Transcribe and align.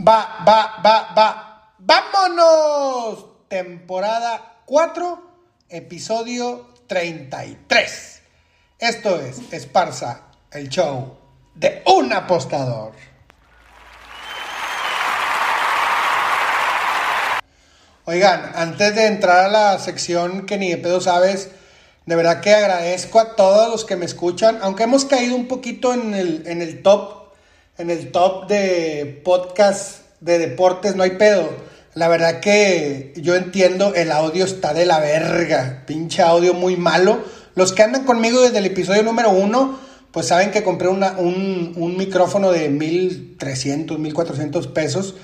Va, 0.00 0.42
va, 0.46 0.80
va, 0.84 1.12
va. 1.16 1.74
¡Vámonos! 1.78 3.26
Temporada 3.48 4.60
4, 4.64 5.22
episodio 5.68 6.68
33. 6.86 8.22
Esto 8.78 9.20
es 9.20 9.52
Esparza, 9.52 10.22
el 10.50 10.70
show 10.70 11.18
de 11.54 11.82
un 11.86 12.12
apostador. 12.12 12.92
Oigan, 18.06 18.52
antes 18.54 18.94
de 18.94 19.06
entrar 19.06 19.44
a 19.44 19.48
la 19.48 19.78
sección 19.78 20.46
que 20.46 20.56
ni 20.56 20.70
de 20.70 20.78
pedo 20.78 21.00
sabes, 21.00 21.50
de 22.06 22.16
verdad 22.16 22.40
que 22.40 22.54
agradezco 22.54 23.20
a 23.20 23.36
todos 23.36 23.70
los 23.70 23.84
que 23.84 23.96
me 23.96 24.06
escuchan, 24.06 24.58
aunque 24.62 24.84
hemos 24.84 25.04
caído 25.04 25.36
un 25.36 25.46
poquito 25.46 25.92
en 25.92 26.14
el, 26.14 26.46
en 26.46 26.62
el 26.62 26.82
top, 26.82 27.21
en 27.82 27.90
el 27.90 28.10
top 28.12 28.46
de 28.48 29.20
podcast 29.24 30.00
de 30.20 30.38
deportes, 30.38 30.96
no 30.96 31.02
hay 31.02 31.10
pedo. 31.12 31.50
La 31.94 32.08
verdad 32.08 32.40
que 32.40 33.12
yo 33.16 33.34
entiendo, 33.34 33.94
el 33.94 34.10
audio 34.12 34.44
está 34.44 34.72
de 34.72 34.86
la 34.86 34.98
verga, 35.00 35.82
pinche 35.86 36.22
audio 36.22 36.54
muy 36.54 36.76
malo. 36.76 37.22
Los 37.54 37.72
que 37.72 37.82
andan 37.82 38.04
conmigo 38.04 38.40
desde 38.40 38.58
el 38.58 38.66
episodio 38.66 39.02
número 39.02 39.30
uno, 39.30 39.78
pues 40.10 40.28
saben 40.28 40.50
que 40.50 40.62
compré 40.62 40.88
un 40.88 41.94
micrófono 41.98 42.50
de 42.50 42.70
1300, 42.70 43.98
1400 43.98 44.66
pesos 44.68 45.14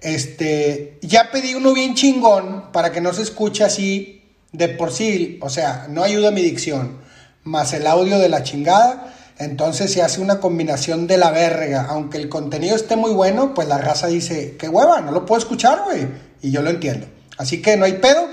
este, 0.00 0.98
ya 1.02 1.30
pedí 1.30 1.54
uno 1.54 1.74
bien 1.74 1.94
chingón 1.94 2.70
para 2.72 2.92
que 2.92 3.00
no 3.00 3.12
se 3.12 3.22
escuche 3.22 3.64
así 3.64 4.22
de 4.52 4.68
por 4.68 4.92
sí, 4.92 5.38
o 5.42 5.50
sea, 5.50 5.86
no 5.90 6.02
ayuda 6.02 6.30
mi 6.30 6.42
dicción, 6.42 6.98
más 7.42 7.72
el 7.72 7.86
audio 7.86 8.18
de 8.18 8.28
la 8.28 8.42
chingada. 8.42 9.14
Entonces 9.38 9.92
se 9.92 10.02
hace 10.02 10.20
una 10.20 10.40
combinación 10.40 11.06
de 11.06 11.16
la 11.16 11.30
verga. 11.30 11.86
Aunque 11.88 12.18
el 12.18 12.28
contenido 12.28 12.74
esté 12.74 12.96
muy 12.96 13.12
bueno, 13.12 13.54
pues 13.54 13.68
la 13.68 13.78
raza 13.78 14.08
dice, 14.08 14.56
qué 14.58 14.68
hueva, 14.68 15.00
no 15.00 15.12
lo 15.12 15.24
puedo 15.24 15.38
escuchar, 15.38 15.82
güey. 15.84 16.08
Y 16.42 16.50
yo 16.50 16.62
lo 16.62 16.70
entiendo. 16.70 17.06
Así 17.36 17.62
que 17.62 17.76
no 17.76 17.84
hay 17.84 17.94
pedo. 17.94 18.28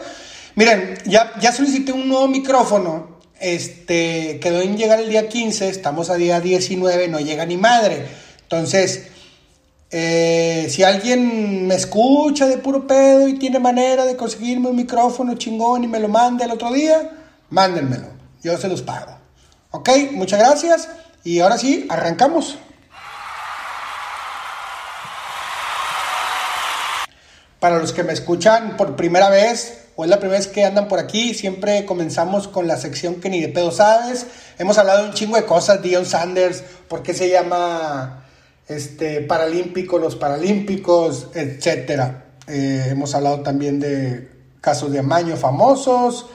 Miren, 0.55 0.97
ya, 1.05 1.33
ya 1.39 1.51
solicité 1.51 1.91
un 1.91 2.07
nuevo 2.09 2.27
micrófono. 2.27 3.19
Este, 3.39 4.39
quedó 4.39 4.61
en 4.61 4.77
llegar 4.77 4.99
el 4.99 5.09
día 5.09 5.27
15, 5.29 5.69
estamos 5.69 6.09
a 6.09 6.15
día 6.15 6.39
19, 6.39 7.07
no 7.09 7.19
llega 7.19 7.45
ni 7.45 7.57
madre. 7.57 8.05
Entonces, 8.41 9.07
eh, 9.91 10.67
si 10.69 10.83
alguien 10.83 11.67
me 11.67 11.75
escucha 11.75 12.47
de 12.47 12.57
puro 12.57 12.87
pedo 12.87 13.27
y 13.27 13.37
tiene 13.37 13.59
manera 13.59 14.05
de 14.05 14.15
conseguirme 14.15 14.69
un 14.69 14.75
micrófono 14.75 15.35
chingón 15.35 15.83
y 15.83 15.87
me 15.87 15.99
lo 15.99 16.07
mande 16.07 16.45
el 16.45 16.51
otro 16.51 16.71
día, 16.71 17.11
mándenmelo. 17.49 18.07
Yo 18.41 18.57
se 18.57 18.67
los 18.67 18.81
pago. 18.81 19.24
Ok, 19.75 19.89
muchas 20.13 20.39
gracias. 20.39 20.87
Y 21.25 21.41
ahora 21.41 21.57
sí, 21.57 21.85
arrancamos. 21.89 22.57
Para 27.59 27.79
los 27.79 27.91
que 27.91 28.03
me 28.03 28.13
escuchan 28.13 28.77
por 28.77 28.95
primera 28.95 29.29
vez 29.29 29.87
o 29.97 30.05
es 30.05 30.09
la 30.09 30.19
primera 30.19 30.39
vez 30.39 30.47
que 30.47 30.63
andan 30.63 30.87
por 30.87 30.99
aquí, 30.99 31.33
siempre 31.33 31.83
comenzamos 31.83 32.47
con 32.47 32.67
la 32.67 32.77
sección 32.77 33.15
que 33.15 33.29
ni 33.29 33.41
de 33.41 33.49
pedo 33.49 33.69
sabes. 33.69 34.27
Hemos 34.57 34.77
hablado 34.77 35.03
de 35.03 35.09
un 35.09 35.13
chingo 35.13 35.35
de 35.35 35.45
cosas, 35.45 35.81
Dion 35.81 36.05
Sanders, 36.05 36.63
por 36.87 37.03
qué 37.03 37.13
se 37.13 37.29
llama 37.29 38.23
este, 38.69 39.19
paralímpico, 39.19 39.97
los 39.97 40.15
paralímpicos, 40.15 41.27
etcétera. 41.33 42.27
Eh, 42.47 42.87
hemos 42.91 43.13
hablado 43.13 43.41
también 43.41 43.81
de 43.81 44.29
casos 44.61 44.89
de 44.93 44.99
amaño 44.99 45.35
famosos, 45.35 46.27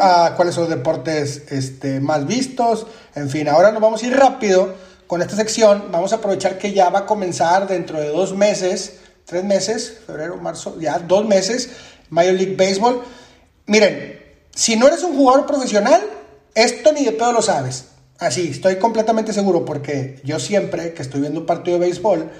ah, 0.00 0.32
cuáles 0.36 0.54
son 0.54 0.64
los 0.64 0.70
deportes 0.70 1.44
este, 1.50 2.00
más 2.00 2.26
vistos, 2.26 2.86
en 3.14 3.30
fin, 3.30 3.48
ahora 3.48 3.72
nos 3.72 3.82
vamos 3.82 4.02
a 4.02 4.06
ir 4.06 4.16
rápido 4.16 4.74
con 5.06 5.22
esta 5.22 5.36
sección, 5.36 5.86
vamos 5.90 6.12
a 6.12 6.16
aprovechar 6.16 6.58
que 6.58 6.72
ya 6.72 6.90
va 6.90 7.00
a 7.00 7.06
comenzar 7.06 7.66
dentro 7.66 8.00
de 8.00 8.08
dos 8.08 8.34
meses, 8.34 8.98
tres 9.24 9.44
meses, 9.44 9.98
febrero, 10.06 10.36
marzo, 10.36 10.78
ya 10.80 10.98
dos 10.98 11.26
meses, 11.26 11.70
Major 12.10 12.34
League 12.34 12.56
Baseball. 12.56 13.02
Miren, 13.66 14.20
si 14.54 14.76
no 14.76 14.86
eres 14.86 15.02
un 15.02 15.16
jugador 15.16 15.46
profesional, 15.46 16.00
esto 16.54 16.92
ni 16.92 17.04
de 17.04 17.12
pedo 17.12 17.32
lo 17.32 17.42
sabes. 17.42 17.86
Así, 18.18 18.48
estoy 18.48 18.76
completamente 18.76 19.32
seguro 19.32 19.64
porque 19.64 20.20
yo 20.24 20.40
siempre 20.40 20.94
que 20.94 21.02
estoy 21.02 21.20
viendo 21.20 21.40
un 21.40 21.46
partido 21.46 21.78
de 21.78 21.86
béisbol, 21.86 22.30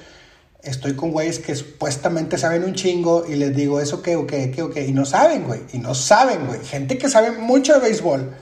estoy 0.67 0.95
con 0.95 1.13
güeyes 1.13 1.39
que 1.39 1.55
supuestamente 1.55 2.39
saben 2.39 2.65
un 2.65 2.75
chingo 2.75 3.25
y 3.29 3.37
les 3.37 3.55
digo, 3.55 3.81
¿eso 3.81 4.03
qué 4.03 4.17
o 4.17 4.27
qué, 4.27 4.51
qué 4.51 4.63
o 4.63 4.71
qué? 4.71 4.87
Y 4.87 4.93
no 4.93 5.05
saben, 5.05 5.45
güey, 5.45 5.61
y 5.73 5.79
no 5.79 5.95
saben, 5.95 6.47
güey. 6.47 6.61
Gente 6.65 6.99
que 6.99 7.09
sabe 7.09 7.33
mucho 7.33 7.75
de 7.75 7.81
béisbol. 7.81 8.35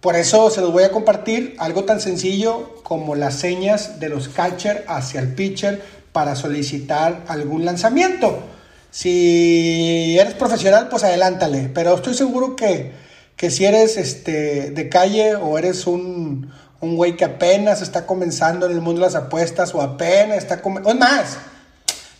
Por 0.00 0.16
eso 0.16 0.50
se 0.50 0.60
los 0.60 0.72
voy 0.72 0.84
a 0.84 0.90
compartir 0.90 1.54
algo 1.58 1.84
tan 1.84 2.00
sencillo 2.00 2.82
como 2.82 3.14
las 3.14 3.34
señas 3.34 4.00
de 4.00 4.08
los 4.08 4.28
catcher 4.28 4.84
hacia 4.88 5.20
el 5.20 5.34
pitcher 5.34 5.82
para 6.12 6.36
solicitar 6.36 7.24
algún 7.28 7.64
lanzamiento. 7.64 8.42
Si 8.90 10.18
eres 10.18 10.34
profesional, 10.34 10.88
pues 10.88 11.04
adelántale, 11.04 11.70
pero 11.72 11.94
estoy 11.94 12.14
seguro 12.14 12.56
que 12.56 13.10
que 13.40 13.50
si 13.50 13.64
eres 13.64 13.96
este, 13.96 14.70
de 14.70 14.88
calle 14.90 15.34
o 15.34 15.56
eres 15.56 15.86
un, 15.86 16.52
un 16.80 16.96
güey 16.96 17.16
que 17.16 17.24
apenas 17.24 17.82
está 17.82 18.06
comenzando 18.06 18.66
en 18.66 18.72
el 18.72 18.80
mundo 18.80 19.00
de 19.00 19.06
las 19.06 19.14
apuestas 19.14 19.74
o 19.74 19.82
apenas 19.82 20.38
está 20.38 20.62
comenzando... 20.62 20.90
¡Es 20.90 20.98
más! 20.98 21.38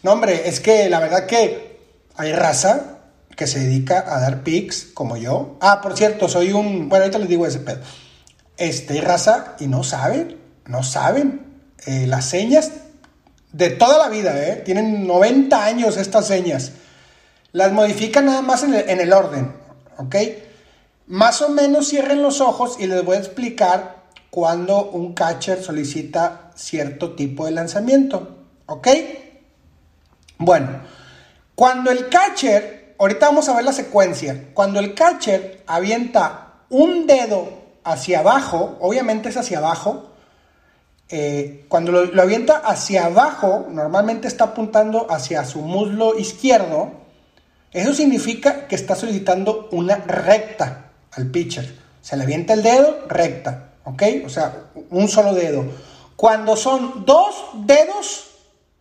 No, 0.03 0.12
hombre, 0.12 0.48
es 0.48 0.60
que 0.60 0.88
la 0.88 1.00
verdad 1.00 1.26
que 1.26 1.81
hay 2.16 2.32
raza 2.32 2.98
que 3.37 3.47
se 3.47 3.60
dedica 3.60 4.04
a 4.06 4.21
dar 4.21 4.43
pics 4.43 4.88
como 4.93 5.16
yo. 5.16 5.56
Ah, 5.60 5.81
por 5.81 5.97
cierto, 5.97 6.28
soy 6.28 6.53
un... 6.53 6.88
Bueno, 6.88 7.04
ahorita 7.04 7.19
les 7.19 7.28
digo 7.28 7.47
ese 7.47 7.60
pedo. 7.60 7.81
Este, 8.56 8.94
hay 8.94 9.00
raza 9.00 9.56
y 9.59 9.66
no 9.66 9.82
saben, 9.82 10.37
no 10.66 10.82
saben 10.82 11.41
eh, 11.87 12.06
las 12.06 12.27
señas 12.27 12.71
de 13.53 13.71
toda 13.71 13.98
la 13.98 14.09
vida, 14.09 14.38
¿eh? 14.47 14.56
Tienen 14.56 15.06
90 15.06 15.65
años 15.65 15.97
estas 15.97 16.27
señas. 16.27 16.72
Las 17.53 17.72
modifican 17.72 18.27
nada 18.27 18.42
más 18.42 18.62
en 18.62 18.75
el, 18.75 18.88
en 18.88 19.00
el 19.00 19.12
orden, 19.12 19.54
¿ok? 19.97 20.16
Más 21.06 21.42
o 21.42 21.48
menos 21.48 21.88
cierren 21.88 22.22
los 22.22 22.41
ojos 22.41 22.77
y 22.78 22.87
les 22.87 23.03
voy 23.04 23.16
a 23.16 23.21
explicar 23.21 24.00
cuando 24.31 24.91
un 24.91 25.13
catcher 25.13 25.63
solicita 25.63 26.53
cierto 26.55 27.15
tipo 27.15 27.47
de 27.47 27.53
lanzamiento. 27.53 28.37
¿Ok? 28.67 28.89
Bueno, 30.39 30.81
cuando 31.55 31.91
el 31.91 32.09
catcher, 32.09 32.95
ahorita 32.99 33.27
vamos 33.27 33.49
a 33.49 33.57
ver 33.57 33.65
la 33.65 33.73
secuencia, 33.73 34.51
cuando 34.55 34.79
el 34.81 34.95
catcher 34.95 35.63
avienta 35.67 36.55
un 36.71 37.07
dedo 37.07 37.49
hacia 37.85 38.21
abajo, 38.21 38.79
obviamente 38.81 39.29
es 39.29 39.37
hacia 39.37 39.59
abajo, 39.59 40.11
eh, 41.09 41.67
cuando 41.69 41.91
lo, 41.91 42.05
lo, 42.05 42.23
avienta 42.23 42.59
hacia 42.59 43.07
abajo, 43.07 43.67
normalmente 43.69 44.29
está 44.29 44.45
apuntando 44.45 45.11
hacia 45.11 45.45
su 45.45 45.61
muslo 45.61 46.17
izquierdo, 46.17 46.93
eso 47.73 47.93
significa 47.93 48.69
que 48.69 48.77
está 48.77 48.95
solicitando 48.95 49.69
una 49.73 49.97
recta 49.97 50.93
al 51.13 51.27
pitcher. 51.27 51.77
Se 52.01 52.17
le 52.17 52.23
avienta 52.23 52.55
el 52.55 52.63
dedo 52.63 53.07
recta, 53.09 53.70
¿ok? 53.93 54.03
O 54.25 54.28
sea, 54.28 54.71
un 54.91 55.09
solo 55.09 55.34
dedo. 55.34 55.65
Cuando 56.17 56.56
son 56.56 57.05
dos 57.06 57.34
dedos, 57.67 58.31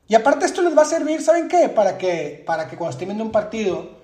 y 0.07 0.15
aparte 0.15 0.45
esto 0.45 0.61
les 0.61 0.77
va 0.77 0.81
a 0.81 0.85
servir, 0.85 1.21
¿saben 1.21 1.47
qué? 1.47 1.69
Para 1.69 1.97
que, 1.97 2.43
para 2.45 2.67
que 2.67 2.75
cuando 2.75 2.91
estén 2.91 3.09
viendo 3.09 3.23
un 3.23 3.31
partido, 3.31 3.99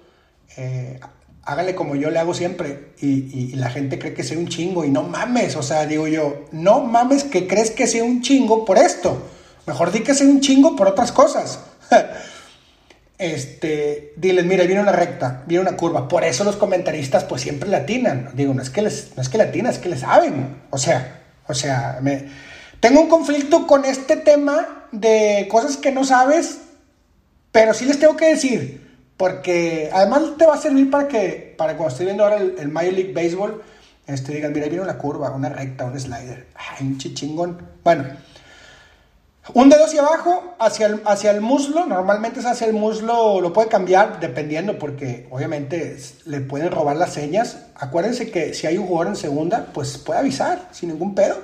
eh, 0.58 1.00
háganle 1.44 1.76
como 1.76 1.96
yo 1.96 2.10
le 2.10 2.20
hago 2.20 2.34
siempre 2.34 2.94
y, 3.00 3.54
la 3.56 3.70
gente 3.70 4.00
cree 4.00 4.14
que 4.14 4.24
sea 4.24 4.38
un 4.38 4.48
chingo 4.48 4.84
y 4.84 4.90
no 4.90 5.04
mames, 5.04 5.56
o 5.56 5.64
sea, 5.64 5.86
digo 5.86 6.08
yo, 6.08 6.46
no 6.52 6.82
mames 6.82 7.24
que 7.24 7.48
crees 7.48 7.72
que 7.72 7.88
sea 7.88 8.04
un 8.04 8.22
chingo 8.22 8.66
por 8.66 8.78
esto. 8.78 9.22
Mejor 9.66 9.92
di 9.92 10.02
que 10.02 10.14
sea 10.14 10.28
un 10.28 10.42
chingo 10.42 10.76
por 10.76 10.88
otras 10.88 11.12
cosas. 11.12 11.60
este, 13.18 14.14
diles, 14.18 14.46
mira, 14.46 14.66
viene 14.66 14.82
una 14.82 14.92
recta, 14.92 15.44
viene 15.46 15.62
una 15.62 15.78
curva. 15.78 16.08
Por 16.08 16.24
eso 16.24 16.44
los 16.44 16.58
comentaristas 16.58 17.24
pues 17.24 17.42
siempre 17.42 17.70
latinan. 17.70 18.32
Digo, 18.34 18.54
no 18.54 18.62
es 18.62 18.70
que 18.70 18.82
les, 18.82 19.12
no 19.16 19.22
es 19.22 19.30
que 19.30 19.38
latinan, 19.38 19.72
es 19.72 19.80
que 19.80 19.90
le 19.90 19.98
saben. 19.98 20.58
O 20.70 20.78
sea, 20.78 21.22
o 21.48 21.54
sea, 21.54 22.00
me, 22.02 22.26
tengo 22.80 23.02
un 23.02 23.10
conflicto 23.10 23.68
con 23.68 23.86
este 23.86 24.18
tema 24.18 24.88
de 24.92 25.48
cosas 25.50 25.78
que 25.78 25.92
no 25.92 26.04
sabes, 26.04 26.60
pero 27.52 27.74
sí 27.74 27.86
les 27.86 28.00
tengo 28.00 28.18
que 28.18 28.30
decir. 28.30 28.86
Porque 29.18 29.90
además 29.94 30.24
te 30.38 30.46
va 30.46 30.56
a 30.56 30.62
servir 30.62 30.92
para 30.92 31.08
que, 31.08 31.56
para 31.58 31.78
cuando 31.78 31.94
esté 31.94 32.04
viendo 32.04 32.24
ahora 32.24 32.38
el, 32.38 32.68
Major 32.68 32.94
League 32.94 33.14
Baseball, 33.14 33.62
este, 34.08 34.34
digan, 34.34 34.52
mira, 34.52 34.68
viene 34.68 34.84
una 34.84 34.98
curva, 34.98 35.32
una 35.32 35.48
recta, 35.48 35.86
un 35.86 35.98
slider. 35.98 36.48
Ay, 36.54 36.86
un 36.86 36.98
chichingón. 36.98 37.66
Bueno, 37.82 38.04
Un 39.54 39.70
dedo 39.70 39.86
hacia 39.86 40.02
abajo, 40.02 40.56
hacia 40.58 40.88
el, 40.88 41.02
hacia 41.06 41.30
el 41.30 41.40
muslo, 41.40 41.86
normalmente 41.86 42.40
es 42.40 42.48
hacia 42.48 42.66
el 42.66 42.74
muslo, 42.74 43.40
lo 43.42 43.54
puede 43.54 43.68
cambiar 43.68 44.20
dependiendo 44.20 44.80
porque 44.80 45.28
obviamente 45.30 45.98
le 46.26 46.42
pueden 46.42 46.72
robar 46.72 46.96
las 46.96 47.14
señas. 47.14 47.58
Acuérdense 47.76 48.32
que 48.32 48.56
si 48.56 48.66
hay 48.66 48.80
un 48.80 48.88
jugador 48.88 49.08
en 49.14 49.16
segunda, 49.16 49.68
pues 49.72 50.00
puede 50.00 50.20
avisar 50.20 50.68
sin 50.72 50.90
ningún 50.90 51.14
pedo. 51.14 51.38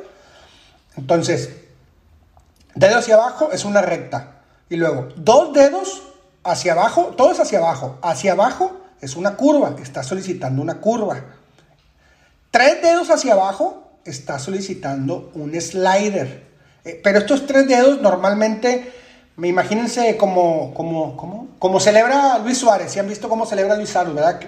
Entonces, 0.98 1.52
dedo 2.74 2.98
hacia 2.98 3.16
abajo 3.16 3.52
es 3.52 3.66
una 3.66 3.82
recta. 3.82 4.42
Y 4.68 4.78
luego, 4.78 5.10
dos 5.16 5.54
dedos 5.54 6.02
hacia 6.44 6.74
abajo, 6.74 7.14
todo 7.16 7.32
es 7.32 7.40
hacia 7.40 7.60
abajo. 7.60 8.00
Hacia 8.02 8.32
abajo 8.32 8.82
es 9.00 9.16
una 9.16 9.36
curva, 9.36 9.76
está 9.80 10.02
solicitando 10.02 10.62
una 10.62 10.80
curva. 10.80 11.24
Tres 12.50 12.82
dedos 12.82 13.12
hacia 13.12 13.34
abajo 13.34 13.92
está 14.06 14.40
solicitando 14.40 15.32
un 15.36 15.54
slider. 15.60 16.51
Eh, 16.86 17.00
pero 17.04 17.20
estos 17.20 17.46
tres 17.46 17.68
dedos 17.68 18.02
normalmente, 18.02 18.92
me 19.38 19.48
imagínense 19.48 20.18
como, 20.18 20.74
como, 20.74 21.16
como, 21.16 21.48
como 21.60 21.80
celebra 21.80 22.40
Luis 22.40 22.58
Suárez. 22.58 22.92
Si 22.92 23.00
han 23.00 23.08
visto 23.08 23.30
cómo 23.30 23.46
celebra 23.46 23.76
Luis 23.76 23.90
Suárez, 23.90 24.14
¿verdad? 24.14 24.40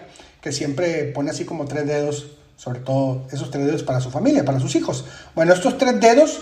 Que, 0.41 0.51
siempre 0.51 1.05
pone 1.05 1.31
así 1.31 1.45
como 1.45 1.65
tres 1.65 1.87
dedos, 1.87 2.31
sobre 2.57 2.81
todo 2.81 3.25
esos 3.31 3.49
tres 3.49 3.65
dedos 3.65 3.83
para 3.83 4.01
su 4.01 4.11
familia, 4.11 4.43
para 4.43 4.59
sus 4.59 4.75
hijos. 4.75 5.05
Bueno, 5.35 5.53
estos 5.53 5.77
tres 5.77 5.99
dedos 6.01 6.41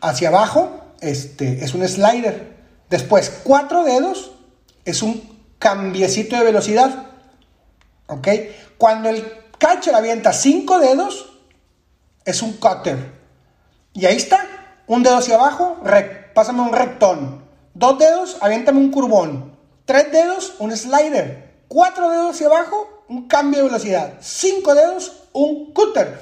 hacia 0.00 0.28
abajo 0.28 0.80
este, 1.00 1.62
es 1.62 1.74
un 1.74 1.86
slider. 1.86 2.56
Después, 2.88 3.40
cuatro 3.44 3.84
dedos 3.84 4.32
es 4.86 5.02
un 5.02 5.38
cambiecito 5.58 6.36
de 6.36 6.44
velocidad. 6.44 7.08
¿Ok? 8.06 8.28
Cuando 8.78 9.10
el 9.10 9.22
catcher 9.58 9.94
avienta 9.94 10.32
cinco 10.32 10.78
dedos, 10.78 11.30
es 12.24 12.40
un 12.42 12.54
cutter. 12.54 13.12
Y 13.92 14.06
ahí 14.06 14.16
está. 14.16 14.49
Un 14.90 15.04
dedo 15.04 15.18
hacia 15.18 15.36
abajo, 15.36 15.76
pásame 16.34 16.62
un 16.62 16.72
rectón. 16.72 17.44
Dos 17.74 17.96
dedos, 18.00 18.38
aviéntame 18.40 18.80
un 18.80 18.90
curvón. 18.90 19.56
Tres 19.84 20.10
dedos, 20.10 20.54
un 20.58 20.76
slider. 20.76 21.60
Cuatro 21.68 22.10
dedos 22.10 22.34
hacia 22.34 22.48
abajo, 22.48 23.04
un 23.08 23.28
cambio 23.28 23.60
de 23.60 23.66
velocidad. 23.68 24.14
Cinco 24.18 24.74
dedos, 24.74 25.28
un 25.32 25.72
cutter. 25.72 26.18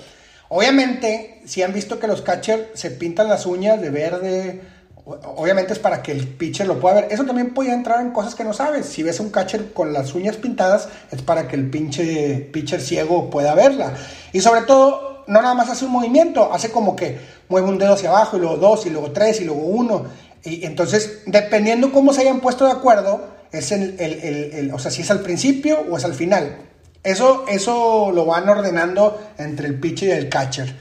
Obviamente, 0.51 1.41
si 1.47 1.63
han 1.63 1.73
visto 1.73 1.99
que 1.99 2.09
los 2.09 2.21
catchers 2.21 2.79
se 2.79 2.91
pintan 2.91 3.31
las 3.31 3.47
uñas 3.47 3.81
de 3.81 3.89
verde, 3.89 4.61
obviamente 5.07 5.73
es 5.73 5.79
para 5.79 6.03
que 6.03 6.13
el 6.13 6.29
pitcher 6.29 6.67
lo 6.67 6.79
pueda 6.79 6.97
ver. 6.97 7.09
Eso 7.11 7.25
también 7.25 7.55
puede 7.55 7.73
entrar 7.73 8.03
en 8.03 8.11
cosas 8.11 8.35
que 8.35 8.45
no 8.45 8.53
sabes. 8.53 8.85
Si 8.85 9.03
ves 9.03 9.19
un 9.19 9.31
catcher 9.31 9.73
con 9.73 9.95
las 9.95 10.15
uñas 10.15 10.37
pintadas, 10.37 10.91
es 11.11 11.23
para 11.23 11.49
que 11.49 11.57
el 11.57 11.71
pinche 11.71 12.51
pitcher 12.53 12.83
ciego 12.83 13.31
pueda 13.31 13.55
verla. 13.55 13.95
Y 14.35 14.43
sobre 14.43 14.61
todo, 14.61 15.18
no 15.29 15.43
nada 15.43 15.55
más 15.55 15.69
hace 15.69 15.85
un 15.85 15.93
movimiento, 15.93 16.53
hace 16.53 16.71
como 16.71 16.97
que 16.97 17.21
mueve 17.49 17.69
un 17.69 17.79
dedo 17.79 17.95
hacia 17.95 18.09
abajo 18.09 18.37
y 18.37 18.41
luego 18.41 18.57
dos 18.57 18.87
y 18.87 18.91
luego 18.91 19.13
tres 19.13 19.41
y 19.41 19.45
luego 19.45 19.61
uno. 19.61 20.07
Y 20.43 20.65
entonces, 20.65 21.23
dependiendo 21.27 21.93
cómo 21.93 22.13
se 22.13 22.23
hayan 22.23 22.41
puesto 22.41 22.65
de 22.65 22.73
acuerdo, 22.73 23.29
es 23.53 23.71
el, 23.73 23.97
el, 24.01 24.13
el, 24.55 24.73
o 24.73 24.79
sea, 24.79 24.91
si 24.91 25.03
es 25.03 25.11
al 25.11 25.21
principio 25.21 25.81
o 25.91 25.97
es 25.97 26.05
al 26.05 26.15
final. 26.15 26.57
Eso, 27.03 27.45
eso 27.49 28.11
lo 28.13 28.27
van 28.27 28.49
ordenando 28.49 29.21
entre 29.39 29.69
el 29.69 29.79
pitcher 29.79 30.09
y 30.09 30.13
el 30.13 30.29
catcher. 30.29 30.75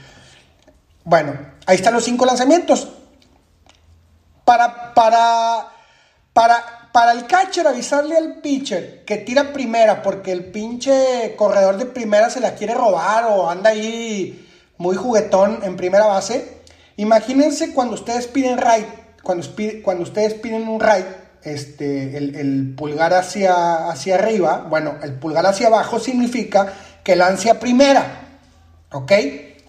Bueno, 1.04 1.38
ahí 1.66 1.76
están 1.76 1.94
los 1.94 2.04
cinco 2.04 2.26
lanzamientos. 2.26 2.88
Para, 4.44 4.94
para, 4.94 5.68
para, 6.32 6.77
para 6.98 7.12
el 7.12 7.28
catcher 7.28 7.64
avisarle 7.64 8.16
al 8.16 8.40
pitcher 8.40 9.04
que 9.04 9.18
tira 9.18 9.52
primera 9.52 10.02
porque 10.02 10.32
el 10.32 10.46
pinche 10.46 11.36
corredor 11.36 11.76
de 11.76 11.86
primera 11.86 12.28
se 12.28 12.40
la 12.40 12.56
quiere 12.56 12.74
robar 12.74 13.26
o 13.26 13.48
anda 13.48 13.70
ahí 13.70 14.48
muy 14.78 14.96
juguetón 14.96 15.60
en 15.62 15.76
primera 15.76 16.06
base, 16.06 16.58
Imagínense 16.96 17.72
cuando 17.72 17.94
ustedes 17.94 18.26
piden 18.26 18.58
right, 18.58 18.88
cuando, 19.22 19.46
cuando 19.84 20.02
ustedes 20.02 20.34
piden 20.34 20.66
un 20.66 20.80
right, 20.80 21.06
este, 21.44 22.16
el, 22.16 22.74
pulgar 22.76 23.14
hacia, 23.14 23.88
hacia 23.88 24.16
arriba, 24.16 24.66
bueno, 24.68 24.96
el 25.04 25.12
pulgar 25.12 25.46
hacia 25.46 25.68
abajo 25.68 26.00
significa 26.00 26.72
que 27.04 27.14
lance 27.14 27.48
a 27.48 27.60
primera, 27.60 28.40
¿ok? 28.90 29.12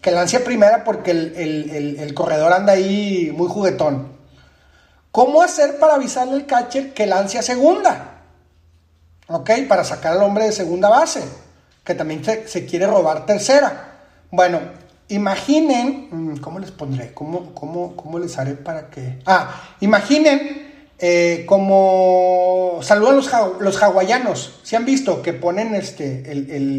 Que 0.01 0.09
lance 0.09 0.37
a 0.37 0.43
primera 0.43 0.83
porque 0.83 1.11
el, 1.11 2.11
corredor 2.15 2.53
anda 2.53 2.73
ahí 2.73 3.31
muy 3.37 3.47
juguetón. 3.47 4.18
¿Cómo 5.11 5.41
hacer 5.41 5.79
para 5.79 5.95
avisarle 5.95 6.33
al 6.33 6.45
catcher 6.45 6.93
que 6.93 7.05
lance 7.05 7.39
a 7.39 7.41
segunda? 7.41 8.21
¿Ok? 9.27 9.51
Para 9.67 9.83
sacar 9.83 10.13
al 10.13 10.23
hombre 10.23 10.45
de 10.45 10.51
segunda 10.51 10.89
base, 10.89 11.23
que 11.83 11.95
también 11.95 12.23
se, 12.23 12.65
quiere 12.65 12.87
robar 12.87 13.25
tercera. 13.25 13.97
Bueno, 14.31 14.59
Imaginen, 15.11 16.07
mm, 16.11 16.37
¿cómo 16.37 16.59
les 16.59 16.69
pondré? 16.69 17.15
¿Cómo, 17.15 17.55
cómo, 17.55 18.19
les 18.19 18.37
haré 18.37 18.53
para 18.53 18.91
que...? 18.91 19.19
Ah, 19.25 19.59
imaginen 19.79 20.69
eh, 20.99 21.45
como 21.47 22.79
saludan 22.83 23.15
los, 23.15 23.31
los 23.59 23.81
hawaianos. 23.81 24.59
Si 24.61 24.75
han 24.75 24.85
visto 24.85 25.23
que 25.23 25.33
ponen 25.33 25.73
este, 25.73 26.23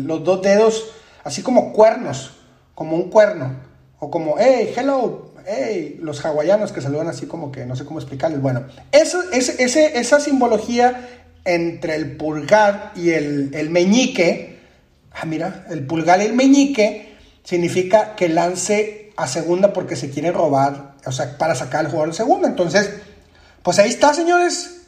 los 0.06 0.22
dos 0.22 0.42
dedos 0.42 0.92
así 1.24 1.42
como 1.42 1.72
cuernos, 1.72 2.36
como 2.74 2.96
un 2.96 3.10
cuerno. 3.10 3.56
O 3.98 4.10
como, 4.10 4.36
hey, 4.38 4.72
hello, 4.76 5.29
hey, 5.46 5.98
los 6.02 6.24
hawaianos 6.24 6.72
que 6.72 6.80
saludan 6.80 7.08
así 7.08 7.26
como 7.26 7.52
que 7.52 7.66
no 7.66 7.76
sé 7.76 7.84
cómo 7.84 7.98
explicarles. 7.98 8.40
Bueno, 8.40 8.64
esa 8.92 10.20
simbología 10.20 11.08
entre 11.44 11.96
el 11.96 12.16
pulgar 12.16 12.92
y 12.94 13.10
el, 13.10 13.50
el 13.54 13.70
meñique, 13.70 14.58
ah, 15.12 15.24
mira, 15.26 15.66
el 15.70 15.86
pulgar 15.86 16.20
y 16.20 16.26
el 16.26 16.34
meñique 16.34 17.16
significa 17.44 18.14
que 18.14 18.28
lance 18.28 19.12
a 19.16 19.26
segunda 19.26 19.72
porque 19.72 19.96
se 19.96 20.10
quiere 20.10 20.32
robar, 20.32 20.94
o 21.04 21.12
sea, 21.12 21.36
para 21.36 21.54
sacar 21.54 21.80
al 21.80 21.90
jugador 21.90 22.10
de 22.10 22.16
segunda. 22.16 22.48
Entonces, 22.48 22.90
pues 23.62 23.78
ahí 23.78 23.90
está, 23.90 24.14
señores. 24.14 24.82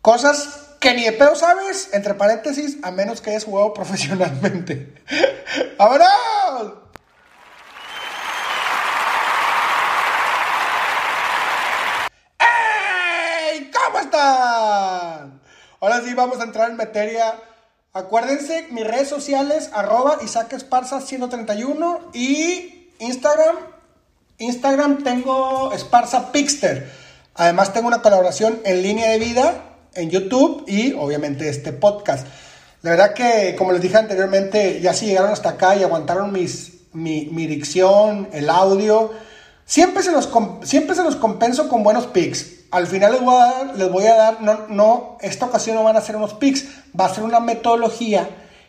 Cosas 0.00 0.68
que 0.80 0.94
ni 0.94 1.04
de 1.04 1.12
pedo 1.12 1.34
sabes, 1.34 1.90
entre 1.92 2.14
paréntesis, 2.14 2.78
a 2.82 2.90
menos 2.90 3.20
que 3.20 3.30
hayas 3.30 3.44
jugado 3.44 3.74
profesionalmente. 3.74 4.94
¡Vámonos! 5.78 6.08
¡Ey! 12.38 13.70
¿Cómo 13.72 13.98
están? 13.98 15.40
Ahora 15.80 16.00
sí 16.02 16.14
vamos 16.14 16.40
a 16.40 16.44
entrar 16.44 16.70
en 16.70 16.76
materia 16.76 17.34
Acuérdense, 17.94 18.68
mis 18.70 18.86
redes 18.86 19.08
sociales, 19.08 19.70
arroba 19.72 20.18
Isaac 20.22 20.52
Esparza 20.52 21.00
131 21.00 22.10
y 22.12 22.90
Instagram. 22.98 23.56
Instagram 24.38 25.02
tengo 25.02 25.72
Esparza 25.72 26.30
Pixter. 26.30 26.88
Además 27.34 27.72
tengo 27.72 27.88
una 27.88 28.02
colaboración 28.02 28.60
en 28.64 28.82
línea 28.82 29.10
de 29.10 29.18
vida 29.18 29.64
en 29.94 30.10
YouTube 30.10 30.64
y 30.68 30.92
obviamente 30.92 31.48
este 31.48 31.72
podcast. 31.72 32.26
La 32.82 32.90
verdad 32.90 33.14
que, 33.14 33.56
como 33.56 33.72
les 33.72 33.80
dije 33.80 33.96
anteriormente, 33.96 34.80
ya 34.80 34.92
si 34.92 35.06
llegaron 35.06 35.32
hasta 35.32 35.50
acá 35.50 35.74
y 35.74 35.82
aguantaron 35.82 36.30
mis, 36.30 36.74
mi, 36.92 37.26
mi 37.32 37.46
dicción, 37.46 38.28
el 38.32 38.50
audio, 38.50 39.12
siempre 39.68 40.02
se, 40.02 40.10
los, 40.10 40.28
siempre 40.64 40.96
se 40.96 41.04
los 41.04 41.14
compenso 41.14 41.68
con 41.68 41.84
buenos 41.84 42.08
pics 42.08 42.58
al 42.70 42.86
final 42.86 43.12
les 43.12 43.22
voy 43.22 43.34
a 43.34 43.46
dar, 43.46 43.76
les 43.76 43.90
voy 43.90 44.04
a 44.04 44.14
dar 44.14 44.42
no, 44.42 44.66
no, 44.68 45.18
esta 45.20 45.46
ocasión 45.46 45.76
no 45.76 45.84
van 45.84 45.96
a 45.96 46.00
ser 46.00 46.16
unos 46.16 46.34
picks, 46.34 46.66
va 46.98 47.06
a 47.06 47.14
ser 47.14 47.24
una 47.24 47.40
metodología 47.40 48.28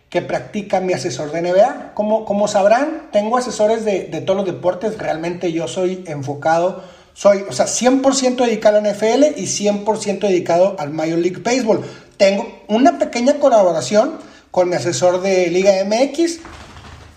que 0.09 0.21
practica 0.21 0.79
mi 0.79 0.93
asesor 0.93 1.31
de 1.31 1.41
NBA. 1.41 1.93
Como, 1.93 2.25
como 2.25 2.47
sabrán, 2.47 3.09
tengo 3.11 3.37
asesores 3.37 3.85
de, 3.85 4.05
de 4.05 4.21
todos 4.21 4.37
los 4.37 4.45
deportes, 4.45 4.97
realmente 4.97 5.51
yo 5.51 5.67
soy 5.67 6.03
enfocado, 6.07 6.83
soy, 7.13 7.43
o 7.47 7.51
sea, 7.51 7.65
100% 7.65 8.45
dedicado 8.45 8.77
a 8.77 8.81
la 8.81 8.91
NFL 8.91 9.37
y 9.37 9.45
100% 9.45 10.19
dedicado 10.19 10.77
al 10.79 10.91
Major 10.91 11.19
League 11.19 11.41
Baseball. 11.43 11.81
Tengo 12.17 12.47
una 12.67 12.97
pequeña 12.97 13.35
colaboración 13.35 14.13
con 14.51 14.69
mi 14.69 14.75
asesor 14.75 15.21
de 15.21 15.47
Liga 15.47 15.73
MX, 15.85 16.39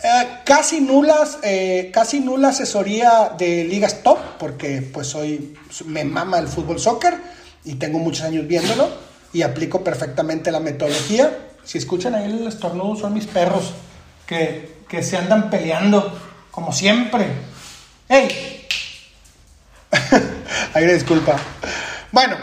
eh, 0.03 0.29
casi 0.45 0.81
nulas, 0.81 1.39
eh, 1.43 1.91
casi 1.93 2.21
nula 2.21 2.49
asesoría 2.49 3.33
de 3.39 3.65
ligas 3.65 4.03
top, 4.03 4.19
porque 4.39 4.83
pues 4.83 5.07
soy, 5.07 5.57
me 5.87 6.05
mama 6.05 6.39
el 6.39 6.49
fútbol 6.49 6.81
soccer 6.81 7.15
y 7.65 7.75
tengo 7.75 7.99
muchos 7.99 8.25
años 8.25 8.47
viéndolo 8.47 8.89
y 9.33 9.43
aplico 9.43 9.85
perfectamente 9.85 10.51
la 10.51 10.61
metodología. 10.61 11.51
Si 11.65 11.79
escuchan 11.79 12.15
ahí 12.15 12.25
el 12.25 12.47
estornudo 12.49 12.97
son 12.97 13.15
mis 13.15 13.27
perros 13.27 13.73
que, 14.27 14.79
que 14.89 15.03
se 15.03 15.17
andan 15.17 15.51
peleando, 15.51 16.13
como 16.51 16.73
siempre. 16.73 17.27
¡Ey! 18.09 18.67
Ay, 20.75 20.87
disculpa. 20.87 21.37
Bueno, 22.11 22.37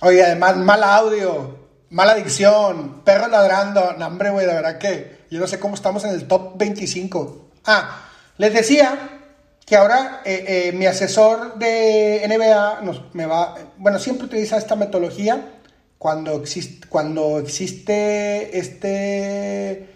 oye, 0.00 0.24
además, 0.24 0.56
mal 0.56 0.82
audio, 0.82 1.58
mala 1.90 2.12
adicción, 2.12 3.02
perro 3.04 3.28
ladrando. 3.28 3.94
No, 3.98 4.06
hombre, 4.06 4.30
güey, 4.30 4.46
la 4.46 4.54
verdad 4.54 4.78
que 4.78 5.21
yo 5.32 5.40
no 5.40 5.46
sé 5.46 5.58
cómo 5.58 5.74
estamos 5.74 6.04
en 6.04 6.10
el 6.10 6.28
top 6.28 6.58
25. 6.58 7.48
Ah, 7.64 8.02
les 8.36 8.52
decía 8.52 9.20
que 9.64 9.76
ahora 9.76 10.20
eh, 10.26 10.44
eh, 10.46 10.72
mi 10.72 10.84
asesor 10.84 11.58
de 11.58 12.22
NBA 12.28 12.82
nos, 12.82 13.14
me 13.14 13.24
va, 13.24 13.54
bueno, 13.78 13.98
siempre 13.98 14.26
utiliza 14.26 14.58
esta 14.58 14.76
metodología 14.76 15.52
cuando 15.96 16.34
existe, 16.34 16.86
cuando 16.86 17.38
existe 17.38 18.58
este, 18.58 19.88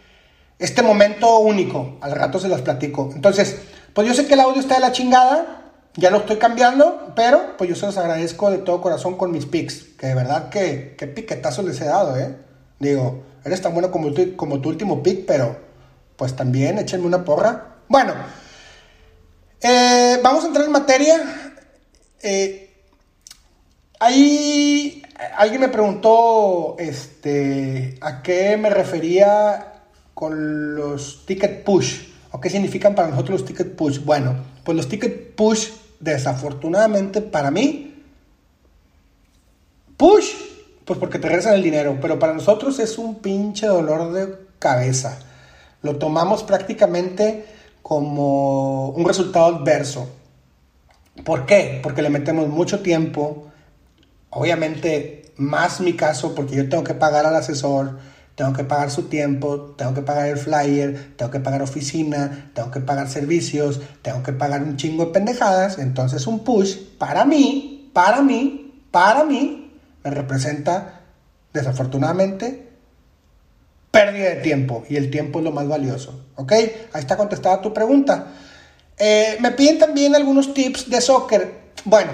este 0.58 0.82
momento 0.82 1.40
único. 1.40 1.98
Al 2.00 2.12
rato 2.12 2.38
se 2.38 2.48
las 2.48 2.62
platico. 2.62 3.10
Entonces, 3.14 3.58
pues 3.92 4.08
yo 4.08 4.14
sé 4.14 4.26
que 4.26 4.34
el 4.34 4.40
audio 4.40 4.60
está 4.60 4.76
de 4.76 4.80
la 4.80 4.92
chingada. 4.92 5.64
Ya 5.96 6.10
lo 6.10 6.18
estoy 6.18 6.36
cambiando, 6.36 7.12
pero 7.14 7.58
pues 7.58 7.68
yo 7.68 7.76
se 7.76 7.84
los 7.84 7.98
agradezco 7.98 8.50
de 8.50 8.58
todo 8.58 8.80
corazón 8.80 9.18
con 9.18 9.32
mis 9.32 9.44
picks. 9.44 9.82
Que 9.98 10.06
de 10.06 10.14
verdad 10.14 10.48
que, 10.48 10.94
que 10.96 11.06
piquetazo 11.06 11.62
les 11.62 11.78
he 11.82 11.86
dado, 11.86 12.16
¿eh? 12.16 12.36
Digo, 12.78 13.22
eres 13.46 13.62
tan 13.62 13.72
bueno 13.72 13.90
como 13.90 14.12
tu, 14.12 14.34
como 14.36 14.60
tu 14.60 14.68
último 14.68 15.02
pick, 15.02 15.24
pero 15.24 15.56
pues 16.16 16.34
también 16.34 16.78
échenme 16.78 17.06
una 17.06 17.24
porra. 17.24 17.76
Bueno, 17.88 18.12
eh, 19.60 20.18
vamos 20.22 20.44
a 20.44 20.48
entrar 20.48 20.66
en 20.66 20.72
materia. 20.72 21.54
Eh, 22.20 22.74
ahí 24.00 25.02
alguien 25.36 25.60
me 25.60 25.68
preguntó 25.68 26.76
este, 26.78 27.96
a 28.00 28.22
qué 28.22 28.56
me 28.56 28.70
refería 28.70 29.74
con 30.12 30.74
los 30.74 31.24
ticket 31.24 31.62
push 31.62 32.08
o 32.32 32.40
qué 32.40 32.50
significan 32.50 32.94
para 32.94 33.08
nosotros 33.08 33.40
los 33.40 33.48
ticket 33.48 33.76
push. 33.76 34.00
Bueno, 34.04 34.34
pues 34.64 34.76
los 34.76 34.88
ticket 34.88 35.36
push 35.36 35.68
desafortunadamente 36.00 37.22
para 37.22 37.50
mí, 37.50 38.02
push, 39.96 40.34
pues 40.86 40.98
porque 41.00 41.18
te 41.18 41.28
regresan 41.28 41.54
el 41.54 41.62
dinero, 41.62 41.98
pero 42.00 42.18
para 42.18 42.32
nosotros 42.32 42.78
es 42.78 42.96
un 42.96 43.16
pinche 43.16 43.66
dolor 43.66 44.12
de 44.12 44.36
cabeza. 44.60 45.18
Lo 45.82 45.96
tomamos 45.96 46.44
prácticamente 46.44 47.44
como 47.82 48.90
un 48.90 49.04
resultado 49.04 49.46
adverso. 49.46 50.08
¿Por 51.24 51.44
qué? 51.44 51.80
Porque 51.82 52.02
le 52.02 52.08
metemos 52.08 52.48
mucho 52.48 52.80
tiempo, 52.80 53.48
obviamente 54.30 55.32
más 55.36 55.80
mi 55.80 55.94
caso, 55.94 56.34
porque 56.34 56.54
yo 56.54 56.68
tengo 56.68 56.84
que 56.84 56.94
pagar 56.94 57.26
al 57.26 57.34
asesor, 57.34 57.98
tengo 58.36 58.52
que 58.52 58.64
pagar 58.64 58.90
su 58.90 59.04
tiempo, 59.04 59.74
tengo 59.76 59.92
que 59.92 60.02
pagar 60.02 60.28
el 60.28 60.36
flyer, 60.36 61.14
tengo 61.16 61.32
que 61.32 61.40
pagar 61.40 61.62
oficina, 61.62 62.50
tengo 62.54 62.70
que 62.70 62.80
pagar 62.80 63.08
servicios, 63.08 63.80
tengo 64.02 64.22
que 64.22 64.32
pagar 64.32 64.62
un 64.62 64.76
chingo 64.76 65.06
de 65.06 65.12
pendejadas. 65.12 65.78
Entonces 65.78 66.26
un 66.28 66.44
push 66.44 66.76
para 66.98 67.24
mí, 67.24 67.90
para 67.92 68.22
mí, 68.22 68.84
para 68.90 69.24
mí, 69.24 69.65
me 70.06 70.14
representa 70.14 71.00
desafortunadamente 71.52 72.68
pérdida 73.90 74.28
de 74.28 74.36
tiempo 74.36 74.84
y 74.88 74.94
el 74.94 75.10
tiempo 75.10 75.40
es 75.40 75.44
lo 75.44 75.50
más 75.50 75.66
valioso. 75.66 76.26
¿Ok? 76.36 76.52
Ahí 76.52 77.00
está 77.00 77.16
contestada 77.16 77.60
tu 77.60 77.74
pregunta. 77.74 78.28
Eh, 78.96 79.36
me 79.40 79.50
piden 79.50 79.80
también 79.80 80.14
algunos 80.14 80.54
tips 80.54 80.88
de 80.88 81.00
soccer. 81.00 81.54
Bueno, 81.84 82.12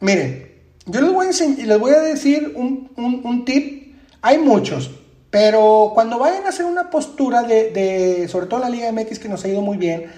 miren, 0.00 0.52
yo 0.84 1.00
les 1.00 1.12
voy 1.12 1.28
a, 1.28 1.30
les 1.66 1.78
voy 1.78 1.92
a 1.92 2.00
decir 2.00 2.52
un, 2.54 2.90
un 2.96 3.44
tip. 3.46 3.94
Hay 4.20 4.36
muchos, 4.36 4.90
pero 5.30 5.92
cuando 5.94 6.18
vayan 6.18 6.44
a 6.44 6.50
hacer 6.50 6.66
una 6.66 6.90
postura 6.90 7.42
de, 7.42 8.26
sobre 8.28 8.46
todo 8.46 8.60
la 8.60 8.68
Liga 8.68 8.92
MX 8.92 9.18
que 9.18 9.30
nos 9.30 9.42
ha 9.44 9.48
ido 9.48 9.62
muy 9.62 9.78
bien, 9.78 10.12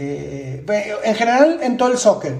eh, 0.00 0.64
en 1.04 1.14
general 1.14 1.60
en 1.62 1.76
todo 1.76 1.92
el 1.92 1.98
soccer, 1.98 2.34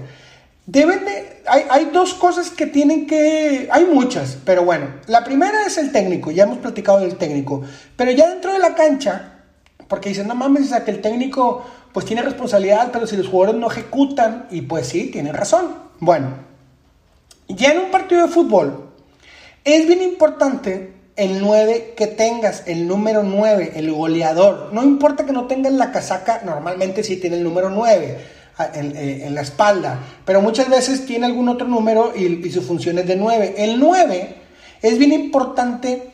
deben 0.67 1.05
de, 1.05 1.41
hay, 1.47 1.63
hay, 1.69 1.85
dos 1.85 2.13
cosas 2.13 2.51
que 2.51 2.67
tienen 2.67 3.07
que, 3.07 3.69
hay 3.71 3.85
muchas, 3.85 4.37
pero 4.45 4.65
bueno, 4.65 4.87
la 5.07 5.23
primera 5.23 5.65
es 5.65 5.77
el 5.77 5.93
técnico, 5.93 6.29
ya 6.29 6.43
hemos 6.43 6.57
platicado 6.57 6.99
del 6.99 7.15
técnico, 7.15 7.63
pero 7.95 8.11
ya 8.11 8.29
dentro 8.29 8.51
de 8.51 8.59
la 8.59 8.75
cancha, 8.75 9.45
porque 9.87 10.09
dicen, 10.09 10.27
no 10.27 10.35
mames, 10.35 10.71
o 10.73 10.83
que 10.83 10.91
el 10.91 11.01
técnico 11.01 11.65
pues 11.93 12.05
tiene 12.05 12.21
responsabilidad, 12.21 12.89
pero 12.91 13.07
si 13.07 13.15
los 13.15 13.29
jugadores 13.29 13.59
no 13.59 13.71
ejecutan, 13.71 14.47
y 14.51 14.61
pues 14.61 14.87
sí, 14.87 15.09
tienen 15.09 15.33
razón. 15.33 15.73
Bueno, 15.99 16.33
ya 17.47 17.71
en 17.71 17.79
un 17.79 17.89
partido 17.89 18.27
de 18.27 18.27
fútbol, 18.27 18.89
es 19.63 19.87
bien 19.87 20.03
importante 20.03 20.93
el 21.15 21.41
9 21.41 21.93
que 21.95 22.07
tengas, 22.07 22.63
el 22.67 22.87
número 22.87 23.23
9, 23.23 23.71
el 23.77 23.91
goleador. 23.91 24.69
No 24.73 24.83
importa 24.83 25.25
que 25.25 25.31
no 25.31 25.47
tengas 25.47 25.73
la 25.73 25.91
casaca, 25.91 26.41
normalmente 26.45 27.03
sí 27.03 27.15
tiene 27.15 27.37
el 27.37 27.43
número 27.43 27.69
9 27.69 28.36
eh, 28.59 29.21
en, 29.25 29.35
la 29.35 29.41
espalda, 29.41 29.99
pero 30.25 30.41
muchas 30.41 30.67
veces 30.67 31.05
tiene 31.05 31.27
algún 31.27 31.47
otro 31.47 31.67
número 31.67 32.13
y, 32.15 32.49
su 32.49 32.63
función 32.63 32.97
es 32.97 33.05
de 33.05 33.15
9. 33.15 33.53
El 33.57 33.79
9 33.79 34.35
es 34.81 34.97
bien 34.97 35.13
importante 35.13 36.09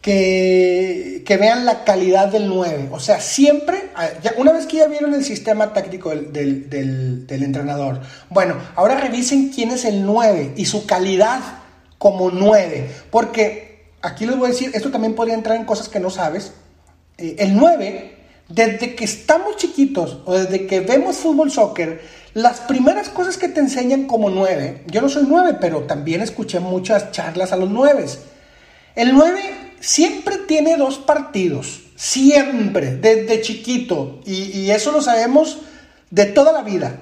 que, 0.00 1.24
vean 1.40 1.64
la 1.64 1.82
calidad 1.82 2.28
del 2.28 2.48
9. 2.48 2.90
O 2.92 3.00
sea, 3.00 3.20
siempre, 3.20 3.90
ah, 3.96 4.08
una 4.36 4.52
vez 4.52 4.66
que 4.66 4.76
ya 4.76 4.86
vieron 4.86 5.14
el 5.14 5.24
sistema 5.24 5.72
táctico 5.72 6.10
del, 6.10 6.70
del 6.70 7.42
entrenador, 7.42 8.00
bueno, 8.28 8.56
ahora 8.76 9.00
revisen 9.00 9.48
quién 9.48 9.70
es 9.70 9.84
el 9.84 10.06
9 10.06 10.52
y 10.56 10.66
su 10.66 10.86
calidad 10.86 11.40
como 11.98 12.30
9. 12.30 12.88
Porque 13.10 13.86
aquí 14.00 14.26
les 14.26 14.36
voy 14.36 14.46
a 14.46 14.52
decir, 14.52 14.70
esto 14.74 14.92
también 14.92 15.14
podría 15.14 15.34
entrar 15.34 15.56
en 15.56 15.64
cosas 15.64 15.88
que 15.88 15.98
no 15.98 16.10
sabes. 16.10 16.52
Eh, 17.18 17.36
el 17.38 17.56
9, 17.56 18.16
desde 18.50 18.94
que 18.94 19.04
estamos 19.04 19.56
chiquitos 19.56 20.18
o 20.26 20.34
desde 20.34 20.66
que 20.66 20.80
vemos 20.80 21.16
fútbol, 21.16 21.50
soccer, 21.50 22.02
las 22.34 22.60
primeras 22.60 23.08
cosas 23.08 23.38
que 23.38 23.48
te 23.48 23.60
enseñan 23.60 24.06
como 24.06 24.28
9, 24.28 24.84
yo 24.88 25.00
no 25.00 25.08
soy 25.08 25.24
9, 25.26 25.58
pero 25.60 25.84
también 25.84 26.20
escuché 26.20 26.60
muchas 26.60 27.12
charlas 27.12 27.52
a 27.52 27.56
los 27.56 27.70
9. 27.70 28.06
El 28.96 29.14
9 29.14 29.74
siempre 29.80 30.36
tiene 30.38 30.76
dos 30.76 30.98
partidos, 30.98 31.82
siempre, 31.96 32.96
desde 32.96 33.40
chiquito, 33.40 34.20
y, 34.26 34.58
y 34.58 34.70
eso 34.70 34.92
lo 34.92 35.00
sabemos 35.00 35.58
de 36.10 36.26
toda 36.26 36.52
la 36.52 36.62
vida. 36.62 37.00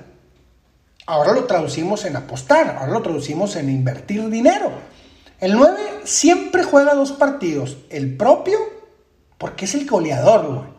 Ahora 1.07 1.33
lo 1.33 1.45
traducimos 1.45 2.05
en 2.05 2.17
apostar, 2.17 2.76
ahora 2.78 2.93
lo 2.93 3.02
traducimos 3.02 3.57
en 3.57 3.71
invertir 3.71 4.28
dinero. 4.28 4.71
El 5.40 5.55
9 5.55 5.76
siempre 6.05 6.64
juega 6.64 6.95
dos 6.95 7.12
partidos. 7.12 7.78
El 7.88 8.17
propio, 8.17 8.59
porque 9.38 9.64
es 9.64 9.75
el 9.75 9.87
goleador, 9.87 10.47
güey. 10.47 10.78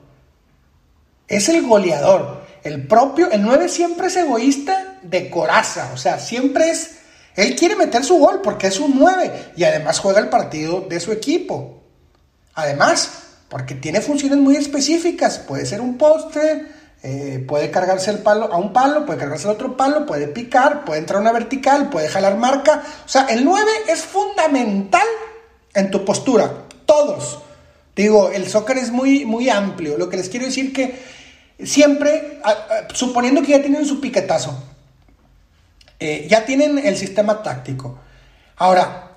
Es 1.30 1.48
el 1.48 1.66
goleador. 1.66 2.44
El 2.64 2.88
propio, 2.88 3.30
el 3.32 3.44
9 3.44 3.70
siempre 3.70 4.08
es 4.08 4.18
egoísta 4.18 4.98
de 5.04 5.30
coraza. 5.30 5.92
O 5.94 5.98
sea, 5.98 6.20
siempre 6.20 6.72
es. 6.72 6.98
Él 7.36 7.56
quiere 7.56 7.76
meter 7.76 8.04
su 8.04 8.18
gol 8.18 8.42
porque 8.44 8.68
es 8.68 8.80
un 8.80 9.00
9 9.00 9.54
y 9.56 9.64
además 9.64 10.00
juega 10.00 10.20
el 10.20 10.28
partido 10.28 10.82
de 10.82 11.00
su 11.00 11.12
equipo. 11.12 11.84
Además, 12.56 13.12
porque 13.48 13.76
tiene 13.76 14.02
funciones 14.02 14.40
muy 14.40 14.56
específicas. 14.56 15.38
Puede 15.38 15.66
ser 15.66 15.80
un 15.80 15.98
poste, 15.98 16.66
eh, 17.02 17.46
puede 17.48 17.72
cargarse 17.72 18.12
el 18.12 18.18
palo 18.18 18.52
a 18.52 18.58
un 18.58 18.74
palo, 18.74 19.06
puede 19.06 19.20
cargarse 19.20 19.48
al 19.48 19.54
otro 19.54 19.78
palo, 19.78 20.06
puede 20.06 20.28
picar, 20.28 20.84
puede 20.84 21.00
entrar 21.00 21.20
a 21.20 21.22
una 21.22 21.32
vertical, 21.32 21.90
puede 21.90 22.10
jalar 22.10 22.36
marca. 22.38 22.84
O 23.06 23.08
sea, 23.08 23.28
el 23.28 23.46
9 23.46 23.72
es 23.88 24.02
fundamental 24.02 25.08
en 25.74 25.92
tu 25.92 26.04
postura. 26.04 26.66
Todos. 26.86 27.40
Digo, 27.96 28.32
el 28.32 28.48
soccer 28.48 28.78
es 28.78 28.92
muy, 28.92 29.26
muy 29.26 29.50
amplio. 29.50 29.98
Lo 29.98 30.10
que 30.10 30.18
les 30.18 30.30
quiero 30.30 30.46
decir 30.46 30.74
que 30.74 31.19
siempre, 31.64 32.40
suponiendo 32.94 33.42
que 33.42 33.52
ya 33.52 33.62
tienen 33.62 33.86
su 33.86 34.00
piquetazo, 34.00 34.64
eh, 36.00 36.28
ya 36.30 36.46
tienen 36.46 36.78
el 36.78 36.96
sistema 36.98 37.44
táctico. 37.44 38.00
Ahora, 38.56 39.12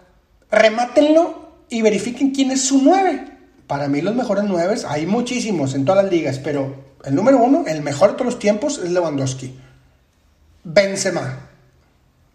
remátenlo 0.50 1.50
y 1.68 1.82
verifiquen 1.82 2.32
quién 2.32 2.50
es 2.50 2.64
su 2.64 2.82
9. 2.82 3.28
Para 3.66 3.88
mí 3.88 4.00
los 4.00 4.14
mejores 4.14 4.44
9, 4.44 4.82
hay 4.88 5.06
muchísimos 5.06 5.74
en 5.74 5.84
todas 5.84 6.04
las 6.04 6.12
ligas, 6.12 6.38
pero 6.38 6.74
el 7.04 7.14
número 7.14 7.38
uno, 7.38 7.64
el 7.66 7.82
mejor 7.82 8.10
de 8.10 8.14
todos 8.14 8.32
los 8.32 8.38
tiempos, 8.38 8.78
es 8.78 8.90
Lewandowski. 8.90 9.58
Benzema. 10.64 11.48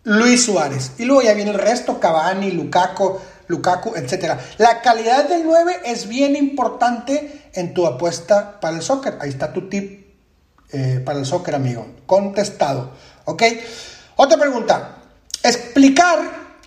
Luis 0.03 0.45
Suárez. 0.45 0.93
Y 0.97 1.05
luego 1.05 1.21
ya 1.21 1.33
viene 1.33 1.51
el 1.51 1.59
resto, 1.59 1.99
Cavani, 1.99 2.51
Lukaku, 2.51 3.19
Lukaku, 3.47 3.93
etc. 3.95 4.39
La 4.57 4.81
calidad 4.81 5.27
del 5.27 5.43
9 5.43 5.81
es 5.85 6.07
bien 6.07 6.35
importante 6.35 7.46
en 7.57 7.73
tu 7.73 7.87
apuesta 7.87 8.59
para 8.59 8.77
el 8.77 8.83
soccer. 8.83 9.17
Ahí 9.19 9.29
está 9.29 9.51
tu 9.51 9.67
tip 9.67 10.05
eh, 10.71 11.01
para 11.03 11.17
el 11.17 11.25
soccer, 11.25 11.55
amigo. 11.55 11.87
Contestado. 12.05 12.91
¿Ok? 13.25 13.43
Otra 14.15 14.37
pregunta. 14.37 14.99
Explicar, 15.41 16.19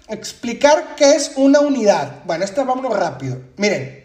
explicar 0.08 0.96
qué 0.96 1.14
es 1.14 1.32
una 1.36 1.60
unidad. 1.60 2.24
Bueno, 2.24 2.44
esto 2.44 2.64
vámonos 2.64 2.98
rápido. 2.98 3.38
Miren, 3.56 4.04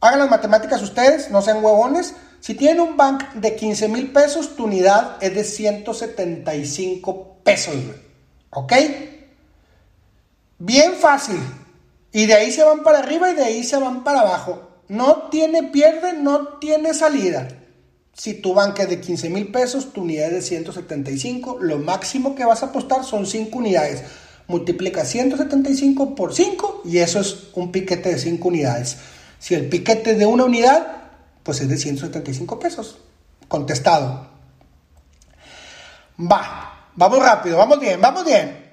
hagan 0.00 0.18
las 0.18 0.30
matemáticas 0.30 0.82
ustedes, 0.82 1.30
no 1.30 1.42
sean 1.42 1.62
huevones. 1.64 2.14
Si 2.40 2.54
tienen 2.54 2.80
un 2.80 2.96
bank 2.96 3.34
de 3.34 3.54
15 3.54 3.88
mil 3.88 4.12
pesos, 4.12 4.56
tu 4.56 4.64
unidad 4.64 5.16
es 5.20 5.34
de 5.34 5.44
175 5.44 7.36
pesos, 7.44 7.74
¿Ok? 8.50 8.72
Bien 10.58 10.94
fácil. 10.94 11.40
Y 12.10 12.26
de 12.26 12.34
ahí 12.34 12.50
se 12.50 12.64
van 12.64 12.82
para 12.82 12.98
arriba 12.98 13.30
y 13.30 13.34
de 13.34 13.44
ahí 13.44 13.62
se 13.62 13.76
van 13.76 14.02
para 14.02 14.22
abajo. 14.22 14.67
No 14.88 15.28
tiene 15.30 15.64
pierde, 15.64 16.14
no 16.14 16.58
tiene 16.58 16.94
salida. 16.94 17.48
Si 18.14 18.34
tu 18.34 18.54
bank 18.54 18.78
es 18.80 18.88
de 18.88 19.00
15 19.00 19.30
mil 19.30 19.52
pesos, 19.52 19.92
tu 19.92 20.02
unidad 20.02 20.28
es 20.28 20.32
de 20.32 20.42
175. 20.42 21.58
Lo 21.60 21.78
máximo 21.78 22.34
que 22.34 22.44
vas 22.44 22.62
a 22.62 22.66
apostar 22.66 23.04
son 23.04 23.26
5 23.26 23.56
unidades. 23.56 24.02
Multiplica 24.48 25.04
175 25.04 26.14
por 26.14 26.34
5 26.34 26.82
y 26.84 26.98
eso 26.98 27.20
es 27.20 27.48
un 27.54 27.70
piquete 27.70 28.08
de 28.08 28.18
5 28.18 28.48
unidades. 28.48 28.96
Si 29.38 29.54
el 29.54 29.68
piquete 29.68 30.12
es 30.12 30.18
de 30.18 30.26
una 30.26 30.44
unidad, 30.44 30.86
pues 31.42 31.60
es 31.60 31.68
de 31.68 31.76
175 31.76 32.58
pesos. 32.58 32.98
Contestado. 33.46 34.26
Va, 36.20 36.90
vamos 36.96 37.18
rápido, 37.20 37.58
vamos 37.58 37.78
bien, 37.78 38.00
vamos 38.00 38.24
bien. 38.24 38.67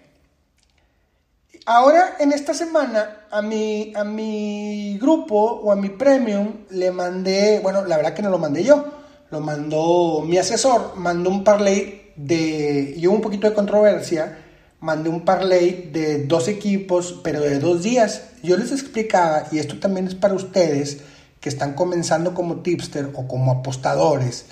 Ahora, 1.68 2.18
en 2.20 2.32
esta 2.32 2.54
semana, 2.54 3.26
a 3.32 3.42
mi, 3.42 3.92
a 3.96 4.04
mi 4.04 5.00
grupo 5.00 5.36
o 5.36 5.72
a 5.72 5.76
mi 5.76 5.90
premium 5.90 6.66
le 6.70 6.92
mandé, 6.92 7.60
bueno, 7.60 7.84
la 7.86 7.98
verdad 7.98 8.14
que 8.14 8.22
no 8.22 8.30
lo 8.30 8.38
mandé 8.38 8.64
yo, 8.64 8.86
lo 9.32 9.40
mandó 9.40 10.22
mi 10.22 10.38
asesor, 10.38 10.96
mandó 10.96 11.32
un 11.32 11.44
parlay 11.44 12.12
de, 12.16 12.94
y 12.96 13.08
hubo 13.08 13.16
un 13.16 13.22
poquito 13.22 13.50
de 13.50 13.56
controversia, 13.56 14.38
mandé 14.80 15.10
un 15.10 15.26
parlay 15.26 15.90
de 15.92 16.26
dos 16.26 16.48
equipos, 16.48 17.20
pero 17.24 17.42
de 17.42 17.58
dos 17.58 17.82
días. 17.82 18.30
Yo 18.44 18.58
les 18.58 18.72
explicaba, 18.72 19.48
y 19.52 19.58
esto 19.58 19.80
también 19.80 20.06
es 20.06 20.14
para 20.14 20.36
ustedes 20.36 21.00
que 21.40 21.50
están 21.50 21.74
comenzando 21.74 22.36
como 22.36 22.58
tipster 22.58 23.10
o 23.16 23.28
como 23.28 23.52
apostadores, 23.52 24.46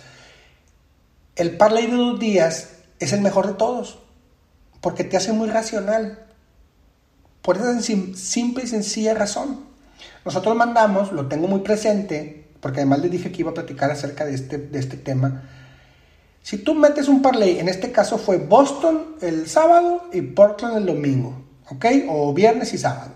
el 1.36 1.58
parlay 1.58 1.86
de 1.86 1.96
dos 1.96 2.20
días 2.20 2.70
es 2.98 3.14
el 3.14 3.22
mejor 3.22 3.46
de 3.46 3.54
todos, 3.54 4.00
porque 4.82 5.04
te 5.04 5.16
hace 5.16 5.32
muy 5.32 5.48
racional. 5.48 6.20
Por 7.44 7.58
esa 7.58 7.80
simple 7.82 8.64
y 8.64 8.68
sencilla 8.68 9.14
razón. 9.14 9.60
Nosotros 10.26 10.56
mandamos, 10.56 11.12
lo 11.12 11.28
tengo 11.28 11.48
muy 11.48 11.60
presente, 11.60 12.48
porque 12.62 12.80
además 12.80 13.00
les 13.00 13.12
dije 13.12 13.32
que 13.32 13.42
iba 13.42 13.52
a 13.52 13.54
platicar 13.54 13.92
acerca 13.92 14.26
de 14.26 14.34
este, 14.34 14.58
de 14.58 14.80
este 14.80 14.96
tema. 14.96 15.44
Si 16.42 16.58
tú 16.58 16.74
metes 16.74 17.10
un 17.10 17.22
parlay, 17.22 17.60
en 17.60 17.68
este 17.68 17.92
caso 17.92 18.18
fue 18.18 18.38
Boston 18.38 19.18
el 19.22 19.50
sábado 19.50 20.06
y 20.14 20.22
Portland 20.22 20.78
el 20.78 20.86
domingo, 20.86 21.44
¿ok? 21.70 21.86
O 22.10 22.34
viernes 22.34 22.74
y 22.74 22.78
sábado. 22.78 23.12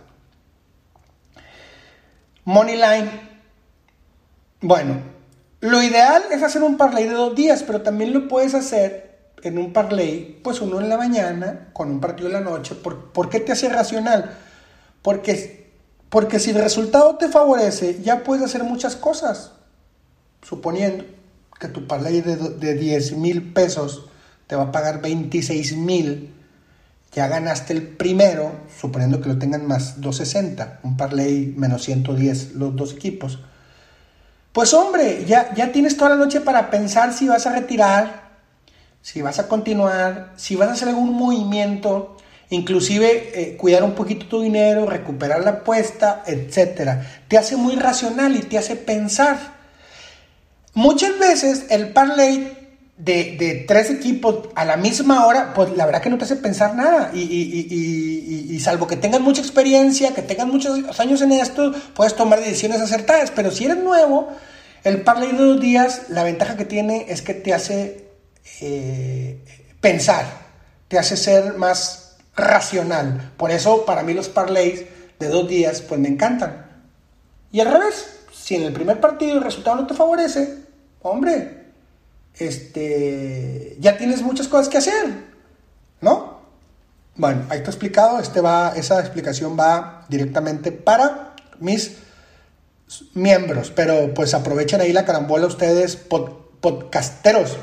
Money 2.43 2.75
line. 2.75 3.09
Bueno, 4.59 5.01
lo 5.61 5.81
ideal 5.81 6.23
es 6.31 6.43
hacer 6.43 6.63
un 6.63 6.75
parlay 6.75 7.05
de 7.05 7.13
dos 7.13 7.33
días, 7.33 7.63
pero 7.63 7.81
también 7.81 8.13
lo 8.13 8.27
puedes 8.27 8.53
hacer 8.53 9.06
en 9.43 9.57
un 9.57 9.73
parlay, 9.73 10.39
pues 10.43 10.61
uno 10.61 10.81
en 10.81 10.89
la 10.89 10.97
mañana 10.97 11.69
con 11.73 11.91
un 11.91 11.99
partido 11.99 12.27
en 12.27 12.33
la 12.33 12.41
noche. 12.41 12.75
¿Por, 12.75 13.11
¿por 13.11 13.29
qué 13.29 13.39
te 13.39 13.51
hace 13.51 13.69
racional? 13.69 14.37
Porque 15.01 15.57
porque 16.09 16.39
si 16.39 16.51
el 16.51 16.57
resultado 16.57 17.17
te 17.17 17.27
favorece, 17.27 18.01
ya 18.01 18.23
puedes 18.23 18.43
hacer 18.45 18.63
muchas 18.63 18.95
cosas. 18.95 19.51
Suponiendo 20.41 21.03
que 21.59 21.67
tu 21.67 21.87
parlay 21.87 22.21
de, 22.21 22.35
de 22.37 22.73
10 22.75 23.17
mil 23.17 23.51
pesos 23.51 24.05
te 24.47 24.55
va 24.55 24.63
a 24.63 24.71
pagar 24.71 25.01
26 25.01 25.75
mil, 25.75 26.33
ya 27.13 27.27
ganaste 27.27 27.73
el 27.73 27.81
primero, 27.81 28.51
suponiendo 28.79 29.19
que 29.19 29.29
lo 29.29 29.37
tengan 29.37 29.67
más 29.67 29.99
260, 29.99 30.79
un 30.83 30.95
parlay 30.95 31.53
menos 31.57 31.83
110 31.83 32.53
los 32.53 32.75
dos 32.75 32.93
equipos. 32.93 33.39
Pues 34.53 34.73
hombre, 34.73 35.25
ya, 35.25 35.53
ya 35.53 35.71
tienes 35.71 35.97
toda 35.97 36.11
la 36.11 36.15
noche 36.15 36.39
para 36.39 36.69
pensar 36.69 37.11
si 37.11 37.27
vas 37.27 37.45
a 37.47 37.53
retirar, 37.53 38.26
si 39.07 39.21
vas 39.21 39.39
a 39.39 39.47
continuar, 39.47 40.33
si 40.35 40.57
vas 40.57 40.67
a 40.67 40.73
hacer 40.73 40.89
algún 40.89 41.13
movimiento 41.13 42.17
inclusive 42.49 43.31
eh, 43.33 43.55
cuidar 43.55 43.83
un 43.83 43.93
poquito 43.93 44.25
tu 44.25 44.41
dinero, 44.41 44.85
recuperar 44.85 45.45
la 45.45 45.51
apuesta, 45.51 46.23
etc. 46.27 47.05
Te 47.29 47.37
hace 47.37 47.55
muy 47.55 47.77
racional 47.77 48.35
y 48.35 48.39
te 48.39 48.57
hace 48.57 48.75
pensar. 48.75 49.37
Muchas 50.73 51.17
veces 51.19 51.67
el 51.69 51.93
parlay 51.93 52.51
de, 52.97 53.63
tres 53.65 53.89
equipos 53.91 54.49
a 54.55 54.65
la 54.65 54.75
misma 54.75 55.25
hora, 55.25 55.53
pues 55.53 55.71
la 55.77 55.85
verdad 55.85 56.01
que 56.01 56.09
no 56.09 56.17
te 56.17 56.25
hace 56.25 56.35
pensar 56.35 56.75
nada. 56.75 57.11
Y, 57.13 58.59
salvo 58.59 58.87
que 58.87 58.97
tengas 58.97 59.21
mucha 59.21 59.39
experiencia, 59.39 60.13
que 60.13 60.21
tengas 60.21 60.47
muchos 60.47 60.99
años 60.99 61.21
en 61.21 61.31
esto, 61.31 61.73
puedes 61.93 62.13
tomar 62.13 62.41
decisiones 62.41 62.81
acertadas. 62.81 63.31
Pero 63.31 63.51
si 63.51 63.63
eres 63.63 63.77
nuevo, 63.77 64.27
el 64.83 65.01
parlay 65.03 65.31
de 65.31 65.37
dos 65.37 65.61
días, 65.61 66.09
la 66.09 66.23
ventaja 66.23 66.57
que 66.57 66.65
tiene 66.65 67.05
es 67.07 67.21
que 67.21 67.33
te 67.33 67.53
hace 67.53 68.06
eh, 68.61 69.43
pensar, 69.81 70.25
te 70.87 70.97
hace 70.97 71.17
ser 71.17 71.57
más 71.57 72.17
racional. 72.35 73.33
Por 73.37 73.51
eso 73.51 73.85
para 73.85 74.03
mí 74.03 74.13
los 74.13 74.29
parlays 74.29 74.85
de 75.19 75.27
dos 75.27 75.47
días 75.47 75.81
pues 75.81 75.99
me 75.99 76.07
encantan. 76.07 76.65
Y 77.51 77.59
al 77.59 77.71
revés, 77.71 78.19
si 78.31 78.55
en 78.55 78.63
el 78.63 78.73
primer 78.73 78.99
partido 78.99 79.37
el 79.37 79.43
resultado 79.43 79.77
no 79.77 79.87
te 79.87 79.93
favorece, 79.93 80.57
hombre, 81.01 81.65
este, 82.35 83.77
ya 83.79 83.97
tienes 83.97 84.21
muchas 84.21 84.47
cosas 84.47 84.69
que 84.69 84.77
hacer, 84.77 85.25
¿no? 86.01 86.37
Bueno, 87.15 87.45
ahí 87.49 87.57
está 87.57 87.71
explicado, 87.71 88.19
este 88.19 88.41
va, 88.41 88.73
esa 88.75 88.99
explicación 88.99 89.57
va 89.59 90.05
directamente 90.07 90.71
para 90.71 91.33
mis 91.59 91.97
miembros, 93.13 93.71
pero 93.75 94.13
pues 94.13 94.33
aprovechen 94.33 94.81
ahí 94.81 94.93
la 94.93 95.05
carambola 95.05 95.47
ustedes 95.47 95.95
podcasteros. 95.95 97.57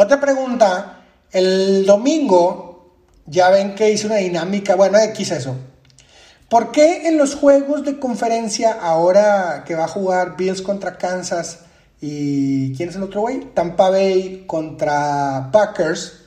Otra 0.00 0.20
pregunta, 0.20 1.00
el 1.32 1.84
domingo 1.84 2.94
ya 3.26 3.50
ven 3.50 3.74
que 3.74 3.90
hice 3.90 4.06
una 4.06 4.18
dinámica, 4.18 4.76
bueno, 4.76 4.96
X 4.96 5.32
eso. 5.32 5.56
¿Por 6.48 6.70
qué 6.70 7.08
en 7.08 7.18
los 7.18 7.34
juegos 7.34 7.84
de 7.84 7.98
conferencia, 7.98 8.78
ahora 8.80 9.64
que 9.66 9.74
va 9.74 9.86
a 9.86 9.88
jugar 9.88 10.36
Bills 10.36 10.62
contra 10.62 10.98
Kansas 10.98 11.62
y 12.00 12.76
¿quién 12.76 12.90
es 12.90 12.94
el 12.94 13.02
otro 13.02 13.22
güey? 13.22 13.40
Tampa 13.54 13.90
Bay 13.90 14.44
contra 14.46 15.48
Packers. 15.50 16.20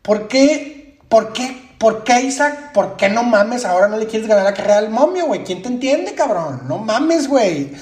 ¿Por 0.00 0.26
qué, 0.26 0.98
por 1.10 1.34
qué, 1.34 1.74
por 1.76 2.02
qué 2.02 2.22
Isaac, 2.22 2.72
por 2.72 2.96
qué 2.96 3.10
no 3.10 3.24
mames, 3.24 3.66
ahora 3.66 3.88
no 3.88 3.98
le 3.98 4.06
quieres 4.06 4.26
ganar 4.26 4.44
la 4.44 4.54
carrera 4.54 4.78
al 4.78 4.88
momio, 4.88 5.26
güey? 5.26 5.44
¿Quién 5.44 5.60
te 5.60 5.68
entiende, 5.68 6.14
cabrón? 6.14 6.62
No 6.66 6.78
mames, 6.78 7.28
güey. 7.28 7.72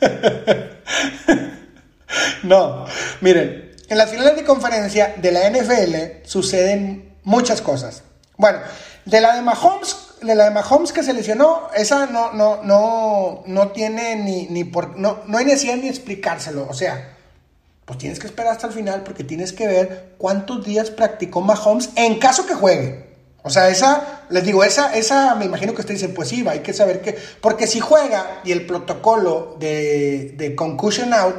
no, 2.44 2.86
miren, 3.20 3.65
en 3.88 3.98
las 3.98 4.10
finales 4.10 4.36
de 4.36 4.44
conferencia 4.44 5.14
de 5.16 5.32
la 5.32 5.48
NFL 5.50 6.26
suceden 6.26 7.14
muchas 7.22 7.60
cosas. 7.62 8.02
Bueno, 8.36 8.58
de 9.04 9.20
la 9.20 9.36
de 9.36 9.42
Mahomes, 9.42 9.96
de 10.22 10.34
la 10.34 10.44
de 10.44 10.50
Mahomes 10.50 10.92
que 10.92 11.02
se 11.02 11.12
lesionó, 11.12 11.68
esa 11.74 12.06
no, 12.06 12.32
no, 12.32 12.62
no, 12.62 13.42
no 13.46 13.68
tiene 13.68 14.16
ni, 14.16 14.46
ni 14.46 14.64
por, 14.64 14.98
no, 14.98 15.20
no 15.26 15.38
hay 15.38 15.44
necesidad 15.44 15.76
ni 15.76 15.88
explicárselo. 15.88 16.66
O 16.68 16.74
sea, 16.74 17.16
pues 17.84 17.98
tienes 17.98 18.18
que 18.18 18.26
esperar 18.26 18.52
hasta 18.52 18.66
el 18.66 18.72
final 18.72 19.02
porque 19.04 19.24
tienes 19.24 19.52
que 19.52 19.66
ver 19.68 20.14
cuántos 20.18 20.64
días 20.64 20.90
practicó 20.90 21.40
Mahomes 21.40 21.90
en 21.94 22.18
caso 22.18 22.46
que 22.46 22.54
juegue. 22.54 23.06
O 23.44 23.50
sea, 23.50 23.68
esa, 23.68 24.24
les 24.28 24.44
digo, 24.44 24.64
esa, 24.64 24.96
esa 24.96 25.36
me 25.36 25.44
imagino 25.44 25.72
que 25.72 25.82
ustedes 25.82 26.00
dicen, 26.00 26.16
pues 26.16 26.28
sí, 26.28 26.44
hay 26.48 26.60
que 26.60 26.72
saber 26.72 27.00
que, 27.00 27.16
porque 27.40 27.68
si 27.68 27.78
juega 27.78 28.40
y 28.42 28.50
el 28.50 28.66
protocolo 28.66 29.56
de, 29.60 30.34
de 30.36 30.56
concussion 30.56 31.14
out 31.14 31.36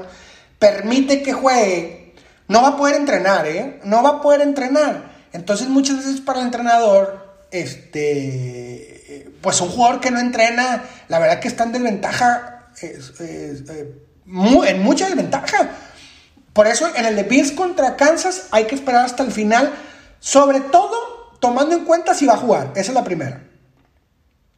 permite 0.58 1.22
que 1.22 1.34
juegue, 1.34 2.07
no 2.48 2.62
va 2.62 2.70
a 2.70 2.78
poder 2.78 2.96
entrenar, 2.96 3.48
¿eh? 3.48 3.80
No 3.84 4.04
va 4.04 4.10
a 4.10 4.22
poder 4.22 4.42
entrenar. 4.42 5.18
Entonces 5.34 5.68
muchas 5.68 5.98
veces 5.98 6.22
para 6.22 6.40
el 6.40 6.46
entrenador, 6.46 7.46
este, 7.52 9.32
pues 9.42 9.60
un 9.62 9.70
jugador 9.70 10.00
que 10.00 10.12
no 10.12 10.20
entrena, 10.20 10.84
la 11.08 11.20
verdad 11.20 11.40
que 11.40 11.48
está 11.48 11.64
en 11.64 11.74
desventaja, 11.74 12.70
eh, 12.82 13.00
en 14.68 14.84
mucha 14.84 15.08
desventaja. 15.08 15.72
Por 16.54 16.68
eso 16.68 16.88
en 16.96 17.06
el 17.06 17.16
de 17.16 17.24
Bills 17.24 17.52
contra 17.52 17.96
Kansas 17.96 18.48
hay 18.52 18.66
que 18.66 18.76
esperar 18.76 19.06
hasta 19.06 19.24
el 19.24 19.32
final, 19.32 19.74
sobre 20.20 20.62
todo 20.62 21.36
tomando 21.40 21.76
en 21.76 21.86
cuenta 21.86 22.14
si 22.14 22.26
va 22.26 22.34
a 22.34 22.38
jugar. 22.38 22.72
Esa 22.76 22.92
es 22.92 22.96
la 22.96 23.04
primera. 23.04 23.44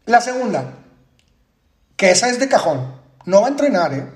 La 0.06 0.21
segunda, 0.21 0.75
que 1.97 2.12
esa 2.12 2.30
es 2.30 2.39
de 2.39 2.47
cajón, 2.47 2.95
no 3.25 3.41
va 3.41 3.47
a 3.47 3.52
entrenar, 3.52 3.93
¿eh? 3.93 4.08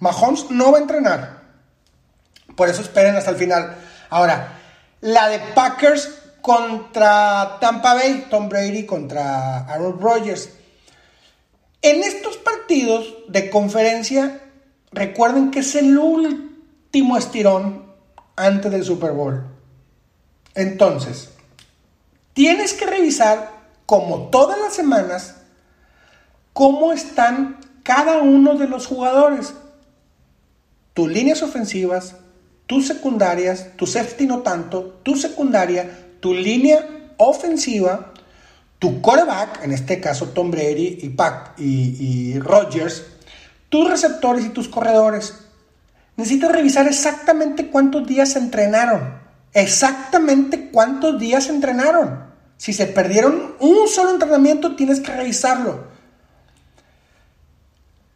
Mahomes 0.00 0.50
no 0.50 0.72
va 0.72 0.78
a 0.78 0.80
entrenar. 0.80 1.39
Por 2.56 2.68
eso 2.68 2.82
esperen 2.82 3.16
hasta 3.16 3.30
el 3.30 3.36
final. 3.36 3.76
Ahora, 4.10 4.58
la 5.00 5.28
de 5.28 5.38
Packers 5.54 6.20
contra 6.40 7.58
Tampa 7.60 7.94
Bay, 7.94 8.26
Tom 8.30 8.48
Brady 8.48 8.86
contra 8.86 9.60
Aaron 9.60 10.00
Rodgers. 10.00 10.50
En 11.82 12.02
estos 12.02 12.36
partidos 12.36 13.14
de 13.28 13.50
conferencia, 13.50 14.40
recuerden 14.92 15.50
que 15.50 15.60
es 15.60 15.74
el 15.74 15.96
último 15.98 17.16
estirón 17.16 17.86
antes 18.36 18.70
del 18.70 18.84
Super 18.84 19.12
Bowl. 19.12 19.44
Entonces, 20.54 21.30
tienes 22.32 22.74
que 22.74 22.86
revisar, 22.86 23.52
como 23.86 24.28
todas 24.28 24.58
las 24.58 24.74
semanas, 24.74 25.36
cómo 26.52 26.92
están 26.92 27.58
cada 27.82 28.18
uno 28.18 28.56
de 28.56 28.68
los 28.68 28.86
jugadores. 28.86 29.54
Tus 30.94 31.08
líneas 31.08 31.42
ofensivas, 31.42 32.16
tus 32.70 32.86
secundarias, 32.86 33.66
tu 33.74 33.84
safety 33.84 34.26
no 34.26 34.42
tanto, 34.42 35.00
tu 35.02 35.16
secundaria, 35.16 36.06
tu 36.20 36.32
línea 36.32 36.86
ofensiva, 37.16 38.12
tu 38.78 39.02
quarterback, 39.02 39.64
en 39.64 39.72
este 39.72 39.98
caso 39.98 40.28
Tom 40.28 40.52
Brady 40.52 41.00
y, 41.02 41.08
Pac, 41.08 41.58
y, 41.58 41.96
y 41.98 42.38
Rodgers, 42.38 43.04
tus 43.68 43.90
receptores 43.90 44.46
y 44.46 44.50
tus 44.50 44.68
corredores. 44.68 45.34
Necesitas 46.14 46.52
revisar 46.52 46.86
exactamente 46.86 47.66
cuántos 47.70 48.06
días 48.06 48.34
se 48.34 48.38
entrenaron. 48.38 49.14
Exactamente 49.52 50.70
cuántos 50.70 51.18
días 51.18 51.46
se 51.46 51.50
entrenaron. 51.50 52.22
Si 52.56 52.72
se 52.72 52.86
perdieron 52.86 53.56
un 53.58 53.88
solo 53.88 54.10
entrenamiento, 54.10 54.76
tienes 54.76 55.00
que 55.00 55.10
revisarlo. 55.10 55.86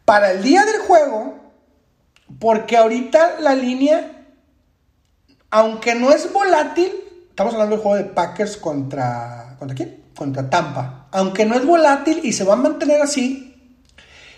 Para 0.05 0.31
el 0.31 0.43
día 0.43 0.63
del 0.63 0.79
juego, 0.79 1.41
porque 2.39 2.77
ahorita 2.77 3.41
la 3.41 3.53
línea 3.53 4.13
aunque 5.55 5.95
no 5.95 6.11
es 6.11 6.33
volátil, 6.33 6.91
estamos 7.29 7.53
hablando 7.53 7.77
del 7.77 7.81
juego 7.81 7.95
de 7.95 8.03
Packers 8.03 8.57
contra. 8.57 9.55
¿Contra 9.57 9.73
quién? 9.73 10.03
Contra 10.13 10.49
Tampa. 10.49 11.07
Aunque 11.11 11.45
no 11.45 11.55
es 11.55 11.65
volátil 11.65 12.19
y 12.23 12.33
se 12.33 12.43
va 12.43 12.55
a 12.55 12.57
mantener 12.57 13.01
así, 13.01 13.55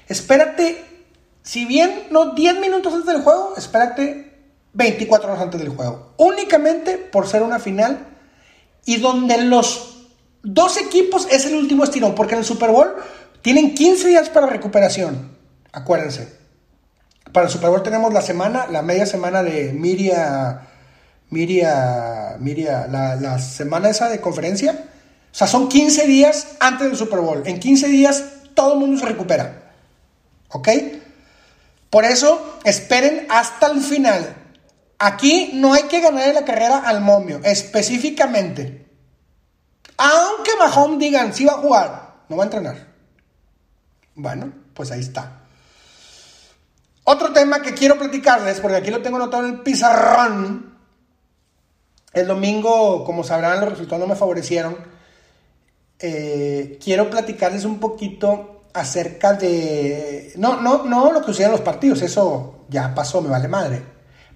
espérate, 0.08 0.80
si 1.42 1.66
bien 1.66 2.04
no 2.12 2.36
10 2.36 2.60
minutos 2.60 2.94
antes 2.94 3.12
del 3.12 3.24
juego, 3.24 3.56
espérate 3.58 4.32
24 4.74 5.32
horas 5.32 5.42
antes 5.42 5.60
del 5.60 5.70
juego. 5.70 6.14
Únicamente 6.18 7.00
por 7.00 7.28
ser 7.28 7.42
una 7.42 7.58
final 7.58 7.98
y 8.86 8.98
donde 8.98 9.42
los 9.42 10.06
dos 10.44 10.78
equipos 10.78 11.28
es 11.32 11.48
el 11.48 11.56
último 11.56 11.84
estirón, 11.84 12.14
porque 12.14 12.36
en 12.36 12.42
el 12.42 12.46
Super 12.46 12.70
Bowl 12.70 12.94
tienen 13.42 13.74
15 13.74 14.10
días 14.10 14.30
para 14.30 14.46
recuperación. 14.46 15.36
Acuérdense. 15.72 16.38
Para 17.34 17.48
el 17.48 17.52
Super 17.52 17.72
Bowl 17.72 17.82
tenemos 17.82 18.14
la 18.14 18.22
semana, 18.22 18.68
la 18.68 18.84
media 18.84 19.08
semana 19.08 19.42
de 19.42 19.74
Miria, 19.74 20.62
Miria, 21.30 22.38
Miria, 22.40 22.88
la, 22.88 23.40
semana 23.40 23.90
esa 23.90 24.10
de 24.10 24.22
conferencia. 24.22 24.86
O 25.32 25.36
sea, 25.36 25.48
son 25.48 25.68
15 25.68 26.08
días 26.08 26.56
antes 26.60 26.88
del 26.88 26.98
Super 26.98 27.20
Bowl. 27.20 27.44
En 27.46 27.60
15 27.60 27.88
días 27.88 28.24
todo 28.54 28.74
el 28.74 28.80
mundo 28.80 29.00
se 29.00 29.06
recupera. 29.06 29.74
¿Ok? 30.50 30.70
Por 31.90 32.06
eso, 32.06 32.60
esperen 32.64 33.28
hasta 33.30 33.68
el 33.68 33.82
final. 33.82 34.36
Aquí 35.00 35.52
no 35.54 35.74
hay 35.74 35.84
que 35.84 36.02
ganar 36.02 36.34
la 36.34 36.46
carrera 36.46 36.80
al 36.80 37.02
momio, 37.02 37.40
específicamente. 37.44 38.88
Aunque 39.98 40.52
Mahomes 40.58 41.00
digan, 41.00 41.34
sí 41.34 41.46
va 41.46 41.54
a 41.54 41.58
jugar, 41.58 42.14
no 42.30 42.38
va 42.38 42.44
a 42.44 42.46
entrenar. 42.46 42.88
Bueno, 44.16 44.52
pues 44.74 44.92
ahí 44.92 45.02
está. 45.02 45.42
Otro 47.04 47.32
tema 47.32 47.62
que 47.62 47.74
quiero 47.74 47.98
platicarles, 47.98 48.60
porque 48.60 48.78
aquí 48.78 48.92
lo 48.92 49.02
tengo 49.02 49.18
anotado 49.18 49.46
en 49.46 49.56
el 49.56 49.62
pizarrón. 49.62 50.67
El 52.18 52.26
domingo, 52.26 53.04
como 53.04 53.24
sabrán, 53.24 53.60
los 53.62 53.70
resultados 53.70 54.02
no 54.02 54.08
me 54.08 54.16
favorecieron. 54.16 54.76
Eh, 56.00 56.80
quiero 56.84 57.12
platicarles 57.12 57.64
un 57.64 57.80
poquito 57.80 58.64
acerca 58.74 59.34
de... 59.34 60.34
No, 60.36 60.60
no, 60.60 60.84
no 60.86 61.12
lo 61.12 61.22
que 61.22 61.28
sucede 61.28 61.46
en 61.46 61.52
los 61.52 61.62
partidos, 61.62 62.02
eso 62.02 62.66
ya 62.70 62.96
pasó, 62.96 63.22
me 63.22 63.30
vale 63.30 63.48
madre. 63.48 63.84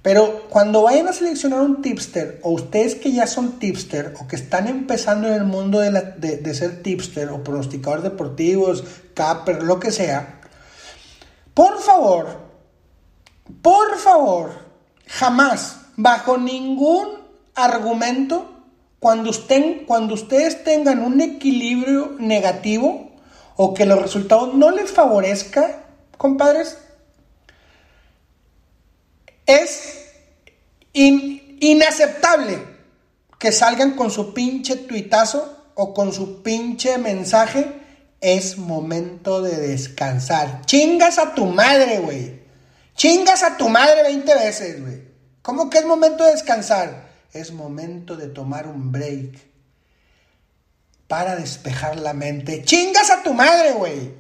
Pero 0.04 0.48
cuando 0.50 0.84
vayan 0.84 1.08
a 1.08 1.14
seleccionar 1.14 1.62
un 1.62 1.82
tipster, 1.82 2.40
o 2.44 2.52
ustedes 2.52 2.94
que 2.94 3.12
ya 3.12 3.26
son 3.26 3.58
tipster, 3.58 4.14
o 4.20 4.28
que 4.28 4.36
están 4.36 4.68
empezando 4.68 5.28
en 5.28 5.34
el 5.34 5.44
mundo 5.46 5.80
de, 5.80 5.90
de 5.90 6.54
ser 6.54 6.84
tipster, 6.84 7.30
o 7.30 7.44
pronosticadores 7.44 8.04
deportivos, 8.04 8.84
capper, 9.16 9.64
lo 9.64 9.80
que 9.80 9.92
sea, 9.92 10.40
por 11.56 11.80
favor, 11.80 12.28
por 13.64 13.98
favor, 13.98 14.52
jamás, 15.08 15.78
bajo 15.98 16.38
ningún 16.38 17.21
argumento, 17.56 18.50
cuando, 19.00 19.32
cuando 19.88 20.14
ustedes 20.14 20.64
tengan 20.64 21.00
un 21.00 21.22
equilibrio 21.22 22.16
negativo 22.20 23.12
o 23.56 23.74
que 23.74 23.86
los 23.86 24.02
resultados 24.02 24.54
no 24.54 24.72
les 24.72 24.92
favorezca, 24.92 25.84
compadres, 26.18 26.78
es 29.46 30.06
inaceptable 30.94 32.60
que 33.40 33.52
salgan 33.52 33.96
con 33.96 34.12
su 34.12 34.34
pinche 34.34 34.76
tuitazo 34.76 35.72
o 35.74 35.94
con 35.94 36.14
su 36.14 36.44
pinche 36.44 36.98
mensaje. 36.98 37.80
Es 38.22 38.60
momento 38.60 39.42
de 39.42 39.58
descansar. 39.58 40.62
Chingas 40.66 41.18
a 41.18 41.34
tu 41.34 41.48
madre, 41.48 41.98
güey. 42.00 42.40
Chingas 42.96 43.42
a 43.42 43.58
tu 43.58 43.68
madre 43.68 44.04
20 44.04 44.36
veces, 44.36 44.80
güey. 44.80 45.02
¿Cómo 45.42 45.72
que 45.72 45.80
es 45.80 45.86
momento 45.86 46.24
de 46.24 46.34
descansar? 46.34 47.11
Es 47.34 47.52
momento 47.52 48.16
de 48.16 48.28
tomar 48.28 48.68
un 48.68 48.92
break 48.92 49.40
para 51.08 51.36
despejar 51.36 51.98
la 51.98 52.14
mente. 52.14 52.64
Chingas 52.64 53.10
a 53.10 53.24
tu 53.24 53.34
madre, 53.34 53.72
güey. 53.74 54.14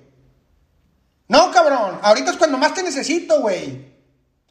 No, 1.28 1.52
cabrón. 1.52 2.00
Ahorita 2.02 2.32
es 2.32 2.38
cuando 2.38 2.58
más 2.58 2.74
te 2.74 2.84
necesito, 2.84 3.41
güey. 3.41 3.91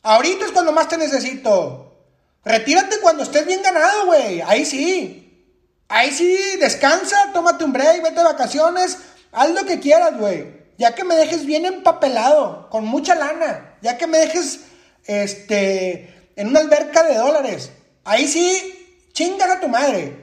Ahorita 0.02 0.46
es 0.46 0.52
cuando 0.52 0.72
más 0.72 0.88
te 0.88 0.98
necesito. 0.98 2.06
Retírate 2.44 3.00
cuando 3.00 3.22
estés 3.22 3.46
bien 3.46 3.62
ganado, 3.62 4.06
güey. 4.06 4.40
Ahí 4.42 4.64
sí. 4.64 5.46
Ahí 5.88 6.10
sí, 6.12 6.38
descansa, 6.60 7.32
tómate 7.32 7.64
un 7.64 7.72
break, 7.72 8.02
vete 8.02 8.16
de 8.16 8.22
vacaciones, 8.22 8.98
haz 9.32 9.50
lo 9.50 9.64
que 9.64 9.80
quieras, 9.80 10.16
güey 10.16 10.60
ya 10.80 10.94
que 10.94 11.04
me 11.04 11.14
dejes 11.14 11.44
bien 11.44 11.66
empapelado, 11.66 12.70
con 12.70 12.86
mucha 12.86 13.14
lana, 13.14 13.76
ya 13.82 13.98
que 13.98 14.06
me 14.06 14.16
dejes 14.16 14.60
este, 15.04 16.30
en 16.36 16.48
una 16.48 16.60
alberca 16.60 17.02
de 17.02 17.16
dólares. 17.16 17.70
Ahí 18.10 18.26
sí, 18.26 19.06
chingas 19.12 19.48
a 19.48 19.60
tu 19.60 19.68
madre. 19.68 20.16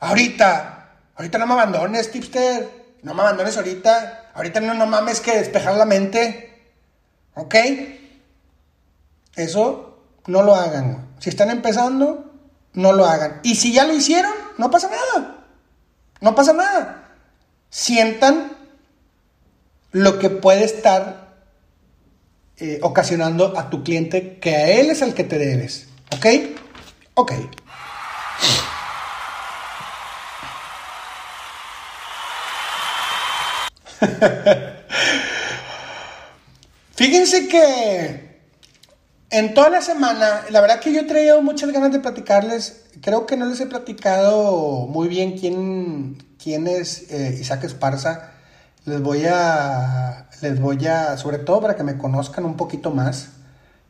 Ahorita, 0.00 0.96
ahorita 1.14 1.38
no 1.38 1.46
me 1.46 1.52
abandones, 1.52 2.10
tipster. 2.10 2.68
No 3.02 3.14
me 3.14 3.22
abandones 3.22 3.56
ahorita. 3.56 4.32
Ahorita 4.34 4.58
no, 4.58 4.74
no 4.74 4.84
mames 4.86 5.20
que 5.20 5.36
despejar 5.36 5.76
la 5.76 5.84
mente. 5.84 6.72
¿Ok? 7.34 7.54
Eso 9.36 10.02
no 10.26 10.42
lo 10.42 10.56
hagan. 10.56 11.14
Si 11.20 11.30
están 11.30 11.50
empezando, 11.50 12.32
no 12.72 12.92
lo 12.92 13.06
hagan. 13.06 13.38
Y 13.44 13.54
si 13.54 13.72
ya 13.72 13.84
lo 13.84 13.94
hicieron, 13.94 14.32
no 14.58 14.72
pasa 14.72 14.90
nada. 14.90 15.46
No 16.20 16.34
pasa 16.34 16.52
nada. 16.52 17.10
Sientan 17.70 18.56
lo 19.92 20.18
que 20.18 20.30
puede 20.30 20.64
estar 20.64 21.32
eh, 22.56 22.80
ocasionando 22.82 23.56
a 23.56 23.70
tu 23.70 23.84
cliente 23.84 24.40
que 24.40 24.56
a 24.56 24.68
él 24.68 24.90
es 24.90 25.00
el 25.00 25.14
que 25.14 25.22
te 25.22 25.38
debes. 25.38 25.86
¿Ok? 26.16 26.53
Ok. 27.14 27.32
Fíjense 36.96 37.48
que 37.48 38.40
en 39.30 39.54
toda 39.54 39.70
la 39.70 39.80
semana, 39.80 40.42
la 40.50 40.60
verdad 40.60 40.80
que 40.80 40.92
yo 40.92 41.00
he 41.00 41.04
traído 41.04 41.40
muchas 41.42 41.70
ganas 41.72 41.92
de 41.92 42.00
platicarles. 42.00 42.82
Creo 43.00 43.26
que 43.26 43.36
no 43.36 43.46
les 43.46 43.60
he 43.60 43.66
platicado 43.66 44.86
muy 44.88 45.08
bien 45.08 45.38
quién, 45.38 46.18
quién 46.42 46.66
es 46.66 47.10
eh, 47.10 47.36
Isaac 47.40 47.64
Esparza 47.64 48.34
les 48.84 49.00
voy 49.00 49.24
a, 49.26 50.28
les 50.42 50.60
voy 50.60 50.86
a, 50.86 51.16
sobre 51.16 51.38
todo 51.38 51.60
para 51.60 51.76
que 51.76 51.82
me 51.82 51.96
conozcan 51.96 52.44
un 52.44 52.56
poquito 52.56 52.90
más, 52.90 53.30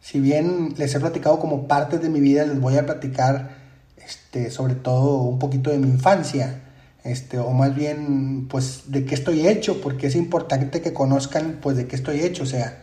si 0.05 0.21
bien 0.21 0.75
les 0.77 0.95
he 0.95 1.01
platicado 1.01 1.39
como 1.39 1.67
parte 1.67 1.99
de 1.99 2.11
mi 2.11 2.21
vida, 2.21 2.45
les 2.45 2.61
voy 2.61 2.77
a 2.77 2.85
platicar, 2.85 3.57
este, 3.97 4.51
sobre 4.51 4.75
todo 4.75 5.23
un 5.23 5.39
poquito 5.39 5.71
de 5.71 5.79
mi 5.79 5.89
infancia, 5.89 6.61
este, 7.05 7.39
o 7.39 7.53
más 7.53 7.75
bien, 7.75 8.47
pues, 8.49 8.83
de 8.89 9.07
qué 9.07 9.15
estoy 9.15 9.49
hecho, 9.49 9.81
porque 9.81 10.09
es 10.09 10.15
importante 10.15 10.83
que 10.83 10.93
conozcan, 10.93 11.59
pues, 11.63 11.79
de 11.79 11.87
qué 11.87 11.97
estoy 11.97 12.21
hecho, 12.21 12.43
o 12.43 12.47
sea, 12.47 12.83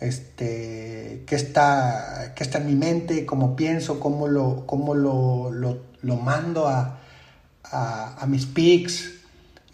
este, 0.00 1.22
qué 1.26 1.36
está, 1.36 2.32
qué 2.34 2.42
está 2.42 2.58
en 2.58 2.66
mi 2.66 2.74
mente, 2.74 3.24
cómo 3.24 3.54
pienso, 3.54 4.00
cómo 4.00 4.26
lo, 4.26 4.66
cómo 4.66 4.96
lo, 4.96 5.52
lo, 5.52 6.16
mando 6.16 6.66
a, 6.66 6.98
a, 7.62 8.16
a 8.20 8.26
mis 8.26 8.46
pics, 8.46 9.12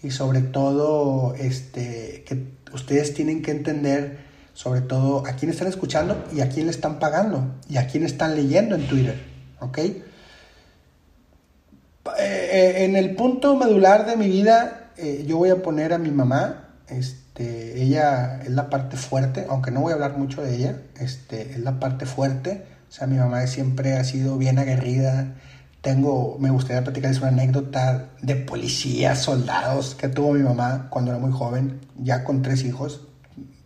y 0.02 0.10
sobre 0.10 0.42
todo 0.42 1.34
este, 1.36 2.24
que 2.26 2.46
ustedes 2.74 3.14
tienen 3.14 3.40
que 3.40 3.52
entender 3.52 4.23
sobre 4.54 4.80
todo 4.80 5.26
a 5.26 5.32
quién 5.32 5.50
están 5.50 5.68
escuchando 5.68 6.24
y 6.32 6.40
a 6.40 6.48
quién 6.48 6.66
le 6.66 6.72
están 6.72 6.98
pagando 6.98 7.54
y 7.68 7.76
a 7.76 7.86
quién 7.86 8.04
están 8.04 8.34
leyendo 8.34 8.74
en 8.76 8.88
Twitter, 8.88 9.20
¿ok? 9.60 9.78
Eh, 9.78 10.02
eh, 12.18 12.84
en 12.84 12.96
el 12.96 13.14
punto 13.16 13.56
medular 13.56 14.06
de 14.06 14.16
mi 14.16 14.28
vida 14.28 14.84
eh, 14.96 15.24
yo 15.26 15.38
voy 15.38 15.50
a 15.50 15.62
poner 15.62 15.92
a 15.92 15.98
mi 15.98 16.10
mamá, 16.10 16.68
este, 16.86 17.82
ella 17.82 18.40
es 18.42 18.50
la 18.50 18.70
parte 18.70 18.96
fuerte, 18.96 19.46
aunque 19.48 19.72
no 19.72 19.80
voy 19.80 19.90
a 19.90 19.94
hablar 19.94 20.16
mucho 20.16 20.42
de 20.42 20.54
ella, 20.54 20.78
este, 21.00 21.52
es 21.52 21.58
la 21.58 21.80
parte 21.80 22.06
fuerte, 22.06 22.64
o 22.88 22.92
sea, 22.92 23.08
mi 23.08 23.16
mamá 23.16 23.44
siempre 23.48 23.94
ha 23.94 24.04
sido 24.04 24.38
bien 24.38 24.58
aguerrida, 24.60 25.34
tengo, 25.80 26.36
me 26.38 26.50
gustaría 26.50 26.84
platicarles 26.84 27.18
una 27.18 27.28
anécdota 27.28 28.10
de 28.22 28.36
policías, 28.36 29.18
soldados 29.18 29.96
que 29.96 30.08
tuvo 30.08 30.32
mi 30.32 30.42
mamá 30.42 30.86
cuando 30.90 31.10
era 31.10 31.18
muy 31.18 31.32
joven, 31.32 31.80
ya 31.96 32.22
con 32.22 32.42
tres 32.42 32.64
hijos, 32.64 33.08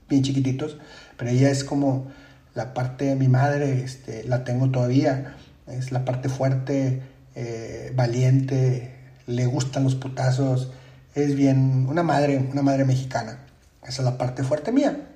bien 0.08 0.22
chiquititos, 0.22 0.78
pero 1.16 1.30
ella 1.30 1.50
es 1.50 1.64
como 1.64 2.06
la 2.54 2.74
parte 2.74 3.06
de 3.06 3.16
mi 3.16 3.28
madre, 3.28 3.82
este, 3.84 4.24
la 4.24 4.44
tengo 4.44 4.70
todavía, 4.70 5.36
es 5.66 5.92
la 5.92 6.04
parte 6.04 6.28
fuerte, 6.28 7.02
eh, 7.34 7.92
valiente, 7.94 8.94
le 9.26 9.46
gustan 9.46 9.84
los 9.84 9.94
putazos, 9.94 10.72
es 11.14 11.34
bien, 11.34 11.86
una 11.88 12.02
madre, 12.02 12.38
una 12.50 12.62
madre 12.62 12.84
mexicana, 12.84 13.38
esa 13.82 14.02
es 14.02 14.04
la 14.04 14.18
parte 14.18 14.42
fuerte 14.42 14.72
mía. 14.72 15.06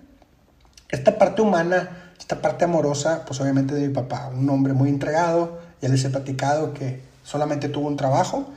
Esta 0.90 1.18
parte 1.18 1.40
humana, 1.40 2.12
esta 2.18 2.42
parte 2.42 2.64
amorosa, 2.64 3.24
pues 3.26 3.40
obviamente 3.40 3.74
de 3.74 3.88
mi 3.88 3.94
papá, 3.94 4.28
un 4.28 4.48
hombre 4.50 4.74
muy 4.74 4.90
entregado, 4.90 5.58
ya 5.80 5.88
les 5.88 6.04
he 6.04 6.10
platicado 6.10 6.74
que 6.74 7.00
solamente 7.24 7.68
tuvo 7.68 7.88
un 7.88 7.96
trabajo, 7.96 8.50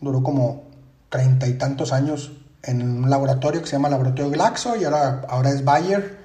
duró 0.00 0.22
como 0.22 0.64
treinta 1.08 1.46
y 1.46 1.54
tantos 1.54 1.92
años 1.92 2.32
en 2.62 2.82
un 2.82 3.10
laboratorio 3.10 3.60
que 3.60 3.66
se 3.66 3.72
llama 3.72 3.88
Laboratorio 3.88 4.30
Glaxo 4.30 4.76
y 4.76 4.84
ahora, 4.84 5.22
ahora 5.28 5.50
es 5.50 5.64
Bayer. 5.64 6.22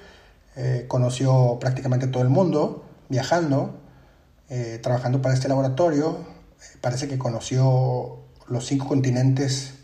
Eh, 0.56 0.86
conoció 0.88 1.58
prácticamente 1.60 2.08
todo 2.08 2.22
el 2.22 2.28
mundo 2.28 2.84
viajando, 3.08 3.80
eh, 4.48 4.78
trabajando 4.82 5.20
para 5.22 5.34
este 5.34 5.48
laboratorio. 5.48 6.18
Eh, 6.60 6.78
parece 6.80 7.08
que 7.08 7.18
conoció 7.18 8.18
los 8.48 8.66
cinco 8.66 8.86
continentes. 8.86 9.74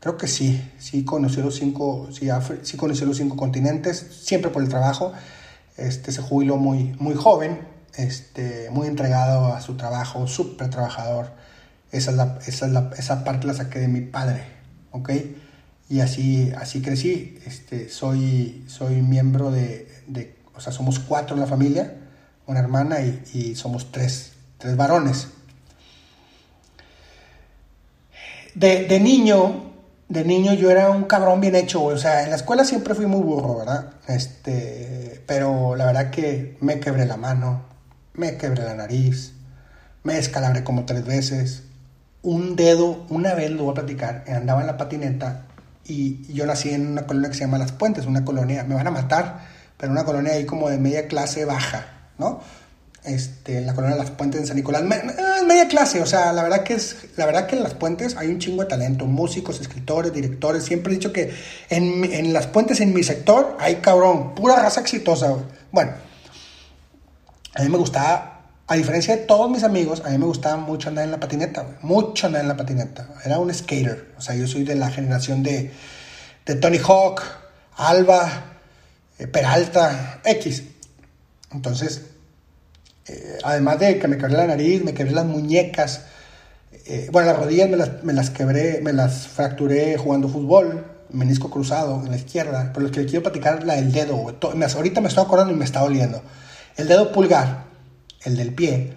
Creo 0.00 0.16
que 0.16 0.26
sí, 0.26 0.72
sí 0.78 1.04
conoció 1.04 1.42
los 1.42 1.56
cinco, 1.56 2.08
sí, 2.12 2.76
conoció 2.76 3.06
los 3.06 3.18
cinco 3.18 3.36
continentes, 3.36 3.98
siempre 3.98 4.50
por 4.50 4.62
el 4.62 4.68
trabajo. 4.68 5.12
Este 5.76 6.12
se 6.12 6.22
jubiló 6.22 6.56
muy, 6.56 6.96
muy 6.98 7.14
joven, 7.14 7.60
este, 7.96 8.70
muy 8.70 8.88
entregado 8.88 9.54
a 9.54 9.60
su 9.60 9.76
trabajo, 9.76 10.26
súper 10.26 10.70
trabajador. 10.70 11.32
Esa, 11.92 12.12
es 12.12 12.16
la, 12.16 12.38
esa, 12.46 12.66
es 12.66 12.72
la, 12.72 12.90
esa 12.96 13.24
parte 13.24 13.46
la 13.46 13.54
saqué 13.54 13.80
de 13.80 13.88
mi 13.88 14.00
padre, 14.00 14.44
¿ok? 14.92 15.10
Y 15.90 16.00
así, 16.00 16.52
así 16.56 16.80
crecí. 16.80 17.36
Este, 17.44 17.88
soy, 17.88 18.64
soy 18.68 19.02
miembro 19.02 19.50
de, 19.50 19.88
de, 20.06 20.36
o 20.54 20.60
sea, 20.60 20.72
somos 20.72 21.00
cuatro 21.00 21.34
en 21.34 21.40
la 21.40 21.48
familia, 21.48 21.96
una 22.46 22.60
hermana 22.60 23.00
y, 23.00 23.56
somos 23.56 23.90
tres, 23.90 24.34
tres 24.56 24.76
varones. 24.76 25.26
De, 28.54 28.86
de, 28.86 29.00
niño, 29.00 29.72
de 30.08 30.24
niño 30.24 30.54
yo 30.54 30.70
era 30.70 30.90
un 30.90 31.04
cabrón 31.04 31.40
bien 31.40 31.56
hecho, 31.56 31.82
O 31.82 31.98
sea, 31.98 32.22
en 32.22 32.30
la 32.30 32.36
escuela 32.36 32.64
siempre 32.64 32.94
fui 32.94 33.06
muy 33.06 33.22
burro, 33.22 33.58
¿verdad? 33.58 33.94
Este, 34.06 35.20
pero 35.26 35.74
la 35.74 35.86
verdad 35.86 36.10
que 36.10 36.56
me 36.60 36.78
quebré 36.78 37.04
la 37.04 37.16
mano, 37.16 37.64
me 38.14 38.36
quebré 38.36 38.62
la 38.62 38.74
nariz, 38.74 39.32
me 40.04 40.14
descalabré 40.14 40.62
como 40.62 40.84
tres 40.84 41.04
veces. 41.04 41.64
Un 42.22 42.54
dedo, 42.54 43.06
una 43.08 43.34
vez 43.34 43.50
lo 43.50 43.64
voy 43.64 43.72
a 43.72 43.74
platicar, 43.74 44.24
andaba 44.28 44.60
en 44.60 44.68
la 44.68 44.76
patineta 44.76 45.46
y 45.84 46.32
yo 46.32 46.46
nací 46.46 46.70
en 46.70 46.86
una 46.86 47.06
colonia 47.06 47.30
que 47.30 47.34
se 47.34 47.40
llama 47.40 47.58
Las 47.58 47.72
Puentes, 47.72 48.06
una 48.06 48.24
colonia, 48.24 48.64
me 48.64 48.74
van 48.74 48.86
a 48.86 48.90
matar, 48.90 49.40
pero 49.76 49.92
una 49.92 50.04
colonia 50.04 50.32
ahí 50.34 50.44
como 50.44 50.68
de 50.68 50.78
media 50.78 51.08
clase 51.08 51.44
baja, 51.44 51.86
¿no? 52.18 52.40
Este, 53.02 53.58
en 53.58 53.66
la 53.66 53.74
colonia 53.74 53.96
Las 53.96 54.10
Puentes 54.10 54.40
en 54.40 54.46
San 54.46 54.56
Nicolás, 54.56 54.82
eh, 54.82 55.44
media 55.46 55.68
clase, 55.68 56.02
o 56.02 56.06
sea, 56.06 56.32
la 56.32 56.42
verdad 56.42 56.64
que 56.64 56.74
es, 56.74 57.08
la 57.16 57.24
verdad 57.24 57.46
que 57.46 57.56
en 57.56 57.62
Las 57.62 57.74
Puentes 57.74 58.16
hay 58.16 58.28
un 58.28 58.38
chingo 58.38 58.62
de 58.62 58.68
talento, 58.68 59.06
músicos, 59.06 59.60
escritores, 59.60 60.12
directores, 60.12 60.64
siempre 60.64 60.92
he 60.92 60.96
dicho 60.96 61.12
que 61.12 61.32
en, 61.70 62.04
en 62.04 62.32
Las 62.32 62.46
Puentes, 62.46 62.80
en 62.80 62.92
mi 62.92 63.02
sector, 63.02 63.56
hay 63.58 63.76
cabrón, 63.76 64.34
pura 64.34 64.56
raza 64.56 64.80
exitosa, 64.80 65.34
Bueno, 65.72 65.92
a 67.54 67.62
mí 67.62 67.68
me 67.68 67.78
gustaba 67.78 68.39
a 68.70 68.76
diferencia 68.76 69.16
de 69.16 69.22
todos 69.24 69.50
mis 69.50 69.64
amigos, 69.64 70.00
a 70.06 70.10
mí 70.10 70.18
me 70.18 70.26
gustaba 70.26 70.56
mucho 70.56 70.90
andar 70.90 71.04
en 71.04 71.10
la 71.10 71.18
patineta, 71.18 71.66
Mucho 71.82 72.28
andar 72.28 72.42
en 72.42 72.46
la 72.46 72.56
patineta. 72.56 73.08
Era 73.24 73.40
un 73.40 73.52
skater. 73.52 74.12
O 74.16 74.20
sea, 74.20 74.36
yo 74.36 74.46
soy 74.46 74.62
de 74.62 74.76
la 74.76 74.88
generación 74.90 75.42
de, 75.42 75.72
Tony 76.60 76.78
Hawk, 76.78 77.20
Alba, 77.76 78.30
eh, 79.18 79.26
Peralta, 79.26 80.20
X. 80.24 80.62
Entonces, 81.50 82.02
eh, 83.08 83.38
además 83.42 83.80
de 83.80 83.98
que 83.98 84.06
me 84.06 84.16
quebré 84.16 84.34
la 84.34 84.46
nariz, 84.46 84.84
me 84.84 84.94
quebré 84.94 85.14
las 85.14 85.26
muñecas. 85.26 86.02
Eh, 86.86 87.08
bueno, 87.10 87.26
las 87.26 87.40
rodillas 87.40 87.68
me 88.04 88.12
las, 88.12 88.30
quebré, 88.30 88.80
me 88.82 88.92
las 88.92 89.26
fracturé 89.26 89.96
jugando 89.96 90.28
fútbol, 90.28 90.86
menisco 91.08 91.50
cruzado 91.50 92.04
en 92.04 92.12
la 92.12 92.18
izquierda. 92.18 92.70
Pero 92.72 92.86
lo 92.86 92.92
que 92.92 93.04
quiero 93.04 93.24
platicar 93.24 93.64
la 93.64 93.74
del 93.74 93.90
dedo. 93.90 94.32
Ahorita 94.76 95.00
me 95.00 95.08
estoy 95.08 95.24
acordando 95.24 95.52
y 95.52 95.56
me 95.56 95.64
está 95.64 95.80
doliendo. 95.80 96.22
El 96.76 96.86
dedo 96.86 97.10
pulgar 97.10 97.69
el 98.24 98.36
del 98.36 98.54
pie, 98.54 98.96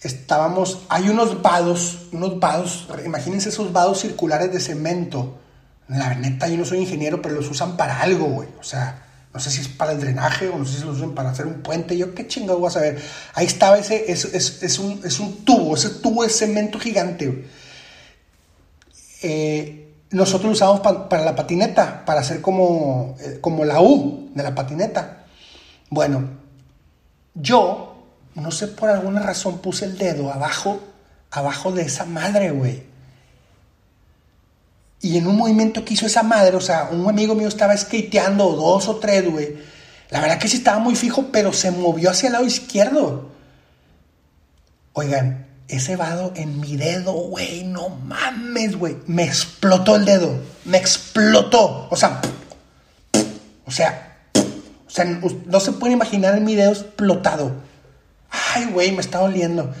estábamos, 0.00 0.80
hay 0.88 1.08
unos 1.08 1.42
vados, 1.42 2.08
unos 2.12 2.38
vados, 2.40 2.88
imagínense 3.04 3.48
esos 3.48 3.72
vados 3.72 4.00
circulares 4.00 4.52
de 4.52 4.60
cemento. 4.60 5.38
La 5.88 6.14
neta, 6.14 6.48
yo 6.48 6.56
no 6.56 6.64
soy 6.64 6.78
ingeniero, 6.78 7.20
pero 7.20 7.34
los 7.34 7.50
usan 7.50 7.76
para 7.76 8.00
algo, 8.00 8.26
güey. 8.26 8.48
O 8.58 8.62
sea, 8.62 9.04
no 9.34 9.40
sé 9.40 9.50
si 9.50 9.60
es 9.60 9.68
para 9.68 9.92
el 9.92 10.00
drenaje 10.00 10.48
o 10.48 10.58
no 10.58 10.64
sé 10.64 10.78
si 10.78 10.84
los 10.84 10.96
usan 10.96 11.14
para 11.14 11.30
hacer 11.30 11.46
un 11.46 11.62
puente. 11.62 11.96
Yo 11.96 12.14
qué 12.14 12.26
chingado 12.26 12.58
voy 12.58 12.68
a 12.68 12.70
saber. 12.70 13.02
Ahí 13.34 13.46
estaba 13.46 13.78
ese, 13.78 14.10
es, 14.10 14.78
un, 14.78 15.00
es 15.04 15.20
un 15.20 15.44
tubo, 15.44 15.74
ese 15.74 15.90
tubo 15.90 16.22
de 16.22 16.30
cemento 16.30 16.78
gigante. 16.78 17.46
Eh, 19.22 19.94
nosotros 20.10 20.44
lo 20.44 20.52
usamos 20.52 20.80
para 20.80 21.24
la 21.24 21.34
patineta, 21.34 22.04
para 22.04 22.20
hacer 22.20 22.40
como, 22.40 23.16
eh, 23.20 23.38
como 23.40 23.64
la 23.64 23.80
U 23.80 24.30
de 24.34 24.42
la 24.42 24.54
patineta. 24.54 25.26
Bueno, 25.90 26.28
yo 27.34 27.91
no 28.34 28.50
sé 28.50 28.68
por 28.68 28.88
alguna 28.88 29.22
razón 29.22 29.58
puse 29.58 29.84
el 29.84 29.98
dedo 29.98 30.32
abajo, 30.32 30.80
abajo 31.30 31.72
de 31.72 31.82
esa 31.82 32.04
madre, 32.04 32.50
güey. 32.50 32.84
Y 35.00 35.18
en 35.18 35.26
un 35.26 35.36
movimiento 35.36 35.84
que 35.84 35.94
hizo 35.94 36.06
esa 36.06 36.22
madre, 36.22 36.56
o 36.56 36.60
sea, 36.60 36.88
un 36.92 37.08
amigo 37.08 37.34
mío 37.34 37.48
estaba 37.48 37.76
skateando, 37.76 38.52
dos 38.52 38.88
o 38.88 38.96
tres, 38.96 39.28
güey. 39.30 39.56
La 40.10 40.20
verdad 40.20 40.38
que 40.38 40.48
sí 40.48 40.58
estaba 40.58 40.78
muy 40.78 40.94
fijo, 40.94 41.30
pero 41.32 41.52
se 41.52 41.70
movió 41.70 42.10
hacia 42.10 42.28
el 42.28 42.34
lado 42.34 42.46
izquierdo. 42.46 43.30
Oigan, 44.92 45.46
ese 45.68 45.96
vado 45.96 46.32
en 46.36 46.60
mi 46.60 46.76
dedo, 46.76 47.12
güey, 47.12 47.64
no 47.64 47.88
mames, 47.88 48.76
güey. 48.76 48.96
Me 49.06 49.24
explotó 49.24 49.96
el 49.96 50.04
dedo. 50.04 50.38
Me 50.64 50.78
explotó. 50.78 51.88
O 51.90 51.96
sea, 51.96 52.20
o 53.64 53.70
sea, 53.70 54.18
o 54.86 54.90
sea, 54.90 55.04
no 55.04 55.60
se 55.60 55.72
puede 55.72 55.94
imaginar 55.94 56.40
mi 56.40 56.54
dedo 56.54 56.72
explotado. 56.72 57.52
Ay, 58.54 58.66
güey, 58.72 58.92
me 58.92 59.00
está 59.00 59.18
doliendo. 59.18 59.72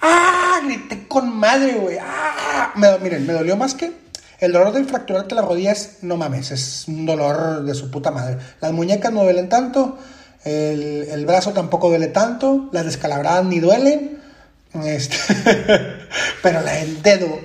¡Ah! 0.00 0.60
Grité 0.64 1.06
con 1.06 1.36
madre, 1.36 1.74
güey. 1.74 1.98
¡Ah! 2.00 2.72
miren, 3.00 3.26
me 3.26 3.32
dolió 3.32 3.56
más 3.56 3.74
que 3.74 3.92
el 4.38 4.52
dolor 4.52 4.72
de 4.72 4.84
fracturarte 4.84 5.34
las 5.34 5.44
rodillas, 5.44 5.98
no 6.02 6.16
mames, 6.16 6.52
es 6.52 6.86
un 6.86 7.06
dolor 7.06 7.64
de 7.64 7.74
su 7.74 7.90
puta 7.90 8.10
madre. 8.10 8.38
Las 8.60 8.72
muñecas 8.72 9.12
no 9.12 9.24
duelen 9.24 9.48
tanto, 9.48 9.98
el, 10.44 11.24
brazo 11.26 11.52
tampoco 11.52 11.88
duele 11.88 12.06
tanto, 12.08 12.68
las 12.72 12.84
descalabradas 12.84 13.44
ni 13.44 13.58
duelen. 13.58 14.20
Este, 14.84 15.16
pero 16.42 16.60
la 16.62 16.72
del 16.72 17.02
dedo, 17.02 17.40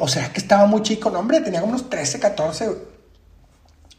o 0.00 0.08
sea 0.08 0.32
que 0.32 0.40
estaba 0.40 0.66
muy 0.66 0.82
chico, 0.82 1.08
no, 1.10 1.20
hombre, 1.20 1.40
tenía 1.40 1.60
como 1.60 1.72
unos 1.72 1.88
13, 1.88 2.18
14. 2.20 2.70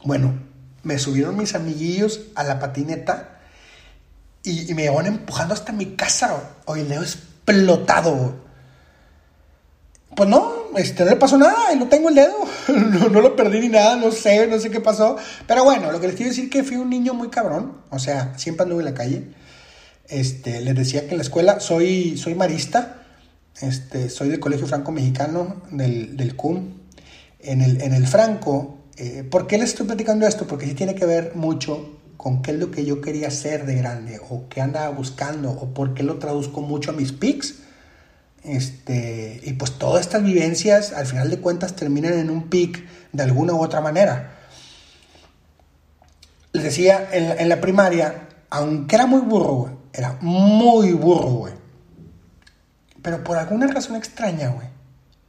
Bueno, 0.04 0.38
me 0.84 0.98
subieron 0.98 1.36
mis 1.36 1.54
amiguillos 1.56 2.20
a 2.36 2.44
la 2.44 2.60
patineta 2.60 3.37
y, 4.42 4.74
me 4.74 4.88
van 4.90 5.06
empujando 5.06 5.54
hasta 5.54 5.72
mi 5.72 5.96
casa. 5.96 6.54
Hoy 6.64 6.84
Leo 6.84 7.02
explotado. 7.02 8.46
Pues 10.14 10.28
no, 10.28 10.52
este, 10.76 11.04
no 11.04 11.10
le 11.10 11.16
pasó 11.16 11.38
nada, 11.38 11.72
y 11.72 11.78
no 11.78 11.88
tengo 11.88 12.08
el 12.08 12.14
dedo. 12.14 12.36
no, 12.68 13.20
lo 13.20 13.36
perdí 13.36 13.60
ni 13.60 13.68
nada, 13.68 13.96
no 13.96 14.10
sé, 14.10 14.46
no 14.46 14.58
sé 14.58 14.70
qué 14.70 14.80
pasó. 14.80 15.16
Pero 15.46 15.64
bueno, 15.64 15.92
lo 15.92 16.00
que 16.00 16.08
les 16.08 16.16
quiero 16.16 16.30
decir 16.30 16.44
es 16.44 16.50
que 16.50 16.64
fui 16.64 16.76
un 16.76 16.90
niño 16.90 17.14
muy 17.14 17.28
cabrón. 17.28 17.82
O 17.90 17.98
sea, 17.98 18.32
siempre 18.36 18.64
anduve 18.64 18.80
en 18.80 18.86
la 18.86 18.94
calle. 18.94 19.28
Este, 20.08 20.60
les 20.60 20.74
decía 20.74 21.02
que 21.02 21.10
en 21.10 21.18
la 21.18 21.22
escuela 21.22 21.60
soy, 21.60 22.16
soy 22.16 22.34
marista. 22.34 23.02
Este, 23.60 24.08
soy 24.08 24.28
del 24.28 24.40
Colegio 24.40 24.66
Franco 24.66 24.92
Mexicano, 24.92 25.62
del, 25.70 26.16
del 26.16 26.36
CUM. 26.36 26.78
En 27.40 27.60
el, 27.60 27.80
en 27.82 27.92
el 27.92 28.06
Franco, 28.06 28.78
eh, 28.96 29.24
¿por 29.28 29.46
qué 29.46 29.58
les 29.58 29.70
estoy 29.70 29.86
platicando 29.86 30.26
esto? 30.26 30.46
Porque 30.46 30.66
sí 30.66 30.74
tiene 30.74 30.94
que 30.94 31.06
ver 31.06 31.32
mucho 31.36 31.97
con 32.18 32.42
qué 32.42 32.50
es 32.50 32.58
lo 32.58 32.72
que 32.72 32.84
yo 32.84 33.00
quería 33.00 33.30
ser 33.30 33.64
de 33.64 33.76
grande 33.76 34.20
o 34.28 34.48
qué 34.48 34.60
andaba 34.60 34.88
buscando 34.88 35.52
o 35.52 35.72
por 35.72 35.94
qué 35.94 36.02
lo 36.02 36.18
traduzco 36.18 36.60
mucho 36.60 36.90
a 36.90 36.94
mis 36.94 37.12
pics. 37.12 37.60
Este, 38.42 39.40
y 39.44 39.52
pues 39.52 39.78
todas 39.78 40.00
estas 40.00 40.24
vivencias 40.24 40.92
al 40.92 41.06
final 41.06 41.30
de 41.30 41.38
cuentas 41.38 41.76
terminan 41.76 42.14
en 42.14 42.28
un 42.28 42.48
pic 42.48 42.84
de 43.12 43.22
alguna 43.22 43.54
u 43.54 43.62
otra 43.62 43.80
manera. 43.80 44.34
Les 46.52 46.64
decía, 46.64 47.08
en 47.12 47.48
la, 47.48 47.60
primaria, 47.60 48.28
aunque 48.50 48.96
era 48.96 49.06
muy 49.06 49.20
burro, 49.20 49.78
era 49.92 50.18
muy 50.20 50.94
burro. 50.94 51.52
Pero 53.00 53.22
por 53.22 53.36
alguna 53.36 53.68
razón 53.68 53.94
extraña, 53.94 54.48
güey, 54.48 54.66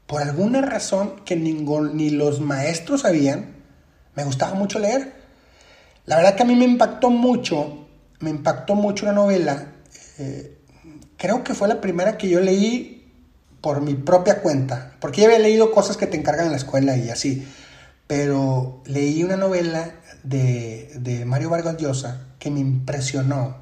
por 0.08 0.24
alguna 0.24 0.62
razón 0.62 1.22
que 1.24 1.36
ningún, 1.36 1.98
ni 1.98 2.10
los 2.10 2.42
maestros 2.42 3.02
sabían, 3.02 3.58
me 4.16 4.24
gustaba 4.24 4.56
mucho 4.56 4.80
leer. 4.80 5.19
La 6.10 6.16
verdad 6.16 6.34
que 6.34 6.42
a 6.42 6.46
mí 6.48 6.56
me 6.56 6.66
impactó 6.66 7.12
mucho, 7.12 7.86
me 8.20 8.32
impactó 8.32 8.74
mucho 8.74 9.06
una 9.06 9.14
novela. 9.14 9.74
Eh, 10.18 10.58
creo 11.18 11.44
que 11.44 11.54
fue 11.54 11.68
la 11.68 11.82
primera 11.82 12.18
que 12.18 12.28
yo 12.28 12.40
leí 12.40 13.14
por 13.62 13.82
mi 13.82 13.94
propia 13.94 14.42
cuenta, 14.42 14.96
porque 15.00 15.22
ya 15.22 15.28
había 15.28 15.38
leído 15.38 15.72
cosas 15.72 15.98
que 15.98 16.08
te 16.08 16.18
encargan 16.18 16.48
en 16.48 16.52
la 16.54 16.58
escuela 16.58 16.98
y 16.98 17.12
así, 17.12 17.48
pero 18.08 18.82
leí 18.88 19.24
una 19.24 19.38
novela 19.38 19.98
de, 20.24 20.92
de 20.96 21.26
Mario 21.26 21.52
Vargas 21.52 21.78
Llosa 21.78 22.30
que 22.40 22.50
me 22.50 22.60
impresionó, 22.60 23.58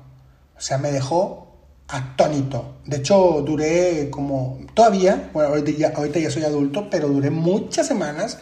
o 0.58 0.62
sea, 0.62 0.78
me 0.78 0.94
dejó 0.94 1.54
atónito. 1.90 2.78
De 2.86 2.96
hecho, 2.96 3.44
duré 3.46 4.10
como, 4.10 4.58
todavía, 4.74 5.32
bueno, 5.34 5.50
ahorita 5.50 5.72
ya, 5.72 5.90
ahorita 5.90 6.20
ya 6.20 6.32
soy 6.32 6.46
adulto, 6.46 6.90
pero 6.90 7.10
duré 7.10 7.30
muchas 7.30 7.88
semanas 7.88 8.38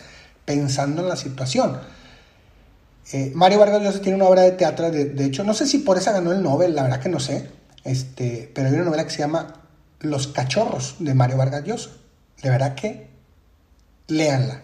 pensando 0.46 1.02
en 1.02 1.10
la 1.10 1.16
situación. 1.16 1.80
Eh, 3.14 3.32
Mario 3.36 3.60
Vargas 3.60 3.82
Llosa 3.84 4.02
tiene 4.02 4.16
una 4.16 4.26
obra 4.26 4.42
de 4.42 4.52
teatro, 4.52 4.90
de, 4.90 5.26
hecho, 5.26 5.44
no 5.44 5.54
sé 5.54 5.68
si 5.68 5.80
por 5.80 5.98
esa 5.98 6.12
ganó 6.12 6.32
el 6.32 6.42
Nobel, 6.42 6.76
la 6.76 6.84
verdad 6.84 7.00
que 7.00 7.10
no 7.10 7.20
sé, 7.20 7.48
este, 7.84 8.52
pero 8.54 8.68
hay 8.68 8.74
una 8.74 8.86
novela 8.86 9.04
que 9.04 9.12
se 9.12 9.20
llama 9.20 9.62
Los 10.00 10.28
Cachorros 10.28 10.96
de 11.00 11.14
Mario 11.14 11.38
Vargas 11.38 11.64
Llosa. 11.64 11.92
De 12.42 12.50
verdad 12.50 12.74
que 12.74 13.08
léanla. 14.08 14.62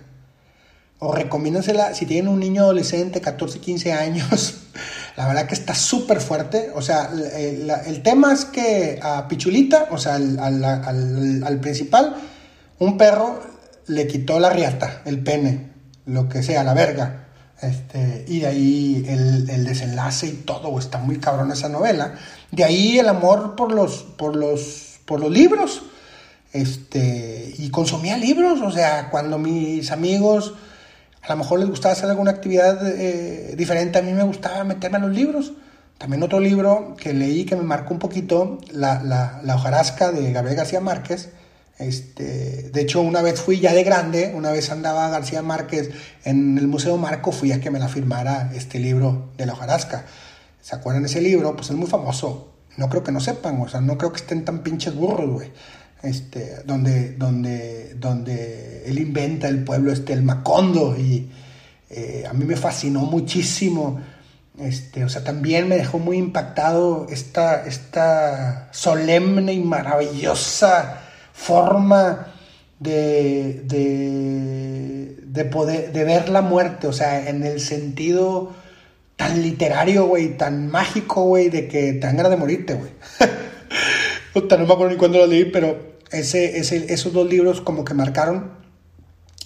O 0.97 1.13
recomiéndensela 1.13 1.93
si 1.93 2.05
tienen 2.05 2.31
un 2.31 2.39
niño 2.39 2.63
adolescente, 2.63 3.21
14, 3.21 3.59
15 3.59 3.93
años. 3.93 4.55
La 5.17 5.27
verdad 5.27 5.45
que 5.45 5.53
está 5.53 5.75
súper 5.75 6.19
fuerte. 6.19 6.71
O 6.73 6.81
sea, 6.81 7.11
el, 7.11 8.01
tema 8.03 8.33
es 8.33 8.45
que 8.45 8.99
a 9.01 9.27
Pichulita, 9.27 9.87
o 9.91 9.97
sea, 9.97 10.15
al, 10.15 10.39
al, 10.39 11.43
al 11.43 11.59
principal, 11.59 12.15
un 12.79 12.97
perro 12.97 13.41
le 13.87 14.07
quitó 14.07 14.39
la 14.39 14.49
riata, 14.49 15.01
el 15.05 15.23
pene, 15.23 15.71
lo 16.05 16.29
que 16.29 16.43
sea, 16.43 16.63
la 16.63 16.73
verga 16.73 17.21
Este, 17.61 18.25
y 18.27 18.39
de 18.39 18.47
ahí 18.47 19.05
el, 19.07 19.49
el, 19.49 19.65
desenlace 19.65 20.27
y 20.27 20.31
todo, 20.31 20.79
está 20.79 20.97
muy 20.97 21.17
cabrón 21.19 21.51
esa 21.51 21.69
novela. 21.69 22.15
De 22.51 22.63
ahí 22.63 22.97
el 22.97 23.07
amor 23.07 23.55
por 23.55 23.71
los, 23.71 24.03
por 24.17 24.35
los, 24.35 24.99
por 25.05 25.19
los 25.19 25.31
libros. 25.31 25.83
Este, 26.53 27.53
y 27.57 27.69
consumía 27.69 28.17
libros, 28.17 28.61
o 28.61 28.71
sea, 28.71 29.09
cuando 29.09 29.37
mis 29.37 29.89
amigos 29.91 30.53
a 31.21 31.29
lo 31.29 31.37
mejor 31.37 31.59
les 31.59 31.69
gustaba 31.69 31.93
hacer 31.93 32.09
alguna 32.09 32.31
actividad 32.31 32.85
eh, 32.87 33.53
diferente, 33.55 33.99
a 33.99 34.01
mí 34.01 34.11
me 34.11 34.23
gustaba 34.23 34.63
meterme 34.63 34.97
en 34.97 35.03
los 35.03 35.15
libros. 35.15 35.53
También 35.97 36.23
otro 36.23 36.39
libro 36.39 36.95
que 36.97 37.13
leí 37.13 37.45
que 37.45 37.55
me 37.55 37.61
marcó 37.61 37.93
un 37.93 37.99
poquito, 37.99 38.57
La, 38.71 39.03
la, 39.03 39.39
la 39.43 39.55
hojarasca 39.55 40.11
de 40.11 40.31
Gabriel 40.31 40.57
García 40.57 40.79
Márquez, 40.81 41.29
este, 41.77 42.69
de 42.69 42.81
hecho, 42.81 43.01
una 43.01 43.21
vez 43.21 43.41
fui 43.41 43.59
ya 43.59 43.73
de 43.73 43.83
grande, 43.83 44.33
una 44.35 44.51
vez 44.51 44.69
andaba 44.69 45.09
García 45.09 45.41
Márquez 45.41 45.89
en 46.23 46.57
el 46.57 46.67
Museo 46.67 46.97
Marco, 46.97 47.31
fui 47.31 47.51
a 47.51 47.59
que 47.59 47.71
me 47.71 47.79
la 47.79 47.87
firmara 47.87 48.51
este 48.53 48.79
libro 48.79 49.31
de 49.37 49.45
la 49.47 49.53
hojarasca. 49.53 50.05
¿Se 50.61 50.75
acuerdan 50.75 51.03
de 51.03 51.09
ese 51.09 51.21
libro? 51.21 51.55
Pues 51.55 51.71
es 51.71 51.75
muy 51.75 51.87
famoso. 51.87 52.53
No 52.77 52.87
creo 52.87 53.03
que 53.03 53.11
no 53.11 53.19
sepan, 53.19 53.59
o 53.59 53.67
sea, 53.67 53.81
no 53.81 53.97
creo 53.97 54.11
que 54.11 54.21
estén 54.21 54.45
tan 54.45 54.59
pinches 54.59 54.95
burros, 54.95 55.29
güey. 55.29 55.51
Este, 56.03 56.63
donde, 56.65 57.13
donde, 57.13 57.95
donde 57.95 58.83
él 58.85 58.99
inventa 58.99 59.47
el 59.47 59.63
pueblo 59.63 59.91
este, 59.91 60.13
el 60.13 60.23
Macondo, 60.23 60.95
y 60.97 61.31
eh, 61.89 62.25
a 62.29 62.33
mí 62.33 62.45
me 62.45 62.55
fascinó 62.55 63.01
muchísimo. 63.01 63.99
Este, 64.59 65.03
o 65.03 65.09
sea, 65.09 65.23
también 65.23 65.67
me 65.67 65.77
dejó 65.77 65.97
muy 65.97 66.17
impactado 66.17 67.07
esta, 67.09 67.65
esta 67.65 68.69
solemne 68.71 69.53
y 69.53 69.59
maravillosa 69.59 71.00
forma 71.33 72.27
de, 72.79 73.61
de, 75.25 75.45
poder, 75.45 75.91
de 75.91 76.03
ver 76.03 76.29
la 76.29 76.41
muerte, 76.41 76.87
o 76.87 76.93
sea, 76.93 77.29
en 77.29 77.43
el 77.43 77.59
sentido 77.59 78.53
tan 79.15 79.41
literario, 79.41 80.05
güey, 80.07 80.35
tan 80.37 80.67
mágico, 80.67 81.23
güey, 81.23 81.49
de 81.49 81.67
que 81.67 81.93
te 81.93 81.99
dan 81.99 82.17
ganas 82.17 82.31
de 82.31 82.37
morirte, 82.37 82.73
güey. 82.73 82.91
no 84.35 84.57
me 84.57 84.73
acuerdo 84.73 84.89
ni 84.89 84.97
cuándo 84.97 85.19
lo 85.19 85.27
leí, 85.27 85.45
pero 85.45 85.99
ese, 86.11 86.57
ese, 86.57 86.91
esos 86.91 87.13
dos 87.13 87.29
libros 87.29 87.61
como 87.61 87.85
que 87.85 87.93
marcaron. 87.93 88.59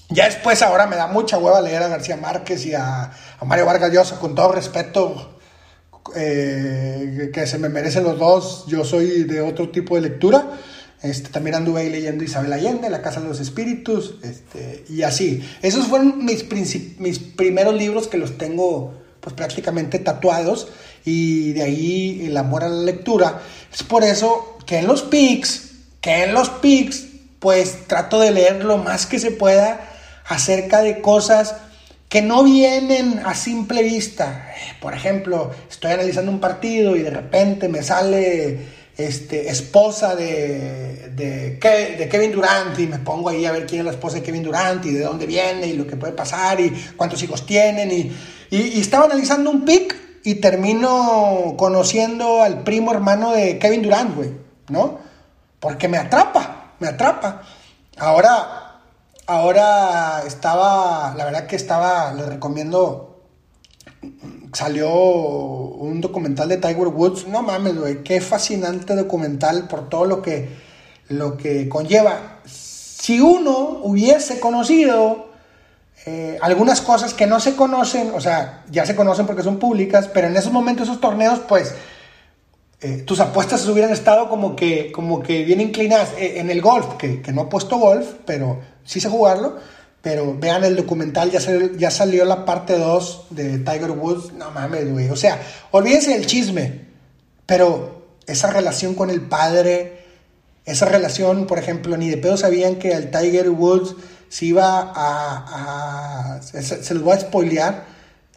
Ya 0.09 0.25
después 0.25 0.61
ahora 0.61 0.87
me 0.87 0.95
da 0.95 1.07
mucha 1.07 1.37
hueva 1.37 1.61
leer 1.61 1.83
a 1.83 1.87
García 1.87 2.15
Márquez 2.15 2.65
y 2.65 2.73
a, 2.73 3.11
Mario 3.45 3.65
Vargas 3.65 3.91
Llosa, 3.91 4.19
con 4.19 4.33
todo 4.35 4.51
respeto 4.51 5.39
eh, 6.15 7.31
que 7.33 7.45
se 7.47 7.57
me 7.57 7.69
merecen 7.69 8.03
los 8.03 8.17
dos. 8.17 8.65
Yo 8.67 8.85
soy 8.85 9.23
de 9.23 9.41
otro 9.41 9.69
tipo 9.69 9.95
de 9.95 10.01
lectura 10.01 10.47
este, 11.05 11.29
también 11.29 11.55
anduve 11.55 11.81
ahí 11.81 11.89
leyendo 11.89 12.23
Isabel 12.23 12.51
Allende, 12.53 12.89
La 12.89 13.01
Casa 13.01 13.21
de 13.21 13.27
los 13.27 13.39
Espíritus, 13.39 14.15
este, 14.23 14.83
y 14.89 15.03
así. 15.03 15.43
Esos 15.61 15.87
fueron 15.87 16.25
mis, 16.25 16.45
mis 16.99 17.19
primeros 17.19 17.75
libros 17.75 18.07
que 18.07 18.17
los 18.17 18.37
tengo 18.37 18.93
pues 19.21 19.35
prácticamente 19.35 19.97
tatuados 19.97 20.67
y 21.03 21.53
de 21.53 21.63
ahí 21.63 22.25
el 22.25 22.37
amor 22.37 22.63
a 22.63 22.69
la 22.69 22.83
lectura. 22.83 23.41
Es 23.73 23.83
por 23.83 24.03
eso 24.03 24.57
que 24.65 24.79
en 24.79 24.87
los 24.87 25.01
pics, 25.01 25.71
que 26.01 26.23
en 26.23 26.33
los 26.33 26.49
pics, 26.49 27.05
pues 27.39 27.87
trato 27.87 28.19
de 28.19 28.31
leer 28.31 28.63
lo 28.63 28.77
más 28.77 29.05
que 29.05 29.19
se 29.19 29.31
pueda 29.31 29.91
acerca 30.25 30.81
de 30.81 31.01
cosas 31.01 31.55
que 32.09 32.21
no 32.21 32.43
vienen 32.43 33.19
a 33.25 33.33
simple 33.35 33.83
vista. 33.83 34.47
Por 34.79 34.93
ejemplo, 34.93 35.51
estoy 35.69 35.91
analizando 35.91 36.31
un 36.31 36.39
partido 36.39 36.95
y 36.95 37.01
de 37.01 37.09
repente 37.09 37.67
me 37.67 37.83
sale 37.83 38.59
este, 38.97 39.49
esposa 39.49 40.15
de, 40.15 41.09
de, 41.15 41.59
Kevin 42.09 42.31
Durant 42.31 42.77
y 42.79 42.87
me 42.87 42.99
pongo 42.99 43.29
ahí 43.29 43.45
a 43.45 43.51
ver 43.51 43.65
quién 43.65 43.79
es 43.81 43.85
la 43.85 43.91
esposa 43.91 44.17
de 44.17 44.23
Kevin 44.23 44.43
Durant 44.43 44.85
y 44.85 44.91
de 44.91 45.01
dónde 45.01 45.25
viene 45.25 45.67
y 45.67 45.73
lo 45.73 45.85
que 45.85 45.97
puede 45.97 46.13
pasar 46.13 46.59
y 46.61 46.69
cuántos 46.95 47.21
hijos 47.23 47.45
tienen 47.45 47.91
y, 47.91 48.11
y, 48.49 48.79
estaba 48.79 49.05
analizando 49.05 49.49
un 49.49 49.65
pick 49.65 49.95
y 50.23 50.35
termino 50.35 51.55
conociendo 51.57 52.41
al 52.41 52.63
primo 52.63 52.91
hermano 52.91 53.31
de 53.31 53.59
Kevin 53.59 53.81
Durant, 53.81 54.15
güey, 54.15 54.31
¿no? 54.69 54.99
Porque 55.59 55.87
me 55.87 55.97
atrapa, 55.97 56.73
me 56.79 56.87
atrapa. 56.87 57.41
Ahora, 57.97 58.81
ahora 59.27 60.23
estaba, 60.25 61.13
la 61.17 61.25
verdad 61.25 61.47
que 61.47 61.55
estaba, 61.55 62.13
le 62.13 62.25
recomiendo 62.25 63.23
salió 64.55 64.89
un 64.89 65.99
documental 65.99 66.47
de 66.49 66.57
Tiger 66.57 66.87
Woods. 66.87 67.27
No 67.27 67.41
mames, 67.41 67.77
güey, 67.77 68.03
qué 68.03 68.21
fascinante 68.21 68.95
documental 68.95 69.67
por 69.67 69.89
todo 69.89 70.05
lo 70.05 70.21
que, 70.21 70.49
lo 71.09 71.37
que 71.37 71.67
conlleva. 71.67 72.39
Si 72.45 73.19
uno 73.19 73.81
hubiese 73.83 74.39
conocido 74.39 75.29
eh, 76.05 76.37
algunas 76.41 76.81
cosas 76.81 77.13
que 77.13 77.27
no 77.27 77.39
se 77.39 77.55
conocen, 77.55 78.11
o 78.13 78.21
sea, 78.21 78.63
ya 78.71 78.85
se 78.85 78.95
conocen 78.95 79.25
porque 79.25 79.43
son 79.43 79.59
públicas, 79.59 80.09
pero 80.13 80.27
en 80.27 80.37
esos 80.37 80.53
momentos, 80.53 80.87
esos 80.87 81.01
torneos, 81.01 81.39
pues, 81.47 81.75
eh, 82.79 83.03
tus 83.05 83.19
apuestas 83.19 83.67
hubieran 83.67 83.91
estado 83.91 84.29
como 84.29 84.55
que, 84.55 84.91
como 84.91 85.21
que 85.21 85.43
bien 85.43 85.59
inclinadas. 85.59 86.13
Eh, 86.17 86.39
en 86.39 86.49
el 86.49 86.61
golf, 86.61 86.95
que, 86.97 87.21
que 87.21 87.33
no 87.33 87.49
puesto 87.49 87.77
golf, 87.77 88.13
pero 88.25 88.61
sí 88.85 89.01
sé 89.01 89.09
jugarlo 89.09 89.57
pero 90.05 90.37
vean 90.37 90.63
el 90.63 90.75
documental, 90.75 91.31
ya, 91.31 91.39
ya 91.79 91.89
salió 91.89 92.25
la 92.25 92.45
parte 92.45 92.77
2 92.77 93.25
de 93.31 93.57
Tiger 93.57 93.89
Woods. 93.89 94.33
No 94.33 94.51
mames, 94.51 94.91
güey. 94.91 95.09
O 95.09 95.15
sea, 95.15 95.41
olvídense 95.71 96.11
del 96.11 96.27
chisme. 96.27 96.81
Pero 97.47 98.05
esa 98.27 98.51
relación 98.51 98.93
con 98.93 99.09
el 99.09 99.21
padre, 99.21 100.03
esa 100.63 100.85
relación, 100.85 101.47
por 101.47 101.57
ejemplo, 101.57 101.97
ni 101.97 102.11
de 102.11 102.17
pedo 102.17 102.37
sabían 102.37 102.75
que 102.75 102.91
el 102.91 103.09
Tiger 103.09 103.49
Woods 103.49 103.95
se 104.29 104.45
iba 104.45 104.93
a. 104.95 106.39
se, 106.43 106.93
los 106.93 107.01
voy 107.01 107.13
a 107.13 107.21
spoilear. 107.21 107.85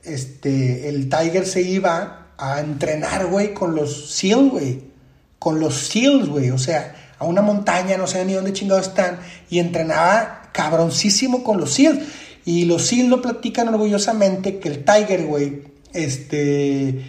Este, 0.04 0.88
el 0.88 1.10
Tiger 1.10 1.46
se 1.46 1.60
iba 1.60 2.28
a 2.38 2.60
entrenar, 2.60 3.26
güey, 3.26 3.52
con 3.52 3.74
los 3.74 4.10
SEAL, 4.12 4.48
güey. 4.48 4.84
Con 5.38 5.60
los 5.60 5.88
SEALs, 5.88 6.30
güey. 6.30 6.48
O 6.48 6.56
sea, 6.56 6.94
a 7.18 7.26
una 7.26 7.42
montaña, 7.42 7.98
no 7.98 8.06
sé 8.06 8.24
ni 8.24 8.32
dónde 8.32 8.54
chingados 8.54 8.88
están. 8.88 9.18
Y 9.50 9.58
entrenaba 9.58 10.37
cabroncísimo 10.52 11.44
con 11.44 11.58
los 11.58 11.74
SEALs. 11.74 12.00
Y 12.44 12.64
los 12.64 12.86
SEALs 12.86 13.08
lo 13.08 13.20
platican 13.20 13.68
orgullosamente 13.68 14.58
que 14.58 14.68
el 14.68 14.84
Tiger, 14.84 15.26
güey, 15.26 15.64
este, 15.92 17.04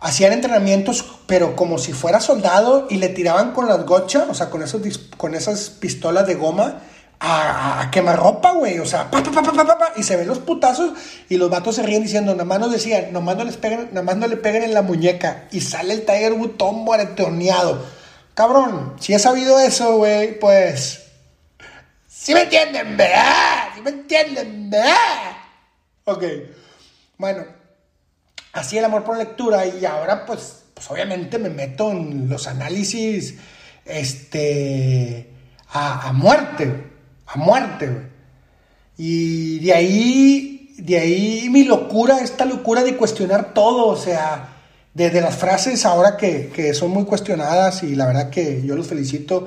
hacían 0.00 0.32
entrenamientos, 0.32 1.04
pero 1.26 1.56
como 1.56 1.78
si 1.78 1.92
fuera 1.92 2.20
soldado 2.20 2.86
y 2.90 2.96
le 2.96 3.08
tiraban 3.08 3.52
con 3.52 3.68
las 3.68 3.86
gochas, 3.86 4.24
o 4.28 4.34
sea, 4.34 4.50
con, 4.50 4.62
esos, 4.62 4.82
con 5.16 5.34
esas 5.34 5.70
pistolas 5.70 6.26
de 6.26 6.34
goma. 6.34 6.80
A, 7.20 7.80
a, 7.80 7.90
quemar 7.90 8.18
ropa, 8.18 8.52
güey. 8.52 8.80
O 8.80 8.86
sea, 8.86 9.10
pa, 9.10 9.22
pa, 9.22 9.42
pa, 9.42 9.92
y 9.96 10.02
se 10.02 10.16
ven 10.16 10.26
los 10.26 10.40
putazos 10.40 10.92
y 11.30 11.38
los 11.38 11.48
vatos 11.48 11.76
se 11.76 11.82
ríen 11.82 12.02
diciendo, 12.02 12.32
nada 12.32 12.44
más 12.44 12.60
nos 12.60 12.72
decían, 12.72 13.12
nomás 13.12 13.36
no, 13.36 13.44
les 13.44 13.56
peguen, 13.56 13.88
nada 13.92 14.02
más 14.02 14.16
no 14.16 14.26
le 14.26 14.36
peguen 14.36 14.64
en 14.64 14.74
la 14.74 14.82
muñeca. 14.82 15.44
Y 15.50 15.60
sale 15.62 15.94
el 15.94 16.04
Tiger 16.04 16.34
Wood 16.34 16.56
todo 16.58 16.72
moreteoneado. 16.72 17.82
Cabrón, 18.34 18.94
si 18.98 19.14
he 19.14 19.18
sabido 19.18 19.60
eso, 19.60 19.96
güey, 19.96 20.38
pues 20.38 21.03
¿Sí 22.24 22.32
me 22.32 22.44
entienden, 22.44 22.96
verdad? 22.96 23.68
¿Sí 23.74 23.82
me 23.82 23.90
entienden? 23.90 24.72
Ok. 26.06 26.24
Bueno, 27.18 27.44
así 28.54 28.78
el 28.78 28.84
amor 28.86 29.04
por 29.04 29.18
lectura 29.18 29.66
y 29.66 29.84
ahora 29.84 30.24
pues, 30.24 30.62
pues 30.72 30.90
obviamente 30.90 31.38
me 31.38 31.50
meto 31.50 31.90
en 31.90 32.26
los 32.30 32.46
análisis 32.46 33.34
este, 33.84 35.28
a, 35.68 36.08
a 36.08 36.12
muerte, 36.14 36.92
a 37.26 37.36
muerte. 37.36 37.90
Y 38.96 39.58
de 39.58 39.74
ahí, 39.74 40.74
de 40.78 40.98
ahí 40.98 41.48
mi 41.50 41.64
locura, 41.64 42.20
esta 42.20 42.46
locura 42.46 42.82
de 42.82 42.96
cuestionar 42.96 43.52
todo, 43.52 43.88
o 43.88 43.96
sea, 43.96 44.48
desde 44.94 45.20
las 45.20 45.36
frases 45.36 45.84
ahora 45.84 46.16
que, 46.16 46.48
que 46.48 46.72
son 46.72 46.90
muy 46.90 47.04
cuestionadas 47.04 47.82
y 47.82 47.94
la 47.94 48.06
verdad 48.06 48.30
que 48.30 48.62
yo 48.64 48.76
los 48.76 48.86
felicito 48.86 49.46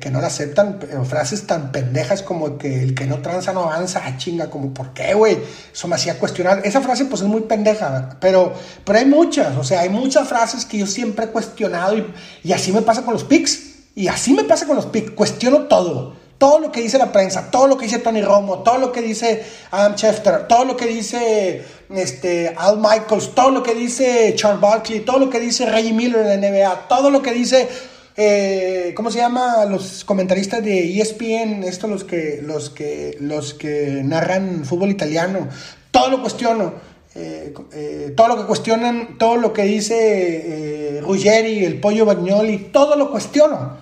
que, 0.00 0.10
no 0.10 0.20
la 0.20 0.28
aceptan, 0.28 0.78
frases 1.04 1.46
tan 1.46 1.72
pendejas 1.72 2.22
como 2.22 2.58
que 2.58 2.82
el 2.82 2.94
que 2.94 3.06
no 3.06 3.18
tranza 3.22 3.52
no 3.52 3.64
avanza, 3.64 4.02
ah, 4.04 4.16
chinga, 4.16 4.50
como, 4.50 4.74
¿por 4.74 4.92
qué, 4.92 5.14
güey? 5.14 5.38
Eso 5.72 5.88
me 5.88 5.94
hacía 5.94 6.18
cuestionar. 6.18 6.60
Esa 6.64 6.80
frase, 6.80 7.06
pues, 7.06 7.22
es 7.22 7.28
muy 7.28 7.42
pendeja, 7.42 8.16
pero, 8.20 8.52
pero 8.84 8.98
hay 8.98 9.06
muchas, 9.06 9.56
o 9.56 9.64
sea, 9.64 9.80
hay 9.80 9.88
muchas 9.88 10.28
frases 10.28 10.64
que 10.64 10.78
yo 10.78 10.86
siempre 10.86 11.26
he 11.26 11.28
cuestionado 11.28 11.96
y, 11.96 12.06
y 12.44 12.52
así 12.52 12.72
me 12.72 12.82
pasa 12.82 13.02
con 13.02 13.14
los 13.14 13.24
pics, 13.24 13.70
y 13.94 14.08
así 14.08 14.32
me 14.32 14.44
pasa 14.44 14.66
con 14.66 14.76
los 14.76 14.86
pics, 14.86 15.10
cuestiono 15.12 15.62
todo. 15.62 16.20
Todo 16.38 16.58
lo 16.58 16.72
que 16.72 16.80
dice 16.80 16.96
la 16.96 17.12
prensa, 17.12 17.50
todo 17.50 17.66
lo 17.66 17.76
que 17.76 17.84
dice 17.84 17.98
Tony 17.98 18.22
Romo, 18.22 18.60
todo 18.60 18.78
lo 18.78 18.92
que 18.92 19.02
dice 19.02 19.44
Adam 19.70 19.94
Schefter, 19.94 20.48
todo 20.48 20.64
lo 20.64 20.74
que 20.74 20.86
dice 20.86 21.62
este, 21.90 22.54
Al 22.56 22.78
Michaels, 22.78 23.34
todo 23.34 23.50
lo 23.50 23.62
que 23.62 23.74
dice 23.74 24.32
Charles 24.36 24.58
Barkley, 24.58 25.00
todo 25.00 25.18
lo 25.18 25.28
que 25.28 25.38
dice 25.38 25.66
Reggie 25.66 25.92
Miller 25.92 26.24
en 26.24 26.40
la 26.40 26.48
NBA, 26.48 26.88
todo 26.88 27.10
lo 27.10 27.20
que 27.20 27.32
dice 27.32 27.68
eh, 28.16 28.92
¿cómo 28.94 29.10
se 29.10 29.18
llama? 29.18 29.64
Los 29.64 30.04
comentaristas 30.04 30.62
de 30.64 31.00
ESPN, 31.00 31.62
estos 31.64 31.88
los 31.88 32.04
que, 32.04 32.40
los 32.42 32.70
que, 32.70 33.16
los 33.20 33.54
que 33.54 34.02
narran 34.04 34.64
fútbol 34.64 34.90
italiano, 34.90 35.48
todo 35.90 36.10
lo 36.10 36.20
cuestiono. 36.20 36.74
Eh, 37.14 37.52
eh, 37.72 38.14
todo 38.16 38.28
lo 38.28 38.36
que 38.36 38.44
cuestionan, 38.44 39.18
todo 39.18 39.36
lo 39.36 39.52
que 39.52 39.62
dice 39.62 41.00
Ruggeri, 41.02 41.64
el 41.64 41.80
pollo 41.80 42.04
Bagnoli, 42.04 42.70
todo 42.72 42.96
lo 42.96 43.10
cuestiono. 43.10 43.78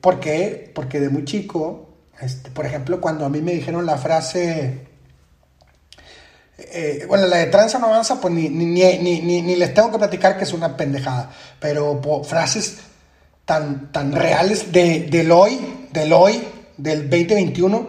¿Por 0.00 0.20
qué? 0.20 0.72
Porque 0.74 1.00
de 1.00 1.10
muy 1.10 1.24
chico, 1.24 1.88
este, 2.20 2.50
por 2.50 2.64
ejemplo, 2.64 3.00
cuando 3.00 3.26
a 3.26 3.28
mí 3.28 3.42
me 3.42 3.52
dijeron 3.52 3.84
la 3.84 3.98
frase, 3.98 4.86
eh, 6.56 7.04
bueno, 7.08 7.26
la 7.26 7.38
de 7.38 7.46
tranza 7.46 7.78
no 7.78 7.86
avanza, 7.86 8.20
pues 8.20 8.32
ni, 8.32 8.48
ni, 8.48 8.66
ni, 8.66 9.20
ni, 9.20 9.56
les 9.56 9.74
tengo 9.74 9.90
que 9.90 9.98
platicar 9.98 10.36
que 10.38 10.44
es 10.44 10.52
una 10.52 10.76
pendejada. 10.76 11.30
Pero 11.58 12.00
frases 12.24 12.78
tan, 13.44 13.90
tan 13.92 14.12
reales 14.12 14.72
de, 14.72 15.00
del 15.10 15.32
hoy, 15.32 15.86
del 15.92 16.12
hoy, 16.12 16.42
del 16.76 17.10
2021. 17.10 17.88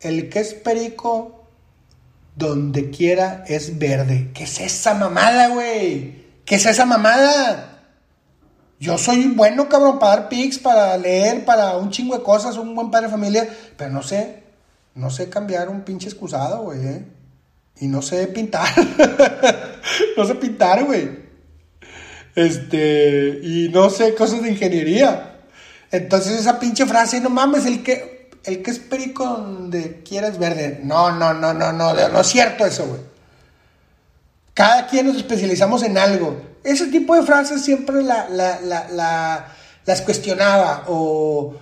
El 0.00 0.28
que 0.28 0.40
es 0.40 0.54
perico, 0.54 1.48
donde 2.34 2.90
quiera 2.90 3.44
es 3.46 3.78
verde. 3.78 4.30
¿Qué 4.34 4.44
es 4.44 4.60
esa 4.60 4.94
mamada, 4.94 5.48
güey? 5.48 6.24
¿Qué 6.44 6.56
es 6.56 6.66
esa 6.66 6.86
mamada? 6.86 7.72
Yo 8.78 8.98
soy 8.98 9.26
bueno, 9.28 9.68
cabrón, 9.68 9.98
para 9.98 10.16
dar 10.16 10.28
pics, 10.28 10.58
para 10.58 10.96
leer, 10.98 11.44
para 11.44 11.76
un 11.78 11.90
chingo 11.90 12.16
de 12.16 12.22
cosas, 12.22 12.58
un 12.58 12.74
buen 12.74 12.90
padre 12.90 13.06
de 13.06 13.12
familia, 13.12 13.48
pero 13.76 13.90
no 13.90 14.02
sé, 14.02 14.42
no 14.94 15.10
sé 15.10 15.30
cambiar 15.30 15.70
un 15.70 15.80
pinche 15.80 16.08
excusado, 16.08 16.62
güey, 16.64 16.86
¿eh? 16.86 17.04
Y 17.80 17.88
no 17.88 18.02
sé 18.02 18.26
pintar. 18.28 18.68
no 20.16 20.24
sé 20.24 20.34
pintar, 20.36 20.84
güey. 20.84 21.26
Este, 22.34 23.40
y 23.42 23.70
no 23.72 23.90
sé 23.90 24.14
cosas 24.14 24.42
de 24.42 24.50
ingeniería. 24.50 25.40
Entonces 25.90 26.40
esa 26.40 26.58
pinche 26.58 26.86
frase, 26.86 27.20
no 27.20 27.30
mames, 27.30 27.66
el 27.66 27.82
que, 27.82 28.30
el 28.44 28.62
que 28.62 28.70
es 28.70 28.78
perico 28.78 29.24
donde 29.24 30.02
quieras 30.02 30.38
verde. 30.38 30.80
No, 30.82 31.10
no, 31.12 31.34
no, 31.34 31.54
no, 31.54 31.72
no, 31.72 31.94
no 31.94 32.20
es 32.20 32.26
cierto 32.26 32.66
eso, 32.66 32.86
güey. 32.86 33.00
Cada 34.56 34.86
quien 34.86 35.06
nos 35.06 35.16
especializamos 35.16 35.82
en 35.82 35.98
algo. 35.98 36.40
Ese 36.64 36.86
tipo 36.86 37.14
de 37.14 37.22
frases 37.22 37.62
siempre 37.62 38.02
las 38.02 40.00
cuestionaba 40.04 40.84
o, 40.88 41.54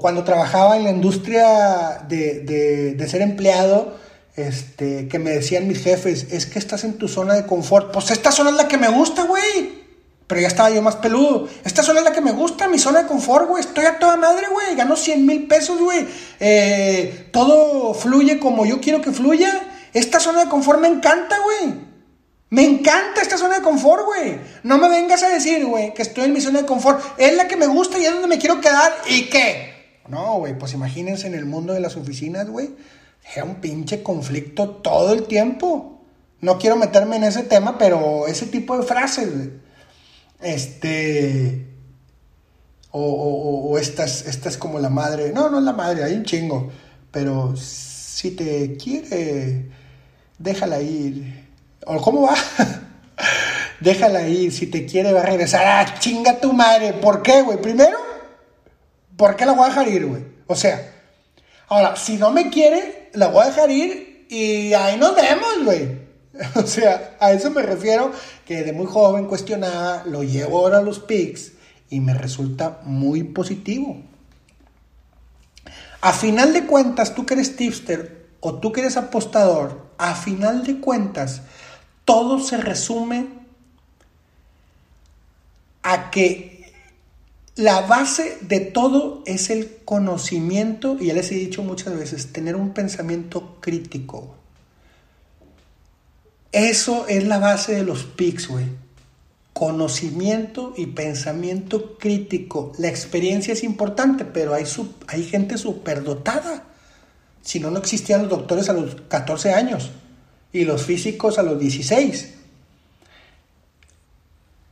cuando 0.00 0.22
trabajaba 0.22 0.76
en 0.76 0.84
la 0.84 0.90
industria 0.90 2.04
de, 2.06 3.06
ser 3.08 3.22
empleado, 3.22 3.96
este, 4.36 5.08
que 5.08 5.18
me 5.18 5.30
decían 5.30 5.68
mis 5.68 5.82
jefes, 5.82 6.26
es 6.30 6.46
que 6.46 6.58
estás 6.58 6.84
en 6.84 6.94
tu 6.94 7.08
zona 7.08 7.34
de 7.34 7.46
confort. 7.46 7.92
Pues 7.92 8.10
esta 8.10 8.32
zona 8.32 8.50
es 8.50 8.56
la 8.56 8.68
que 8.68 8.78
me 8.78 8.88
gusta, 8.88 9.24
güey. 9.24 9.82
Pero 10.26 10.40
ya 10.40 10.48
estaba 10.48 10.70
yo 10.70 10.80
más 10.80 10.96
peludo. 10.96 11.48
Esta 11.64 11.82
zona 11.82 12.00
es 12.00 12.04
la 12.04 12.12
que 12.12 12.22
me 12.22 12.32
gusta, 12.32 12.68
mi 12.68 12.78
zona 12.78 13.02
de 13.02 13.08
confort, 13.08 13.48
güey. 13.48 13.62
Estoy 13.62 13.84
a 13.84 13.98
toda 13.98 14.16
madre, 14.16 14.46
güey. 14.50 14.74
Gano 14.76 14.96
100 14.96 15.26
mil 15.26 15.46
pesos, 15.46 15.78
güey. 15.78 16.06
Eh, 16.40 17.28
todo 17.32 17.92
fluye 17.92 18.38
como 18.38 18.64
yo 18.64 18.80
quiero 18.80 19.02
que 19.02 19.12
fluya. 19.12 19.68
Esta 19.92 20.20
zona 20.20 20.44
de 20.44 20.50
confort 20.50 20.80
me 20.80 20.88
encanta, 20.88 21.36
güey. 21.38 21.74
Me 22.48 22.64
encanta 22.64 23.20
esta 23.20 23.36
zona 23.36 23.56
de 23.56 23.62
confort, 23.62 24.04
güey. 24.06 24.38
No 24.62 24.78
me 24.78 24.88
vengas 24.88 25.22
a 25.22 25.28
decir, 25.28 25.64
güey, 25.66 25.92
que 25.92 26.02
estoy 26.02 26.24
en 26.24 26.32
mi 26.32 26.40
zona 26.40 26.60
de 26.60 26.66
confort. 26.66 27.02
Es 27.18 27.34
la 27.34 27.48
que 27.48 27.56
me 27.56 27.66
gusta 27.66 27.98
y 27.98 28.04
es 28.04 28.12
donde 28.12 28.28
me 28.28 28.38
quiero 28.38 28.60
quedar. 28.60 28.92
¿Y 29.08 29.28
qué? 29.28 30.00
No, 30.08 30.38
güey, 30.38 30.58
pues 30.58 30.72
imagínense 30.72 31.26
en 31.26 31.34
el 31.34 31.46
mundo 31.46 31.72
de 31.74 31.80
las 31.80 31.96
oficinas, 31.96 32.48
güey. 32.48 32.70
Era 33.34 33.44
un 33.44 33.56
pinche 33.56 34.02
conflicto 34.02 34.68
todo 34.68 35.12
el 35.12 35.24
tiempo. 35.24 36.00
No 36.40 36.58
quiero 36.58 36.76
meterme 36.76 37.16
en 37.16 37.24
ese 37.24 37.44
tema, 37.44 37.78
pero 37.78 38.26
ese 38.26 38.46
tipo 38.46 38.76
de 38.76 38.82
frases. 38.84 39.30
Este. 40.40 41.68
O, 42.90 43.00
o, 43.00 43.70
o 43.70 43.78
esta, 43.78 44.04
es, 44.04 44.56
como 44.58 44.78
la 44.78 44.90
madre. 44.90 45.32
No, 45.32 45.48
no 45.48 45.58
es 45.58 45.64
la 45.64 45.72
madre, 45.72 46.04
hay 46.04 46.14
un 46.14 46.24
chingo. 46.24 46.70
Pero 47.10 47.54
si 47.56 48.32
te 48.32 48.76
quiere, 48.76 49.70
déjala 50.38 50.80
ir 50.82 51.42
¿O 51.86 52.00
cómo 52.00 52.22
va? 52.22 52.34
Déjala 53.80 54.28
ir, 54.28 54.52
si 54.52 54.66
te 54.66 54.86
quiere 54.86 55.12
va 55.12 55.20
a 55.20 55.26
regresar. 55.26 55.66
¡Ah, 55.66 55.94
chinga 55.98 56.38
tu 56.38 56.52
madre! 56.52 56.92
¿Por 56.92 57.22
qué, 57.22 57.42
güey? 57.42 57.60
Primero, 57.60 57.98
¿por 59.16 59.34
qué 59.36 59.44
la 59.44 59.52
voy 59.52 59.64
a 59.64 59.68
dejar 59.68 59.88
ir, 59.88 60.06
güey? 60.06 60.24
O 60.46 60.54
sea, 60.54 60.91
ahora, 61.72 61.96
si 61.96 62.16
no 62.16 62.30
me 62.30 62.50
quiere, 62.50 63.10
la 63.14 63.28
voy 63.28 63.42
a 63.42 63.46
dejar 63.46 63.70
ir 63.70 64.26
y 64.28 64.72
ahí 64.74 64.98
nos 64.98 65.14
vemos, 65.14 65.64
güey. 65.64 66.02
O 66.54 66.66
sea, 66.66 67.16
a 67.20 67.32
eso 67.32 67.50
me 67.50 67.62
refiero 67.62 68.10
que 68.46 68.62
de 68.62 68.72
muy 68.72 68.86
joven 68.86 69.26
cuestionaba, 69.26 70.02
lo 70.06 70.22
llevo 70.22 70.58
ahora 70.58 70.78
a 70.78 70.82
los 70.82 70.98
pics 70.98 71.52
y 71.90 72.00
me 72.00 72.14
resulta 72.14 72.80
muy 72.84 73.22
positivo. 73.22 74.00
A 76.00 76.12
final 76.12 76.52
de 76.52 76.66
cuentas, 76.66 77.14
tú 77.14 77.26
que 77.26 77.34
eres 77.34 77.54
tipster 77.56 78.26
o 78.40 78.54
tú 78.54 78.72
que 78.72 78.80
eres 78.80 78.96
apostador, 78.96 79.86
a 79.98 80.14
final 80.14 80.64
de 80.64 80.80
cuentas, 80.80 81.42
todo 82.04 82.40
se 82.40 82.56
resume 82.56 83.28
a 85.82 86.10
que 86.10 86.51
la 87.56 87.82
base 87.82 88.38
de 88.40 88.60
todo 88.60 89.22
es 89.26 89.50
el 89.50 89.76
conocimiento, 89.84 90.96
y 90.98 91.06
ya 91.06 91.14
les 91.14 91.30
he 91.32 91.34
dicho 91.34 91.62
muchas 91.62 91.96
veces, 91.96 92.32
tener 92.32 92.56
un 92.56 92.70
pensamiento 92.70 93.58
crítico. 93.60 94.34
Eso 96.50 97.06
es 97.08 97.24
la 97.26 97.38
base 97.38 97.74
de 97.74 97.82
los 97.82 98.04
PICs, 98.04 98.48
güey. 98.48 98.66
Conocimiento 99.52 100.72
y 100.76 100.86
pensamiento 100.86 101.98
crítico. 101.98 102.72
La 102.78 102.88
experiencia 102.88 103.52
es 103.52 103.64
importante, 103.64 104.24
pero 104.24 104.54
hay, 104.54 104.64
hay 105.08 105.24
gente 105.24 105.58
superdotada. 105.58 106.64
Si 107.42 107.60
no, 107.60 107.70
no 107.70 107.78
existían 107.78 108.22
los 108.22 108.30
doctores 108.30 108.70
a 108.70 108.72
los 108.72 108.96
14 109.08 109.52
años 109.52 109.90
y 110.52 110.64
los 110.64 110.84
físicos 110.84 111.38
a 111.38 111.42
los 111.42 111.58
16. 111.58 112.34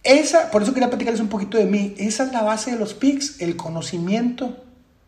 Esa, 0.03 0.51
por 0.51 0.63
eso 0.63 0.73
quería 0.73 0.89
platicarles 0.89 1.21
un 1.21 1.29
poquito 1.29 1.59
de 1.59 1.67
mí. 1.67 1.95
Esa 1.99 2.25
es 2.25 2.33
la 2.33 2.43
base 2.43 2.73
de 2.73 2.79
los 2.79 2.95
PICs, 2.95 3.41
el 3.41 3.57
conocimiento 3.57 4.57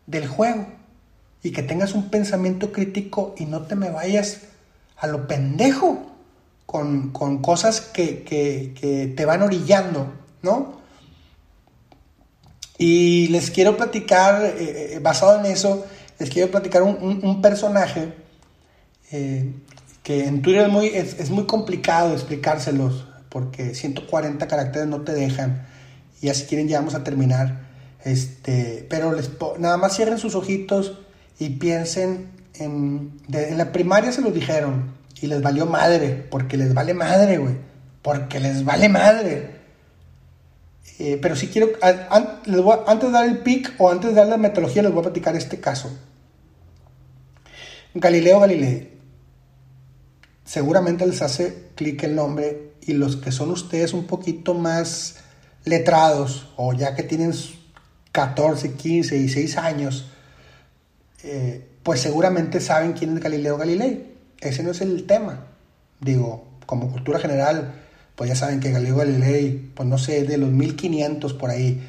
del 0.05 0.27
juego. 0.27 0.67
Y 1.41 1.51
que 1.51 1.63
tengas 1.63 1.93
un 1.93 2.09
pensamiento 2.09 2.71
crítico 2.71 3.35
y 3.37 3.45
no 3.45 3.63
te 3.63 3.75
me 3.75 3.89
vayas 3.89 4.41
a 4.97 5.07
lo 5.07 5.27
pendejo 5.27 6.13
con, 6.65 7.11
cosas 7.41 7.81
que, 7.81 9.13
te 9.15 9.25
van 9.25 9.41
orillando, 9.41 10.13
¿no? 10.41 10.81
Y 12.77 13.27
les 13.27 13.51
quiero 13.51 13.77
platicar, 13.77 14.43
eh, 14.43 14.95
eh, 14.95 14.99
basado 14.99 15.39
en 15.39 15.45
eso, 15.45 15.85
les 16.19 16.29
quiero 16.29 16.49
platicar 16.49 16.81
un, 16.81 17.41
personaje 17.41 18.13
eh, 19.11 19.53
que 20.01 20.25
en 20.25 20.41
Twitter 20.41 20.63
es 20.63 20.71
muy, 20.71 20.87
es, 20.87 21.29
muy 21.29 21.45
complicado 21.45 22.13
explicárselos, 22.13 23.05
porque 23.33 23.73
140 23.73 24.47
caracteres 24.47 24.87
no 24.87 25.01
te 25.01 25.11
dejan, 25.11 25.65
y 26.21 26.29
así 26.29 26.45
quieren 26.45 26.67
ya 26.67 26.77
vamos 26.77 26.93
a 26.93 27.03
terminar. 27.03 27.63
Este, 28.05 28.85
pero 28.91 29.11
les, 29.11 29.31
nada 29.57 29.77
más 29.77 29.95
cierren 29.95 30.19
sus 30.19 30.35
ojitos 30.35 30.99
y 31.39 31.49
piensen 31.49 32.29
en, 32.53 33.19
en 33.31 33.57
la 33.57 33.71
primaria 33.71 34.11
se 34.11 34.21
los 34.21 34.35
dijeron 34.35 34.93
y 35.19 35.25
les 35.25 35.41
valió 35.41 35.65
madre, 35.65 36.27
porque 36.29 36.57
les 36.57 36.75
vale 36.75 36.93
madre, 36.93 37.39
güey, 37.39 37.55
porque 38.03 38.39
les 38.39 38.63
vale 38.63 38.87
madre. 38.87 39.55
Eh, 40.99 41.17
pero 41.19 41.35
si 41.35 41.47
quiero, 41.47 41.69
antes 41.81 43.01
de 43.01 43.11
dar 43.11 43.25
el 43.25 43.39
pic 43.39 43.73
o 43.79 43.89
antes 43.89 44.11
de 44.11 44.15
dar 44.15 44.27
la 44.27 44.37
metodología, 44.37 44.83
les 44.83 44.91
voy 44.91 44.99
a 44.99 45.05
platicar 45.05 45.35
este 45.35 45.59
caso. 45.59 45.89
Galileo 47.95 48.39
Galilei 48.41 48.91
seguramente 50.45 51.07
les 51.07 51.21
hace 51.23 51.69
clic 51.75 52.03
el 52.03 52.13
nombre 52.13 52.72
y 52.85 52.93
los 52.93 53.17
que 53.17 53.31
son 53.31 53.51
ustedes 53.51 53.93
un 53.93 54.05
poquito 54.05 54.53
más 54.53 55.17
letrados 55.65 56.47
o 56.57 56.73
ya 56.73 56.95
que 56.95 57.03
tienen 57.03 57.33
14, 58.11 58.73
15, 58.73 59.15
16 59.15 59.57
años, 59.57 60.05
eh, 61.23 61.65
pues 61.83 62.01
seguramente 62.01 62.59
saben 62.59 62.93
quién 62.93 63.17
es 63.17 63.23
Galileo 63.23 63.57
Galilei. 63.57 64.13
Ese 64.39 64.63
no 64.63 64.71
es 64.71 64.81
el 64.81 65.05
tema. 65.05 65.47
Digo, 65.99 66.45
como 66.65 66.91
cultura 66.91 67.19
general, 67.19 67.73
pues 68.15 68.29
ya 68.29 68.35
saben 68.35 68.59
que 68.59 68.71
Galileo 68.71 68.97
Galilei, 68.97 69.71
pues 69.73 69.87
no 69.87 69.97
sé, 69.97 70.23
de 70.23 70.37
los 70.37 70.49
1500 70.49 71.33
por 71.33 71.49
ahí, 71.49 71.81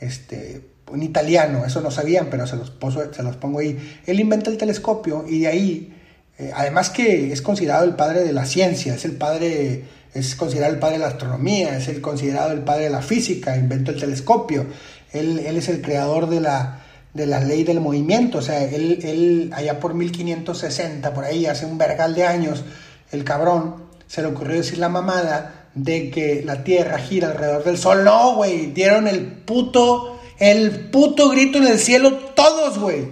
este, 0.00 0.62
un 0.90 1.02
italiano, 1.02 1.64
eso 1.64 1.80
no 1.80 1.90
sabían, 1.90 2.28
pero 2.30 2.46
se 2.46 2.56
los, 2.56 2.70
pongo 2.70 3.58
ahí. 3.58 3.98
Él 4.06 4.20
inventa 4.20 4.50
el 4.50 4.58
telescopio 4.58 5.24
y 5.26 5.40
de 5.40 5.46
ahí 5.48 5.94
eh, 6.38 6.50
además 6.54 6.90
que 6.90 7.32
es 7.32 7.42
considerado 7.42 7.84
el 7.84 7.94
padre 7.94 8.24
de 8.24 8.32
la 8.32 8.44
ciencia, 8.46 8.94
es 8.94 9.04
el 9.04 9.12
padre, 9.12 9.84
es 10.14 10.34
considerado 10.34 10.74
el 10.74 10.78
padre 10.78 10.94
de 10.94 11.00
la 11.00 11.08
astronomía, 11.08 11.76
es 11.76 11.88
el 11.88 12.00
considerado 12.00 12.52
el 12.52 12.60
padre 12.60 12.84
de 12.84 12.90
la 12.90 13.02
física, 13.02 13.56
inventó 13.56 13.92
el 13.92 14.00
telescopio, 14.00 14.66
él, 15.12 15.38
es 15.38 15.68
el 15.68 15.80
creador 15.80 16.28
de 16.28 16.40
la, 16.40 16.82
de 17.14 17.26
ley 17.26 17.64
del 17.64 17.80
movimiento, 17.80 18.38
o 18.38 18.42
sea, 18.42 18.62
él, 18.62 18.98
él 19.02 19.50
allá 19.54 19.80
por 19.80 19.94
1560, 19.94 21.14
por 21.14 21.24
ahí, 21.24 21.46
hace 21.46 21.66
un 21.66 21.78
vergal 21.78 22.14
de 22.14 22.26
años, 22.26 22.62
el 23.10 23.24
cabrón 23.24 23.84
se 24.06 24.22
le 24.22 24.28
ocurrió 24.28 24.56
decir 24.56 24.78
la 24.78 24.88
mamada 24.88 25.68
de 25.74 26.10
que 26.10 26.42
la 26.44 26.64
Tierra 26.64 26.98
gira 26.98 27.28
alrededor 27.28 27.64
del 27.64 27.78
Sol. 27.78 28.04
No, 28.04 28.36
güey, 28.36 28.66
dieron 28.72 29.08
el 29.08 29.24
puto, 29.26 30.20
el 30.38 30.90
puto 30.90 31.30
grito 31.30 31.58
en 31.58 31.66
el 31.66 31.78
cielo 31.78 32.12
todos, 32.34 32.78
güey. 32.78 33.08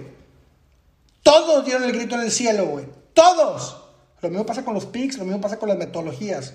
Todos 1.23 1.65
dieron 1.65 1.83
el 1.83 1.93
grito 1.93 2.15
en 2.15 2.21
el 2.21 2.31
cielo, 2.31 2.65
güey. 2.65 2.85
Todos. 3.13 3.77
Lo 4.21 4.29
mismo 4.29 4.45
pasa 4.45 4.63
con 4.63 4.73
los 4.73 4.85
pics, 4.85 5.17
lo 5.17 5.25
mismo 5.25 5.41
pasa 5.41 5.57
con 5.57 5.69
las 5.69 5.77
metodologías. 5.77 6.53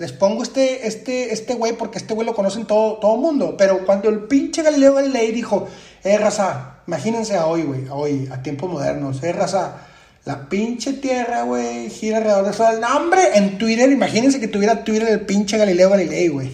Les 0.00 0.12
pongo 0.12 0.42
este, 0.42 0.86
este, 0.86 1.30
este 1.30 1.52
güey 1.52 1.74
porque 1.74 1.98
este 1.98 2.14
güey 2.14 2.26
lo 2.26 2.34
conocen 2.34 2.64
todo, 2.64 2.94
todo 2.94 3.18
mundo. 3.18 3.54
Pero 3.58 3.84
cuando 3.84 4.08
el 4.08 4.20
pinche 4.20 4.62
Galileo 4.62 4.94
Galilei 4.94 5.30
dijo, 5.30 5.68
eh, 6.02 6.16
raza, 6.16 6.76
imagínense 6.86 7.36
a 7.36 7.44
hoy, 7.44 7.64
güey, 7.64 7.86
a 7.86 7.92
hoy, 7.92 8.26
a 8.32 8.42
tiempos 8.42 8.70
modernos, 8.70 9.22
eh, 9.22 9.30
raza, 9.32 9.76
La 10.24 10.48
pinche 10.48 10.94
tierra, 10.94 11.42
güey, 11.42 11.90
gira 11.90 12.16
alrededor 12.16 12.46
del 12.46 12.54
sol. 12.54 12.80
No, 12.80 12.96
hombre, 12.96 13.20
en 13.34 13.58
Twitter, 13.58 13.92
imagínense 13.92 14.40
que 14.40 14.48
tuviera 14.48 14.84
Twitter 14.84 15.06
el 15.06 15.20
pinche 15.20 15.58
Galileo 15.58 15.90
Galilei, 15.90 16.28
güey. 16.28 16.50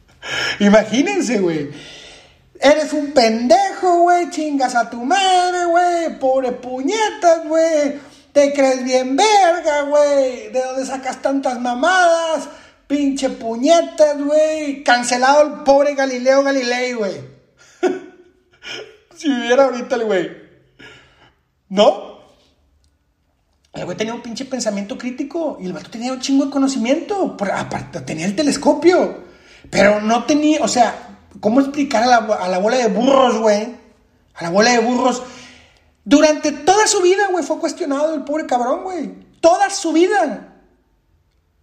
imagínense, 0.58 1.38
güey. 1.38 1.70
Eres 2.60 2.92
un 2.92 3.12
pendejo, 3.12 4.00
güey, 4.00 4.30
chingas 4.30 4.74
a 4.74 4.90
tu 4.90 5.04
madre, 5.04 5.64
güey, 5.66 6.18
pobre 6.18 6.50
puñetas, 6.50 7.46
güey. 7.46 8.00
Te 8.32 8.52
crees 8.52 8.82
bien 8.82 9.14
verga, 9.14 9.82
güey. 9.82 10.50
¿De 10.50 10.60
dónde 10.60 10.84
sacas 10.84 11.22
tantas 11.22 11.60
mamadas? 11.60 12.48
Pinche 12.90 13.30
puñetas, 13.30 14.20
güey. 14.20 14.82
Cancelado 14.82 15.42
el 15.42 15.62
pobre 15.62 15.94
Galileo 15.94 16.42
Galilei, 16.42 16.92
güey. 16.94 17.20
si 19.16 19.28
viviera 19.28 19.66
ahorita 19.66 19.94
el 19.94 20.04
güey. 20.06 20.30
¿No? 21.68 22.18
El 23.72 23.84
güey 23.84 23.96
tenía 23.96 24.12
un 24.12 24.22
pinche 24.22 24.44
pensamiento 24.44 24.98
crítico 24.98 25.56
y 25.60 25.66
el 25.66 25.72
vato 25.72 25.88
tenía 25.88 26.12
un 26.12 26.18
chingo 26.18 26.46
de 26.46 26.50
conocimiento. 26.50 27.36
aparte, 27.54 28.00
tenía 28.00 28.26
el 28.26 28.34
telescopio. 28.34 29.18
Pero 29.70 30.00
no 30.00 30.24
tenía, 30.24 30.58
o 30.60 30.66
sea, 30.66 31.20
¿cómo 31.38 31.60
explicar 31.60 32.02
a 32.02 32.06
la, 32.06 32.16
a 32.16 32.48
la 32.48 32.58
bola 32.58 32.76
de 32.76 32.88
burros, 32.88 33.38
güey? 33.38 33.68
A 34.34 34.42
la 34.42 34.50
bola 34.50 34.72
de 34.72 34.80
burros. 34.80 35.22
Durante 36.04 36.50
toda 36.50 36.88
su 36.88 37.00
vida, 37.02 37.28
güey, 37.30 37.44
fue 37.44 37.60
cuestionado 37.60 38.16
el 38.16 38.24
pobre 38.24 38.46
cabrón, 38.46 38.82
güey. 38.82 39.14
Toda 39.40 39.70
su 39.70 39.92
vida. 39.92 40.49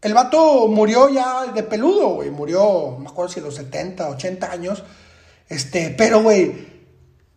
El 0.07 0.13
vato 0.13 0.69
murió 0.69 1.09
ya 1.09 1.47
de 1.47 1.63
peludo, 1.63 2.07
güey. 2.11 2.29
Murió, 2.29 2.93
no 2.93 2.99
me 2.99 3.09
acuerdo 3.09 3.33
si 3.33 3.41
a 3.41 3.43
los 3.43 3.55
70, 3.55 4.07
80 4.07 4.49
años. 4.49 4.81
Este, 5.49 5.89
pero, 5.97 6.23
güey, 6.23 6.65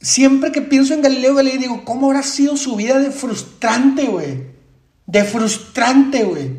siempre 0.00 0.52
que 0.52 0.62
pienso 0.62 0.94
en 0.94 1.02
Galileo 1.02 1.34
Galilei, 1.34 1.58
digo, 1.58 1.84
¿cómo 1.84 2.06
habrá 2.06 2.22
sido 2.22 2.56
su 2.56 2.76
vida 2.76 3.00
de 3.00 3.10
frustrante, 3.10 4.04
güey? 4.06 4.52
De 5.04 5.24
frustrante, 5.24 6.22
güey. 6.22 6.58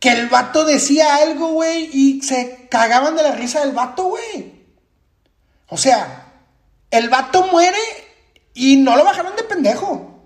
Que 0.00 0.12
el 0.12 0.30
vato 0.30 0.64
decía 0.64 1.16
algo, 1.16 1.48
güey, 1.48 1.90
y 1.92 2.22
se 2.22 2.66
cagaban 2.70 3.14
de 3.14 3.22
la 3.22 3.32
risa 3.32 3.60
del 3.60 3.74
vato, 3.74 4.04
güey. 4.04 4.54
O 5.68 5.76
sea, 5.76 6.32
el 6.90 7.10
vato 7.10 7.46
muere 7.48 7.76
y 8.54 8.76
no 8.76 8.96
lo 8.96 9.04
bajaron 9.04 9.36
de 9.36 9.42
pendejo. 9.42 10.18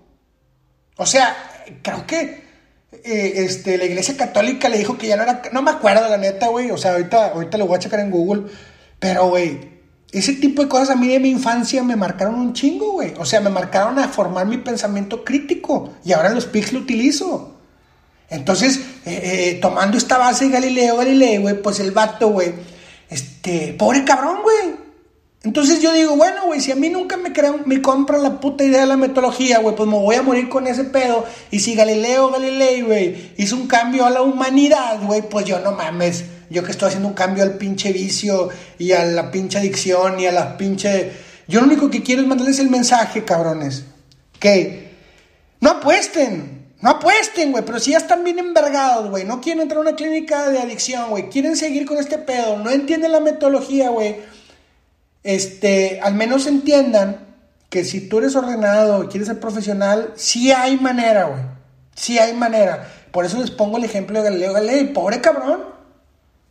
O 0.95 1.05
sea, 1.05 1.35
creo 1.81 2.07
que 2.07 2.40
eh, 2.91 3.33
este, 3.45 3.77
la 3.77 3.85
iglesia 3.85 4.17
católica 4.17 4.69
le 4.69 4.77
dijo 4.77 4.97
que 4.97 5.07
ya 5.07 5.15
no 5.15 5.23
era. 5.23 5.41
No 5.51 5.61
me 5.61 5.71
acuerdo, 5.71 6.07
la 6.09 6.17
neta, 6.17 6.47
güey. 6.47 6.71
O 6.71 6.77
sea, 6.77 6.93
ahorita, 6.93 7.29
ahorita 7.29 7.57
lo 7.57 7.67
voy 7.67 7.77
a 7.77 7.79
checar 7.79 7.99
en 7.99 8.11
Google. 8.11 8.51
Pero, 8.99 9.29
güey, 9.29 9.71
ese 10.11 10.33
tipo 10.33 10.61
de 10.61 10.67
cosas 10.67 10.89
a 10.91 10.95
mí 10.95 11.07
de 11.07 11.19
mi 11.19 11.29
infancia 11.29 11.83
me 11.83 11.95
marcaron 11.95 12.35
un 12.35 12.53
chingo, 12.53 12.93
güey. 12.93 13.13
O 13.17 13.25
sea, 13.25 13.39
me 13.39 13.49
marcaron 13.49 13.97
a 13.97 14.07
formar 14.09 14.45
mi 14.45 14.57
pensamiento 14.57 15.23
crítico. 15.23 15.93
Y 16.03 16.11
ahora 16.13 16.29
los 16.29 16.45
pics 16.45 16.73
lo 16.73 16.79
utilizo. 16.79 17.55
Entonces, 18.29 18.79
eh, 19.05 19.21
eh, 19.23 19.59
tomando 19.61 19.97
esta 19.97 20.17
base 20.17 20.45
de 20.45 20.51
Galileo 20.51 20.97
Galilei, 20.97 21.37
güey, 21.37 21.61
pues 21.61 21.81
el 21.81 21.91
vato, 21.91 22.29
güey, 22.29 22.53
este, 23.09 23.73
pobre 23.77 24.05
cabrón, 24.05 24.37
güey. 24.41 24.80
Entonces 25.43 25.81
yo 25.81 25.91
digo, 25.93 26.15
bueno, 26.15 26.45
güey, 26.45 26.61
si 26.61 26.71
a 26.71 26.75
mí 26.75 26.89
nunca 26.89 27.17
me, 27.17 27.33
crean, 27.33 27.63
me 27.65 27.81
compran 27.81 28.21
la 28.21 28.39
puta 28.39 28.63
idea 28.63 28.81
de 28.81 28.85
la 28.85 28.97
metodología, 28.97 29.57
güey, 29.57 29.75
pues 29.75 29.89
me 29.89 29.97
voy 29.97 30.15
a 30.15 30.21
morir 30.21 30.49
con 30.49 30.67
ese 30.67 30.83
pedo. 30.83 31.25
Y 31.49 31.59
si 31.59 31.73
Galileo 31.73 32.29
Galilei, 32.29 32.81
güey, 32.83 33.33
hizo 33.37 33.55
un 33.55 33.67
cambio 33.67 34.05
a 34.05 34.11
la 34.11 34.21
humanidad, 34.21 35.01
güey, 35.01 35.27
pues 35.27 35.45
yo 35.45 35.59
no 35.59 35.71
mames. 35.71 36.25
Yo 36.51 36.63
que 36.63 36.71
estoy 36.71 36.89
haciendo 36.89 37.07
un 37.07 37.15
cambio 37.15 37.43
al 37.43 37.57
pinche 37.57 37.91
vicio 37.91 38.49
y 38.77 38.91
a 38.91 39.03
la 39.05 39.31
pinche 39.31 39.57
adicción 39.57 40.19
y 40.19 40.27
a 40.27 40.31
la 40.31 40.57
pinche... 40.57 41.11
Yo 41.47 41.59
lo 41.59 41.65
único 41.65 41.89
que 41.89 42.03
quiero 42.03 42.21
es 42.21 42.27
mandarles 42.27 42.59
el 42.59 42.69
mensaje, 42.69 43.23
cabrones. 43.23 43.85
Que 44.39 44.91
no 45.59 45.71
apuesten, 45.71 46.67
no 46.81 46.91
apuesten, 46.91 47.51
güey, 47.51 47.65
pero 47.65 47.79
si 47.79 47.91
ya 47.91 47.97
están 47.97 48.23
bien 48.23 48.37
envergados, 48.37 49.09
güey, 49.09 49.23
no 49.23 49.41
quieren 49.41 49.63
entrar 49.63 49.79
a 49.79 49.81
una 49.81 49.95
clínica 49.95 50.49
de 50.49 50.59
adicción, 50.59 51.09
güey, 51.09 51.29
quieren 51.29 51.55
seguir 51.55 51.85
con 51.85 51.97
este 51.97 52.19
pedo, 52.19 52.57
no 52.59 52.69
entienden 52.69 53.11
la 53.11 53.19
metodología, 53.19 53.89
güey 53.89 54.17
este, 55.23 55.99
al 56.01 56.15
menos 56.15 56.47
entiendan 56.47 57.27
que 57.69 57.85
si 57.85 58.09
tú 58.09 58.19
eres 58.19 58.35
ordenado 58.35 59.03
y 59.03 59.07
quieres 59.07 59.27
ser 59.27 59.39
profesional, 59.39 60.13
sí 60.15 60.51
hay 60.51 60.77
manera, 60.77 61.25
güey. 61.25 61.41
Sí 61.95 62.19
hay 62.19 62.33
manera. 62.33 62.91
Por 63.11 63.25
eso 63.25 63.39
les 63.39 63.51
pongo 63.51 63.77
el 63.77 63.83
ejemplo 63.83 64.19
de 64.19 64.29
Galileo 64.29 64.53
Galilei. 64.53 64.93
Pobre 64.93 65.21
cabrón. 65.21 65.63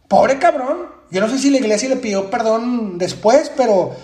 Pobre 0.08 0.38
cabrón. 0.38 0.88
Yo 1.10 1.20
no 1.20 1.28
sé 1.28 1.38
si 1.38 1.50
la 1.50 1.58
iglesia 1.58 1.88
le 1.88 1.96
pidió 1.96 2.30
perdón 2.30 2.98
después, 2.98 3.50
pero, 3.56 3.96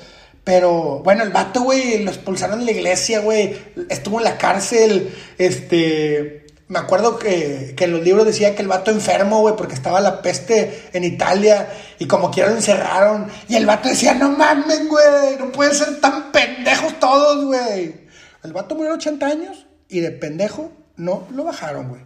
pero, 0.44 1.00
bueno, 1.04 1.22
el 1.22 1.30
vato, 1.30 1.62
güey, 1.62 2.02
lo 2.02 2.10
expulsaron 2.10 2.60
de 2.60 2.66
la 2.66 2.70
iglesia, 2.72 3.20
güey. 3.20 3.56
Estuvo 3.88 4.18
en 4.18 4.24
la 4.24 4.38
cárcel, 4.38 5.14
este, 5.38 6.45
me 6.68 6.80
acuerdo 6.80 7.18
que, 7.18 7.76
en 7.78 7.92
los 7.92 8.02
libros 8.02 8.26
decía 8.26 8.56
que 8.56 8.62
el 8.62 8.68
vato 8.68 8.90
enfermo, 8.90 9.40
güey, 9.40 9.54
porque 9.56 9.74
estaba 9.74 10.00
la 10.00 10.20
peste 10.20 10.88
en 10.92 11.04
Italia 11.04 11.68
y 11.98 12.06
como 12.06 12.30
quiera 12.32 12.50
lo 12.50 12.56
encerraron. 12.56 13.28
Y 13.48 13.54
el 13.54 13.66
vato 13.66 13.88
decía, 13.88 14.14
no 14.14 14.30
mames, 14.30 14.88
güey, 14.88 15.36
no 15.38 15.52
pueden 15.52 15.74
ser 15.74 16.00
tan 16.00 16.32
pendejos 16.32 16.98
todos, 16.98 17.44
güey. 17.44 18.06
El 18.42 18.52
vato 18.52 18.74
murió 18.74 18.92
a 18.92 18.96
80 18.96 19.26
años 19.26 19.66
y 19.88 20.00
de 20.00 20.10
pendejo 20.10 20.72
no 20.96 21.28
lo 21.30 21.44
bajaron, 21.44 21.88
güey. 21.88 22.02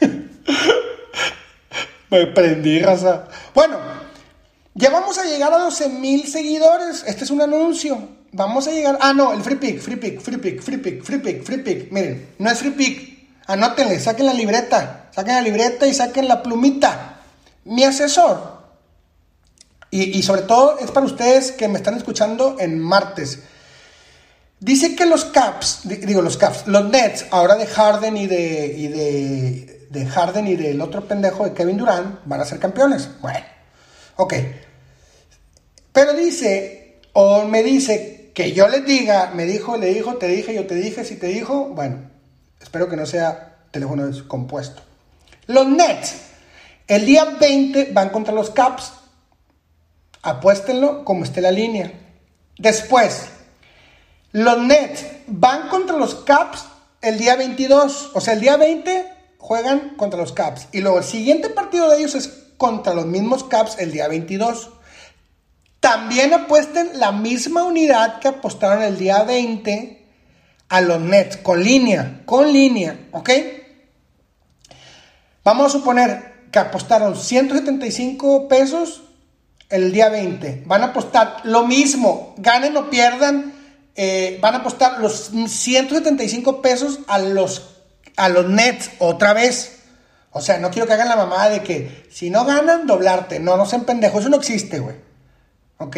Me 2.10 2.26
prendí, 2.26 2.80
raza. 2.80 3.28
Bueno, 3.54 3.78
ya 4.74 4.90
vamos 4.90 5.18
a 5.18 5.24
llegar 5.24 5.52
a 5.52 5.58
12 5.58 5.88
mil 5.88 6.26
seguidores. 6.26 7.04
Este 7.06 7.22
es 7.22 7.30
un 7.30 7.42
anuncio. 7.42 8.08
Vamos 8.36 8.68
a 8.68 8.70
llegar. 8.70 8.98
Ah, 9.00 9.14
no, 9.14 9.32
el 9.32 9.40
free 9.42 9.56
pick, 9.56 9.80
free 9.80 9.96
pick, 9.96 10.20
free 10.20 10.36
pick, 10.36 10.60
free 10.60 10.76
pick, 10.76 11.02
free 11.02 11.18
pick, 11.18 11.42
free 11.42 11.58
pick. 11.58 11.90
Miren, 11.90 12.34
no 12.38 12.50
es 12.50 12.58
free 12.58 12.72
pick. 12.72 13.16
Anótenle, 13.46 13.98
saquen 13.98 14.26
la 14.26 14.34
libreta. 14.34 15.08
Saquen 15.14 15.36
la 15.36 15.40
libreta 15.40 15.86
y 15.86 15.94
saquen 15.94 16.28
la 16.28 16.42
plumita. 16.42 17.22
Mi 17.64 17.84
asesor. 17.84 18.56
Y, 19.90 20.22
sobre 20.24 20.42
todo 20.42 20.78
es 20.78 20.90
para 20.90 21.06
ustedes 21.06 21.52
que 21.52 21.68
me 21.68 21.78
están 21.78 21.96
escuchando 21.96 22.56
en 22.58 22.78
martes. 22.78 23.38
Dice 24.60 24.94
que 24.94 25.06
los 25.06 25.24
Caps, 25.24 25.80
digo 25.84 26.20
los 26.20 26.36
Caps, 26.36 26.66
los 26.66 26.90
Nets, 26.90 27.24
ahora 27.30 27.54
de 27.54 27.66
Harden 27.66 28.16
y 28.18 28.26
de, 28.26 28.74
y 28.76 28.88
de, 28.88 29.88
de 29.88 30.06
Harden 30.06 30.48
y 30.48 30.56
del 30.56 30.82
otro 30.82 31.08
pendejo 31.08 31.44
de 31.44 31.54
Kevin 31.54 31.78
Durant, 31.78 32.20
van 32.26 32.40
a 32.42 32.44
ser 32.44 32.58
campeones. 32.58 33.08
Bueno, 33.22 33.46
ok. 34.16 34.34
Pero 35.92 36.12
dice, 36.12 37.00
o 37.14 37.44
me 37.44 37.62
dice 37.62 38.15
que 38.36 38.52
yo 38.52 38.68
les 38.68 38.84
diga, 38.84 39.32
me 39.34 39.46
dijo, 39.46 39.78
le 39.78 39.94
dijo, 39.94 40.16
te 40.16 40.28
dije, 40.28 40.52
yo 40.52 40.66
te 40.66 40.74
dije, 40.74 41.06
si 41.06 41.16
te 41.16 41.28
dijo, 41.28 41.70
bueno, 41.70 42.10
espero 42.60 42.86
que 42.86 42.94
no 42.94 43.06
sea 43.06 43.60
teléfono 43.70 44.06
descompuesto. 44.06 44.82
Los 45.46 45.66
Nets, 45.66 46.16
el 46.86 47.06
día 47.06 47.24
20 47.40 47.92
van 47.94 48.10
contra 48.10 48.34
los 48.34 48.50
Caps. 48.50 48.92
Apuéstenlo 50.20 51.02
como 51.06 51.24
esté 51.24 51.40
la 51.40 51.50
línea. 51.50 51.90
Después, 52.58 53.22
los 54.32 54.58
Nets 54.58 55.06
van 55.28 55.70
contra 55.70 55.96
los 55.96 56.16
Caps 56.16 56.66
el 57.00 57.16
día 57.16 57.36
22. 57.36 58.10
O 58.12 58.20
sea, 58.20 58.34
el 58.34 58.40
día 58.40 58.58
20 58.58 59.14
juegan 59.38 59.94
contra 59.96 60.20
los 60.20 60.32
Caps. 60.34 60.68
Y 60.72 60.82
luego 60.82 60.98
el 60.98 61.04
siguiente 61.04 61.48
partido 61.48 61.88
de 61.88 62.00
ellos 62.00 62.14
es 62.14 62.28
contra 62.58 62.92
los 62.92 63.06
mismos 63.06 63.44
Caps 63.44 63.78
el 63.78 63.92
día 63.92 64.08
22. 64.08 64.72
También 65.86 66.34
apuesten 66.34 66.98
la 66.98 67.12
misma 67.12 67.62
unidad 67.62 68.18
que 68.18 68.26
apostaron 68.26 68.82
el 68.82 68.98
día 68.98 69.22
20 69.22 70.04
a 70.68 70.80
los 70.80 71.00
Nets, 71.00 71.36
con 71.36 71.62
línea, 71.62 72.22
con 72.24 72.52
línea, 72.52 73.06
¿ok? 73.12 73.30
Vamos 75.44 75.66
a 75.66 75.78
suponer 75.78 76.48
que 76.50 76.58
apostaron 76.58 77.14
175 77.14 78.48
pesos 78.48 79.04
el 79.68 79.92
día 79.92 80.08
20. 80.08 80.64
Van 80.66 80.82
a 80.82 80.86
apostar 80.86 81.42
lo 81.44 81.64
mismo, 81.68 82.34
ganen 82.38 82.76
o 82.76 82.90
pierdan, 82.90 83.54
eh, 83.94 84.40
van 84.42 84.54
a 84.54 84.58
apostar 84.58 84.98
los 84.98 85.30
175 85.46 86.62
pesos 86.62 86.98
a 87.06 87.20
los, 87.20 87.76
a 88.16 88.28
los 88.28 88.48
Nets 88.48 88.90
otra 88.98 89.34
vez. 89.34 89.82
O 90.32 90.40
sea, 90.40 90.58
no 90.58 90.72
quiero 90.72 90.88
que 90.88 90.94
hagan 90.94 91.08
la 91.08 91.14
mamada 91.14 91.48
de 91.48 91.62
que 91.62 92.08
si 92.10 92.28
no 92.28 92.44
ganan, 92.44 92.88
doblarte. 92.88 93.38
No, 93.38 93.56
no 93.56 93.66
sean 93.66 93.84
pendejos, 93.84 94.22
eso 94.22 94.30
no 94.30 94.38
existe, 94.38 94.80
güey. 94.80 95.05
Ok. 95.78 95.96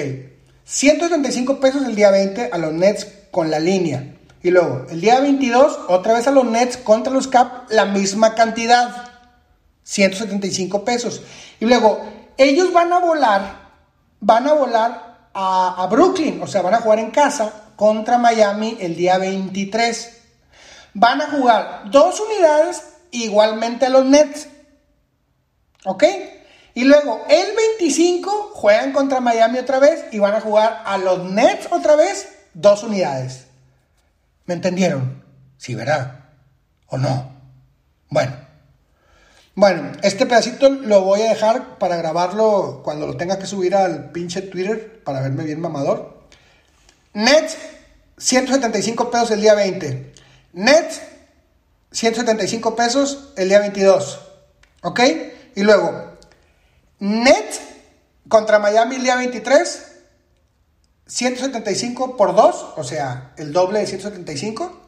175 0.64 1.60
pesos 1.60 1.84
el 1.84 1.94
día 1.94 2.10
20 2.10 2.50
a 2.52 2.58
los 2.58 2.72
Nets 2.72 3.06
con 3.30 3.50
la 3.50 3.58
línea. 3.58 4.14
Y 4.42 4.50
luego, 4.50 4.86
el 4.90 5.00
día 5.00 5.20
22, 5.20 5.78
otra 5.88 6.14
vez 6.14 6.26
a 6.26 6.30
los 6.30 6.44
Nets 6.44 6.76
contra 6.76 7.12
los 7.12 7.26
Cap, 7.26 7.70
la 7.70 7.86
misma 7.86 8.34
cantidad. 8.34 9.10
175 9.82 10.84
pesos. 10.84 11.22
Y 11.60 11.64
luego, 11.64 12.04
ellos 12.36 12.72
van 12.72 12.92
a 12.92 12.98
volar, 12.98 13.70
van 14.20 14.46
a 14.46 14.52
volar 14.52 15.30
a, 15.32 15.82
a 15.82 15.86
Brooklyn, 15.86 16.40
o 16.42 16.46
sea, 16.46 16.62
van 16.62 16.74
a 16.74 16.80
jugar 16.80 16.98
en 16.98 17.10
casa 17.10 17.52
contra 17.76 18.18
Miami 18.18 18.76
el 18.80 18.96
día 18.96 19.18
23. 19.18 20.16
Van 20.94 21.22
a 21.22 21.30
jugar 21.30 21.90
dos 21.90 22.20
unidades 22.20 22.82
igualmente 23.10 23.86
a 23.86 23.90
los 23.90 24.04
Nets. 24.04 24.48
¿Ok? 25.84 26.04
Y 26.78 26.84
luego 26.84 27.24
el 27.28 27.56
25 27.56 28.52
juegan 28.54 28.92
contra 28.92 29.18
Miami 29.18 29.58
otra 29.58 29.80
vez 29.80 30.04
y 30.12 30.20
van 30.20 30.36
a 30.36 30.40
jugar 30.40 30.84
a 30.86 30.96
los 30.96 31.28
Nets 31.28 31.66
otra 31.72 31.96
vez 31.96 32.28
dos 32.54 32.84
unidades. 32.84 33.46
¿Me 34.46 34.54
entendieron? 34.54 35.24
Sí, 35.56 35.74
¿verdad? 35.74 36.26
¿O 36.86 36.96
no? 36.96 37.32
Bueno. 38.10 38.36
Bueno, 39.56 39.90
este 40.02 40.24
pedacito 40.24 40.68
lo 40.68 41.02
voy 41.02 41.22
a 41.22 41.30
dejar 41.30 41.78
para 41.78 41.96
grabarlo 41.96 42.82
cuando 42.84 43.08
lo 43.08 43.16
tenga 43.16 43.40
que 43.40 43.46
subir 43.46 43.74
al 43.74 44.12
pinche 44.12 44.40
Twitter 44.42 45.02
para 45.02 45.20
verme 45.20 45.42
bien 45.42 45.60
mamador. 45.60 46.28
Net 47.12 47.50
175 48.18 49.10
pesos 49.10 49.32
el 49.32 49.40
día 49.40 49.54
20. 49.54 50.12
Net 50.52 50.92
175 51.90 52.76
pesos 52.76 53.32
el 53.36 53.48
día 53.48 53.58
22. 53.58 54.20
¿Ok? 54.82 55.00
Y 55.56 55.62
luego, 55.64 56.17
Net 57.00 57.60
contra 58.28 58.58
Miami 58.58 58.96
el 58.96 59.02
día 59.02 59.16
23. 59.16 59.84
175 61.06 62.18
por 62.18 62.34
2, 62.36 62.74
o 62.76 62.84
sea, 62.84 63.32
el 63.38 63.52
doble 63.52 63.80
de 63.80 63.86
175. 63.86 64.80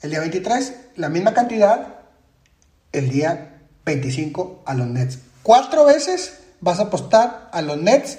El 0.00 0.10
día 0.10 0.20
23, 0.20 0.74
la 0.96 1.08
misma 1.08 1.34
cantidad. 1.34 2.00
El 2.90 3.08
día 3.08 3.60
25 3.84 4.62
a 4.66 4.74
los 4.74 4.86
Nets. 4.86 5.18
Cuatro 5.42 5.84
veces 5.84 6.40
vas 6.60 6.78
a 6.78 6.84
apostar 6.84 7.48
a 7.52 7.62
los 7.62 7.78
Nets. 7.78 8.18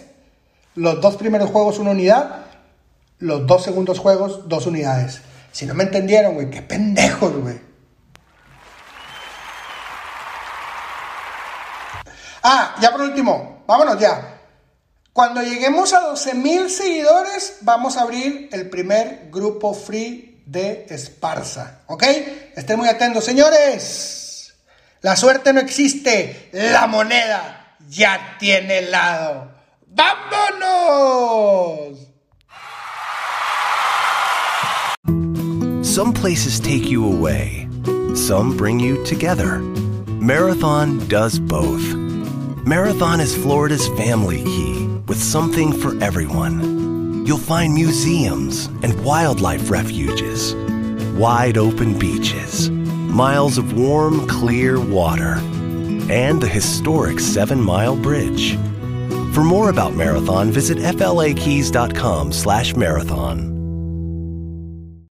Los 0.76 1.02
dos 1.02 1.18
primeros 1.18 1.50
juegos, 1.50 1.80
una 1.80 1.92
unidad. 1.92 2.46
Los 3.20 3.46
dos 3.46 3.64
segundos 3.64 4.00
juegos, 4.00 4.48
dos 4.48 4.66
unidades. 4.66 5.22
Si 5.52 5.66
no 5.66 5.74
me 5.74 5.84
entendieron, 5.84 6.34
güey, 6.34 6.50
qué 6.50 6.62
pendejos, 6.62 7.36
güey. 7.36 7.73
Ah, 12.44 12.76
ya 12.82 12.92
por 12.92 13.02
último, 13.02 13.64
vámonos 13.66 13.98
ya. 14.00 14.42
Cuando 15.14 15.42
lleguemos 15.42 15.94
a 15.94 16.02
12 16.02 16.34
mil 16.34 16.70
seguidores, 16.70 17.60
vamos 17.62 17.96
a 17.96 18.02
abrir 18.02 18.50
el 18.52 18.70
primer 18.70 19.30
grupo 19.32 19.74
free 19.74 20.42
de 20.46 20.86
Esparza. 20.90 21.80
¿Ok? 21.88 22.04
Estén 22.56 22.78
muy 22.78 22.90
atentos, 22.90 23.24
señores. 23.24 24.54
La 25.02 25.16
suerte 25.16 25.54
no 25.54 25.60
existe, 25.62 26.50
la 26.52 26.88
moneda 26.88 27.78
ya 27.88 28.36
tiene 28.40 28.82
lado. 28.82 29.52
¡Vámonos! 29.88 31.24
Some 35.86 36.12
places 36.14 36.60
take 36.60 36.90
you 36.90 37.06
away, 37.06 37.68
some 38.16 38.58
bring 38.58 38.80
you 38.80 39.04
together. 39.04 39.60
Marathon 40.20 41.00
does 41.08 41.40
both. 41.40 42.03
Marathon 42.66 43.20
is 43.20 43.36
Florida's 43.36 43.90
family 43.90 44.42
key 44.42 44.88
with 45.10 45.22
something 45.22 45.74
for 45.74 46.02
everyone. 46.02 47.26
You'll 47.26 47.38
find 47.38 47.74
museums 47.74 48.68
and 48.84 49.04
wildlife 49.04 49.70
refuges, 49.70 50.56
wide 51.14 51.58
open 51.58 52.00
beaches, 52.00 52.70
miles 52.70 53.58
of 53.58 53.78
warm, 53.78 54.26
clear 54.30 54.80
water, 54.80 55.36
and 56.10 56.42
the 56.42 56.48
historic 56.48 57.20
Seven 57.20 57.60
Mile 57.60 57.98
Bridge. 57.98 58.56
For 59.34 59.44
more 59.44 59.70
about 59.70 59.96
Marathon, 59.96 60.50
visit 60.50 60.80
flakeys.com 60.80 62.32
slash 62.32 62.78
marathon. 62.78 63.53